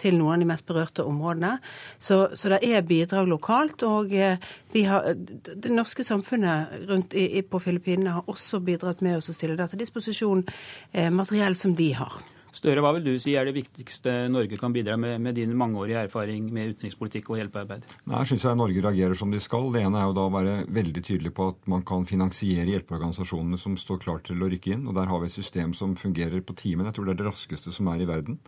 [0.00, 1.56] til noen av de mest berørte områdene.
[1.98, 3.86] Så, så det er bidrag lokalt.
[3.88, 4.38] Og eh,
[4.88, 9.58] har, det norske samfunnet rundt i, på Filippinene har også bidratt med oss å stille
[9.58, 10.46] det til disposisjon
[10.92, 12.22] eh, materiell som de har.
[12.54, 16.04] Støre, hva vil du si er det viktigste Norge kan bidra med, med din mangeårige
[16.06, 17.88] erfaring med utenrikspolitikk og hjelpearbeid?
[18.06, 19.66] Nei, jeg syns jeg Norge reagerer som de skal.
[19.74, 23.58] Det ene er jo da å være veldig tydelig på at man kan finansiere hjelpeorganisasjonene
[23.58, 24.86] som står klar til å rykke inn.
[24.86, 26.86] Og der har vi et system som fungerer på timen.
[26.86, 28.38] Jeg tror det er det raskeste som er i verden.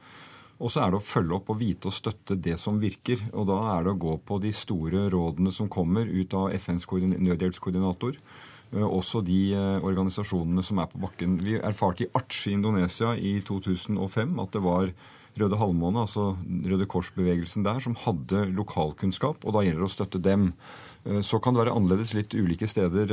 [0.57, 3.21] Og så er det å følge opp og vite og støtte det som virker.
[3.37, 6.89] Og da er det å gå på de store rådene som kommer ut av FNs
[6.89, 8.17] nødhjelpskoordinator.
[8.73, 11.37] Eh, også de eh, organisasjonene som er på bakken.
[11.45, 14.91] Vi erfarte i Arch i Indonesia i 2005 at det var
[15.37, 16.31] Røde Halvmåne, altså
[16.65, 20.49] Røde Kors-bevegelsen der, som hadde lokalkunnskap, og da gjelder det å støtte dem.
[21.05, 23.13] Eh, så kan det være annerledes litt ulike steder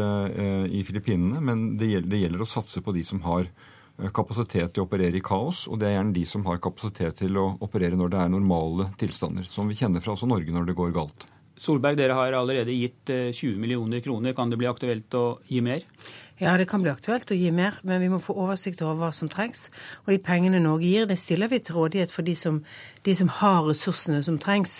[0.72, 3.72] i Filippinene, men det gjelder å satse på de som har Eh,
[4.14, 7.38] kapasitet til å operere i kaos, og det er gjerne de som har kapasitet til
[7.38, 10.78] å operere når det er normale tilstander, som vi kjenner fra også Norge når det
[10.80, 11.28] går galt.
[11.54, 14.34] Solberg, dere har allerede gitt 20 eh, millioner kroner.
[14.34, 15.86] Kan det bli aktuelt å gi mer?
[16.44, 19.10] Ja, det kan bli aktuelt å gi mer, men vi må få oversikt over hva
[19.16, 19.70] som trengs.
[20.04, 22.58] Og de pengene Norge gir, det stiller vi til rådighet for de som,
[23.08, 24.74] de som har ressursene som trengs.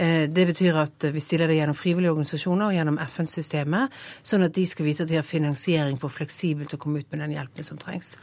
[0.00, 4.54] Eh, det betyr at vi stiller det gjennom frivillige organisasjoner og gjennom FN-systemet, sånn at
[4.56, 7.68] de skal vite at de har finansiering for fleksibelt å komme ut med den hjelpen
[7.68, 8.14] som trengs.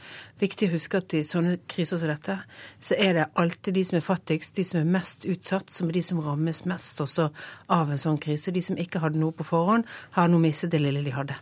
[0.41, 2.39] Viktig å huske at i sånne kriser som dette,
[2.81, 5.99] så er det alltid de som er fattigst, de som er mest utsatt, som er
[5.99, 7.29] de som rammes mest også
[7.69, 8.55] av en sånn krise.
[8.55, 9.85] De som ikke hadde noe på forhånd,
[10.17, 11.37] har nå mistet det lille de hadde.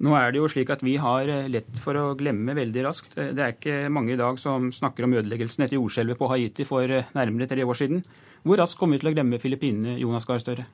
[0.00, 3.18] Nå er det jo slik at Vi har eh, lett for å glemme veldig raskt.
[3.20, 6.64] Eh, det er ikke mange i dag som snakker om ødeleggelsen etter jordskjelvet på Haiti
[6.68, 8.00] for eh, nærmere tre år siden.
[8.46, 10.64] Hvor raskt kommer vi til å glemme Filippinene, Jonas Gahr Støre?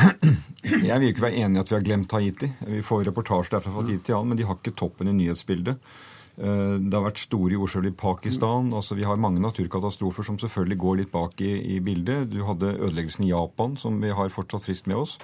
[0.88, 2.48] Jeg vil ikke være enig i at vi har glemt Haiti.
[2.70, 5.92] Vi får reportasjer derfra fra tid til annen, men de har ikke toppen i nyhetsbildet.
[6.40, 8.70] Det har vært store jordskjelv i Pakistan.
[8.72, 12.30] altså Vi har mange naturkatastrofer som selvfølgelig går litt bak i, i bildet.
[12.32, 15.18] Du hadde ødeleggelsen i Japan, som vi har fortsatt frist med oss.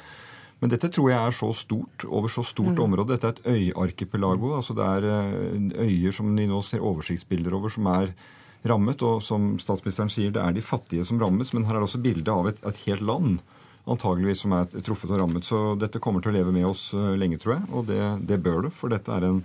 [0.63, 2.85] Men dette tror jeg er så stort, over så stort mm.
[2.87, 3.13] område.
[3.13, 4.55] Dette er et øyarkipelago.
[4.57, 8.15] altså Det er eh, øyer som de nå ser oversiktsbilder over, som er
[8.65, 9.05] rammet.
[9.05, 12.03] Og som statsministeren sier, det er de fattige som rammes, men her er det også
[12.03, 13.39] bilde av et, et helt land
[13.87, 15.47] antageligvis som er truffet og rammet.
[15.47, 17.69] Så dette kommer til å leve med oss eh, lenge, tror jeg.
[17.77, 19.45] Og det, det bør det, for dette er en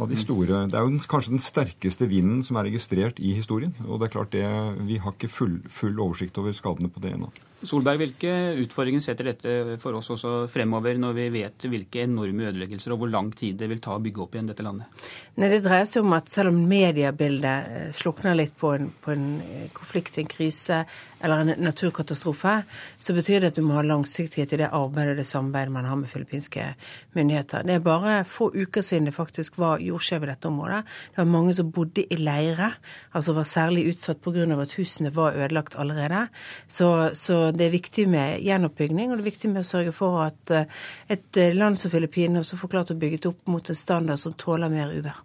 [0.00, 3.34] av de store Det er jo den, kanskje den sterkeste vinden som er registrert i
[3.36, 3.74] historien.
[3.86, 4.46] Og det er klart det,
[4.88, 7.28] vi har ikke full, full oversikt over skadene på det ennå.
[7.62, 8.32] Solberg, hvilke
[8.62, 13.12] utfordringer setter dette for oss også fremover, når vi vet hvilke enorme ødeleggelser og hvor
[13.12, 15.04] lang tid det vil ta å bygge opp igjen dette landet?
[15.38, 19.14] Nei, Det dreier seg om at selv om mediebildet eh, slukner litt på en, på
[19.14, 20.82] en eh, konflikt, en krise
[21.22, 22.56] eller en naturkatastrofe,
[22.98, 25.86] så betyr det at du må ha langsiktighet i det arbeidet og det samarbeidet man
[25.86, 26.66] har med filippinske
[27.14, 27.62] myndigheter.
[27.68, 30.82] Det er bare få uker siden det faktisk var jordskjelv i dette området.
[31.14, 32.72] Det var mange som bodde i leire,
[33.14, 34.48] altså var særlig utsatt pga.
[34.58, 36.26] at husene var ødelagt allerede.
[36.66, 40.22] Så, så det er viktig med gjenoppbygging, og det er viktig med å sørge for
[40.24, 40.80] at eh,
[41.12, 44.36] et eh, land som Filippinene også får klart å bygge opp mot en standard som
[44.38, 45.22] tåler mer uvær.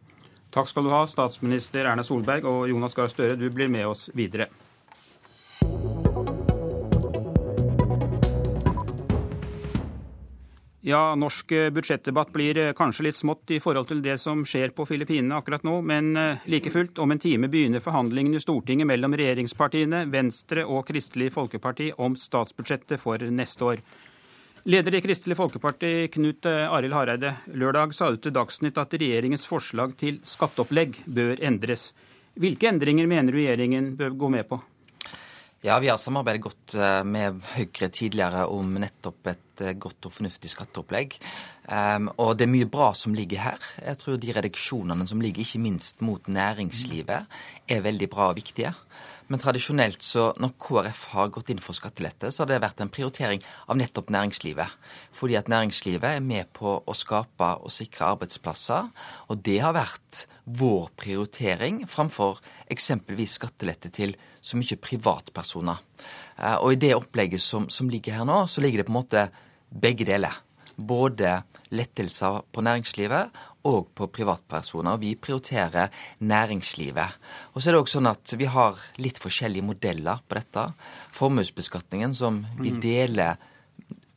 [0.54, 3.36] Takk skal du ha, statsminister Erna Solberg og Jonas Gahr Støre.
[3.38, 4.48] Du blir med oss videre.
[10.88, 14.72] Ja, norsk eh, budsjettdebatt blir eh, kanskje litt smått i forhold til det som skjer
[14.72, 18.88] på Filippinene akkurat nå, men eh, like fullt, om en time begynner forhandlingene i Stortinget
[18.88, 23.82] mellom regjeringspartiene, Venstre og Kristelig Folkeparti om statsbudsjettet for neste år.
[24.72, 27.34] Leder i Kristelig Folkeparti, Knut Arild Hareide.
[27.60, 31.90] Lørdag sa du til Dagsnytt at regjeringens forslag til skatteopplegg bør endres.
[32.40, 34.62] Hvilke endringer mener regjeringen bør gå med på?
[35.68, 36.78] Ja, vi har samarbeidet godt
[37.08, 41.18] med Høyre tidligere om nettopp et eh, godt og fornuftig skatteopplegg.
[41.68, 43.68] Um, og det er mye bra som ligger her.
[43.84, 47.28] Jeg tror de reduksjonene som ligger ikke minst mot næringslivet,
[47.68, 48.74] er veldig bra og viktige.
[49.28, 52.92] Men tradisjonelt så når KrF har gått inn for skattelette, så har det vært en
[52.92, 54.78] prioritering av nettopp næringslivet.
[55.16, 58.88] Fordi at næringslivet er med på å skape og sikre arbeidsplasser.
[59.28, 62.40] Og det har vært vår prioritering framfor
[62.72, 65.84] eksempelvis skattelette til så mye privatpersoner.
[66.40, 69.02] Eh, og i det opplegget som, som ligger her nå, så ligger det på en
[69.02, 69.28] måte
[69.70, 70.36] begge deler.
[70.78, 71.42] Både
[71.74, 73.34] lettelser på næringslivet
[73.68, 75.00] og på privatpersoner.
[75.02, 77.18] Vi prioriterer næringslivet.
[77.54, 80.68] Og så er det også sånn at vi har litt forskjellige modeller på dette.
[81.18, 82.82] Formuesbeskatningen som vi mm.
[82.84, 83.42] deler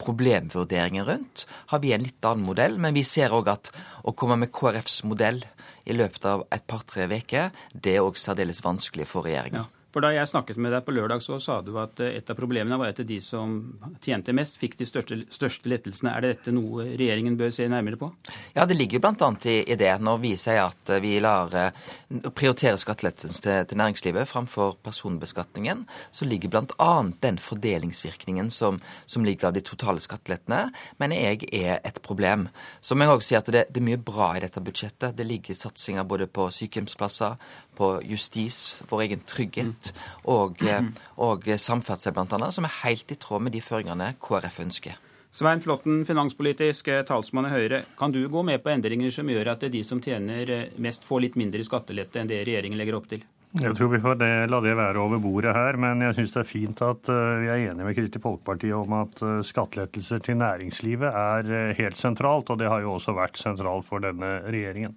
[0.01, 2.79] problemvurderingen rundt, har vi en litt annen modell.
[2.81, 3.73] Men vi ser òg at
[4.05, 5.43] å komme med KrFs modell
[5.85, 9.67] i løpet av et par-tre uker, det er òg særdeles vanskelig for regjeringa.
[9.67, 9.80] Ja.
[9.91, 12.39] For Da jeg snakket med deg på lørdag, så sa du at eh, et av
[12.39, 13.57] problemene var at de som
[14.03, 16.13] tjente mest, fikk de største, største lettelsene.
[16.15, 18.11] Er dette noe regjeringen bør se nærmere på?
[18.55, 19.31] Ja, det ligger bl.a.
[19.51, 19.91] I, i det.
[20.07, 21.89] Når vi sier at eh, vi lar eh,
[22.31, 25.83] prioritere skattelettelsen til, til, næringslivet framfor personbeskatningen,
[26.15, 26.93] så ligger bl.a.
[27.27, 28.79] den fordelingsvirkningen som,
[29.11, 30.69] som, ligger av de totale skattelettene,
[31.03, 32.47] mener jeg er et problem.
[32.81, 35.19] Så må jeg òg si at det, det er mye bra i dette budsjettet.
[35.19, 37.37] Det ligger satsinger både på sykehjemsplasser,
[37.77, 39.93] på justis, vår egen trygghet,
[40.31, 40.91] og, eh,
[41.23, 44.99] og samferdsel bl.a., som er helt i tråd med de føringene KrF ønsker.
[45.31, 47.85] Svein Flåtten, finanspolitisk eh, talsmann i Høyre.
[47.99, 51.27] Kan du gå med på endringer som gjør at de som tjener eh, mest, får
[51.27, 53.23] litt mindre skattelette enn det regjeringen legger opp til?
[53.61, 56.43] Jeg tror vi får det, la det være over bordet her, men jeg syns det
[56.45, 61.75] er fint at vi er enige med Kristelig Folkeparti om at skattelettelser til næringslivet er
[61.81, 64.95] helt sentralt, og det har jo også vært sentralt for denne regjeringen.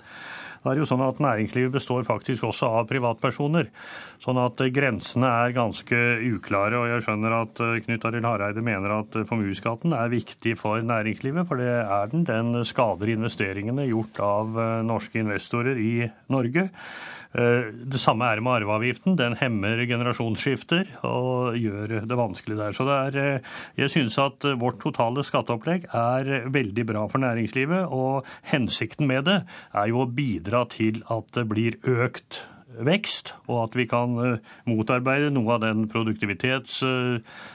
[0.64, 3.68] Det er jo sånn at Næringslivet består faktisk også av privatpersoner.
[4.23, 5.99] Sånn at grensene er ganske
[6.30, 6.80] uklare.
[6.80, 11.49] Og jeg skjønner at eh, Knut Arild Hareide mener at formuesskatten er viktig for næringslivet,
[11.49, 12.23] for det er den.
[12.30, 16.69] Den skader investeringene gjort av eh, norske investorer i Norge.
[17.34, 19.18] Eh, det samme er med arveavgiften.
[19.18, 22.77] Den hemmer generasjonsskifter og gjør det vanskelig der.
[22.77, 27.89] Så er, eh, jeg synes at vårt totale skatteopplegg er veldig bra for næringslivet.
[27.91, 29.43] Og hensikten med det
[29.73, 32.45] er jo å bidra til at det blir økt
[32.81, 34.38] vekst, og at vi kan eh,
[34.69, 35.88] motarbeide noe av den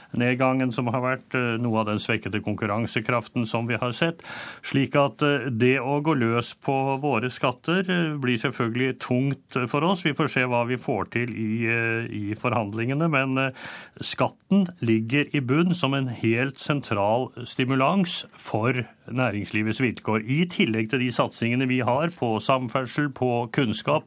[0.09, 4.23] produktivitetsnedgangen som har vært, eh, noe av den svekkede konkurransekraften som vi har sett.
[4.63, 10.03] Slik at eh, det å gå løs på våre skatter blir selvfølgelig tungt for oss.
[10.03, 11.67] Vi får se hva vi får til i,
[12.11, 13.53] i forhandlingene, men
[14.01, 18.73] skatten ligger i bunn som en helt sentral stimulans for
[19.09, 20.25] næringslivets vilkår.
[20.25, 24.05] I tillegg til de satsingene vi har på samferdsel, på kunnskap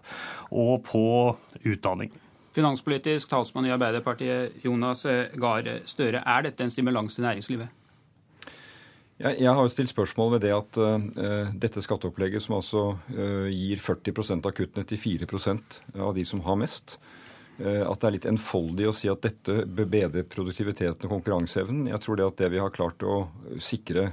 [0.52, 2.12] og på utdanning.
[2.52, 5.06] Finanspolitisk talsmann i Arbeiderpartiet, Jonas
[5.40, 6.20] Gahr Støre.
[6.20, 7.78] Er dette en stimulans til næringslivet?
[9.22, 12.84] Jeg, jeg har jo stilt spørsmål ved det at uh, dette skatteopplegget, som altså
[13.14, 16.98] uh, gir 40% av kuttene til 4% av de som har mest,
[17.60, 21.92] uh, at det er litt enfoldig å si at dette bedrer produktiviteten og konkurranseevnen.
[21.92, 23.24] Jeg tror det at det vi har klart å
[23.62, 24.10] sikre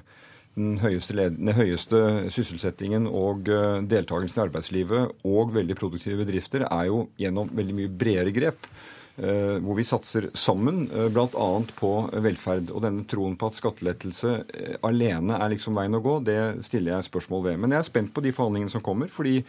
[0.58, 1.98] den høyeste, den høyeste,
[2.34, 7.92] sysselsettingen og eh, deltakelsen i arbeidslivet og veldig produktive bedrifter, er jo gjennom veldig mye
[8.00, 8.68] bredere grep.
[9.18, 11.48] Eh, hvor vi satser sammen, eh, bl.a.
[11.78, 11.92] på
[12.26, 12.70] velferd.
[12.74, 14.36] Og denne troen på at skattelettelse
[14.86, 17.58] alene er liksom veien å gå, det stiller jeg spørsmål ved.
[17.62, 19.10] Men jeg er spent på de forhandlingene som kommer.
[19.10, 19.40] fordi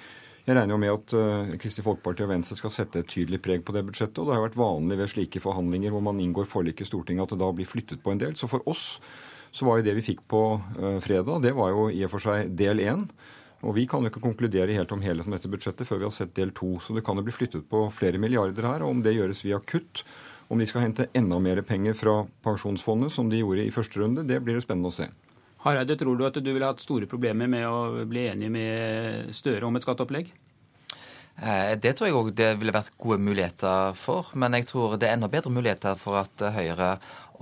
[0.48, 3.76] jeg regner jo med at Kristelig Folkeparti og Venstre skal sette et tydelig preg på
[3.76, 4.18] det budsjettet.
[4.18, 7.28] Og det har jo vært vanlig ved slike forhandlinger hvor man inngår forlik i Stortinget
[7.28, 8.34] at det da blir flyttet på en del.
[8.40, 8.96] Så for oss
[9.52, 10.44] så var jo det vi fikk på
[10.80, 13.06] eh, fredag, det var jo i og for seg del én.
[13.60, 16.16] Og vi kan jo ikke konkludere helt om helheten av dette budsjettet før vi har
[16.16, 16.78] sett del to.
[16.80, 18.86] Så det kan jo bli flyttet på flere milliarder her.
[18.86, 20.06] Og om det gjøres via kutt,
[20.48, 24.24] om de skal hente enda mer penger fra pensjonsfondet, som de gjorde i første runde,
[24.30, 25.10] det blir det spennende å se.
[25.66, 29.68] Hareide, tror du at du ville hatt store problemer med å bli enig med Støre
[29.68, 30.32] om et skatteopplegg?
[31.40, 34.32] Eh, det tror jeg òg det ville vært gode muligheter for.
[34.40, 36.94] Men jeg tror det er enda bedre muligheter for at Høyre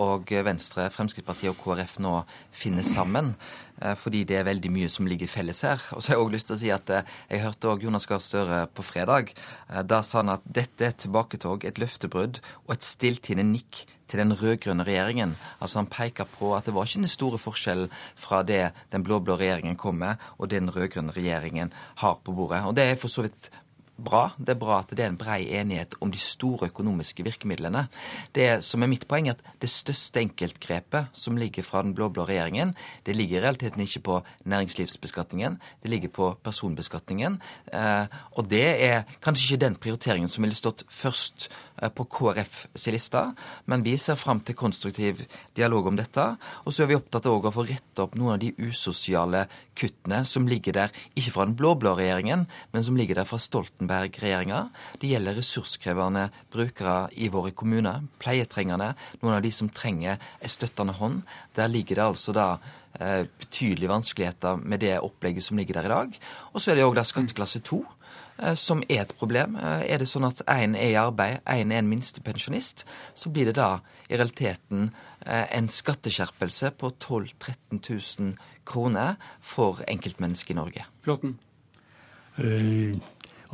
[0.03, 2.14] og Venstre, Fremskrittspartiet og KrF nå
[2.53, 3.34] finner sammen.
[3.82, 5.82] Eh, fordi det er veldig mye som ligger felles her.
[5.94, 8.07] Og så har jeg òg lyst til å si at eh, jeg hørte òg Jonas
[8.10, 9.34] Gahr Støre på fredag.
[9.69, 13.86] Eh, da sa han at dette er et tilbaketog, et løftebrudd og et stilltiende nikk
[14.07, 15.36] til den rød-grønne regjeringen.
[15.60, 19.36] Altså Han peker på at det var ikke den store forskjellen fra det den blå-blå
[19.38, 22.64] regjeringen kom med, og det den rød-grønne regjeringen har på bordet.
[22.65, 23.52] Og Det er for så vidt
[23.98, 24.32] bra.
[24.38, 27.88] Det er bra at det er en brei enighet om de store økonomiske virkemidlene.
[28.36, 32.28] Det som er mitt poeng, er at det største enkeltgrepet som ligger fra den blå-blå
[32.30, 32.76] regjeringen,
[33.06, 37.40] det ligger i realiteten ikke på næringslivsbeskatningen, det ligger på personbeskatningen.
[37.74, 38.06] Eh,
[38.38, 43.22] og det er kanskje ikke den prioriteringen som ville stått først på KrF sin liste,
[43.66, 45.24] men vi ser fram til konstruktiv
[45.58, 46.24] dialog om dette.
[46.66, 49.45] Og så er vi opptatt av å få rette opp noen av de usosiale
[49.78, 54.64] kuttene som ligger der, ikke fra den blå-blå regjeringen, men som ligger der fra Stoltenberg-regjeringa.
[55.02, 60.98] Det gjelder ressurskrevende brukere i våre kommuner, pleietrengende, noen av de som trenger en støttende
[60.98, 61.22] hånd.
[61.58, 62.48] Der ligger det altså da
[62.99, 66.20] eh, betydelige vanskeligheter med det opplegget som ligger der i dag.
[66.54, 67.97] Og så er det òg skatteklasse to Eh,
[68.55, 69.55] som er et problem.
[69.55, 72.85] Eh, er det sånn at én er i arbeid, én er en minstepensjonist,
[73.15, 74.91] så blir det da i realiteten
[75.26, 77.81] eh, en skatteskjerpelse på 12 000-13
[78.22, 78.34] 000
[78.68, 80.88] kroner for enkeltmennesket i Norge.
[81.05, 81.38] Flåtten.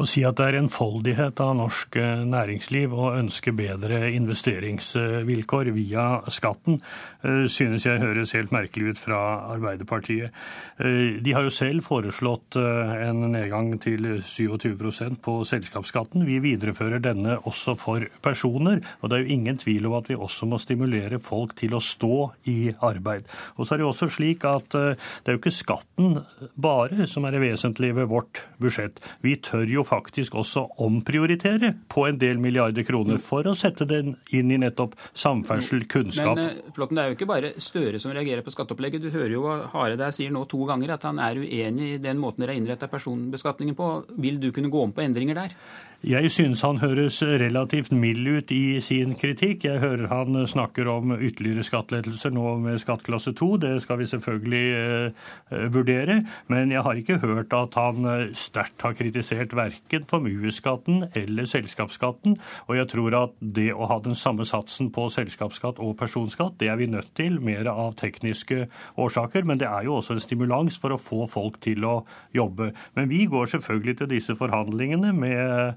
[0.01, 6.05] Å si at det er enfoldighet av norsk eh, næringsliv å ønske bedre investeringsvilkår via
[6.33, 6.79] skatten,
[7.21, 9.19] eh, synes jeg høres helt merkelig ut fra
[9.53, 10.33] Arbeiderpartiet.
[10.79, 16.25] Eh, de har jo selv foreslått en nedgang til 27% på selskapsskatten.
[16.25, 18.81] Vi viderefører denne også for personer.
[19.01, 21.81] Og det er jo ingen tvil om at vi også må stimulere folk til å
[21.83, 22.17] stå
[22.49, 23.27] i arbeid.
[23.57, 26.19] Og så er det jo også slik at det er jo ikke skatten
[26.55, 29.01] bare som er det vesentlige ved vårt budsjett.
[29.25, 34.15] Vi tør jo faktisk også omprioritere på en del milliarder kroner for å sette den
[34.33, 36.37] inn i nettopp samferdsel, kunnskap.
[36.37, 39.03] Men Flotten, Flåtten, det er jo ikke bare Støre som reagerer på skatteopplegget.
[39.03, 42.19] Du hører jo hva Hareide sier nå to ganger at han er uenig i den
[42.21, 43.89] måten dere har innretta personbeskatningen på.
[44.23, 45.57] Vil du kunne gå om på endringer der?
[46.03, 49.63] Jeg synes han høres relativt mild ut i sin kritikk.
[49.63, 53.47] Jeg hører han snakker om ytterligere skattelettelser nå med skattklasse 2.
[53.63, 56.17] Det skal vi selvfølgelig eh, vurdere.
[56.51, 62.35] Men jeg har ikke hørt at han eh, sterkt har kritisert verken formuesskatten eller selskapsskatten.
[62.67, 66.67] Og jeg tror at det å ha den samme satsen på selskapsskatt og personskatt, det
[66.67, 68.65] er vi nødt til, mer av tekniske
[68.99, 69.47] årsaker.
[69.47, 71.95] Men det er jo også en stimulans for å få folk til å
[72.35, 72.73] jobbe.
[72.99, 75.73] Men vi går selvfølgelig til disse forhandlingene med Eh,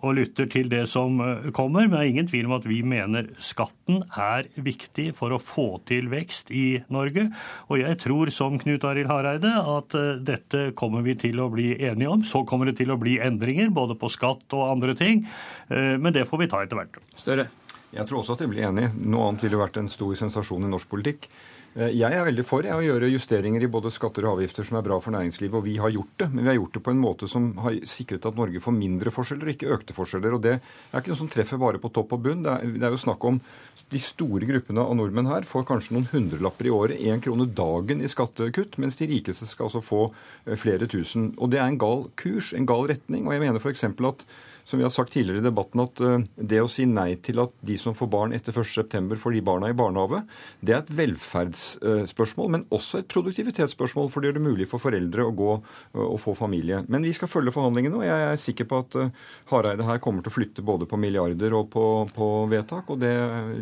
[0.00, 1.86] og lytter til det som eh, kommer.
[1.86, 5.66] Men det er ingen tvil om at vi mener skatten er viktig for å få
[5.88, 7.26] til vekst i Norge.
[7.70, 11.72] Og jeg tror, som Knut Arild Hareide, at eh, dette kommer vi til å bli
[11.78, 12.24] enige om.
[12.26, 15.24] Så kommer det til å bli endringer, både på skatt og andre ting.
[15.68, 16.98] Men det får vi ta etter hvert.
[17.18, 17.46] Større.
[17.94, 18.88] Jeg tror også at jeg blir enig.
[18.98, 21.28] Noe annet ville vært en stor sensasjon i norsk politikk.
[21.74, 24.78] Eh, jeg er veldig for jeg, å gjøre justeringer i både skatter og avgifter som
[24.78, 26.28] er bra for næringslivet, og vi har gjort det.
[26.30, 29.12] Men vi har gjort det på en måte som har sikret at Norge får mindre
[29.14, 30.36] forskjeller, ikke økte forskjeller.
[30.36, 32.46] Og det er ikke noe som treffer bare på topp og bunn.
[32.46, 33.42] Det er, det er jo snakk om
[33.90, 38.00] de store gruppene av nordmenn her får kanskje noen hundrelapper i året, én krone dagen
[38.02, 41.32] i skattekutt, mens de rikeste skal altså få eh, flere tusen.
[41.42, 43.26] Og det er en gal kurs, en gal retning.
[43.26, 43.88] Og jeg mener f.eks.
[43.90, 44.28] at
[44.64, 47.52] som vi har sagt tidligere i debatten, at eh, det å si nei til at
[47.64, 49.18] de som får barn etter 1.9.
[49.20, 50.22] får de barna i barnehage,
[50.64, 54.08] det er et velferdsspørsmål, men også et produktivitetsspørsmål.
[54.12, 56.82] For det gjør det mulig for foreldre å gå eh, og få familie.
[56.88, 59.12] Men vi skal følge forhandlingene, og jeg er sikker på at eh,
[59.52, 61.84] Hareide her kommer til å flytte både på milliarder og på,
[62.16, 62.88] på vedtak.
[62.88, 63.14] Og det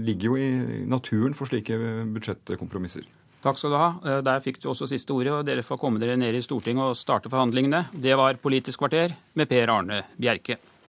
[0.07, 1.79] ligger jo i naturen for slike
[2.15, 3.09] budsjettkompromisser.
[3.43, 4.19] Takk skal du ha.
[4.23, 6.99] Der fikk du også siste ordet, og dere får komme dere ned i Stortinget og
[6.99, 7.89] starte forhandlingene.
[7.91, 10.61] Det var Politisk kvarter med Per Arne Bjerke.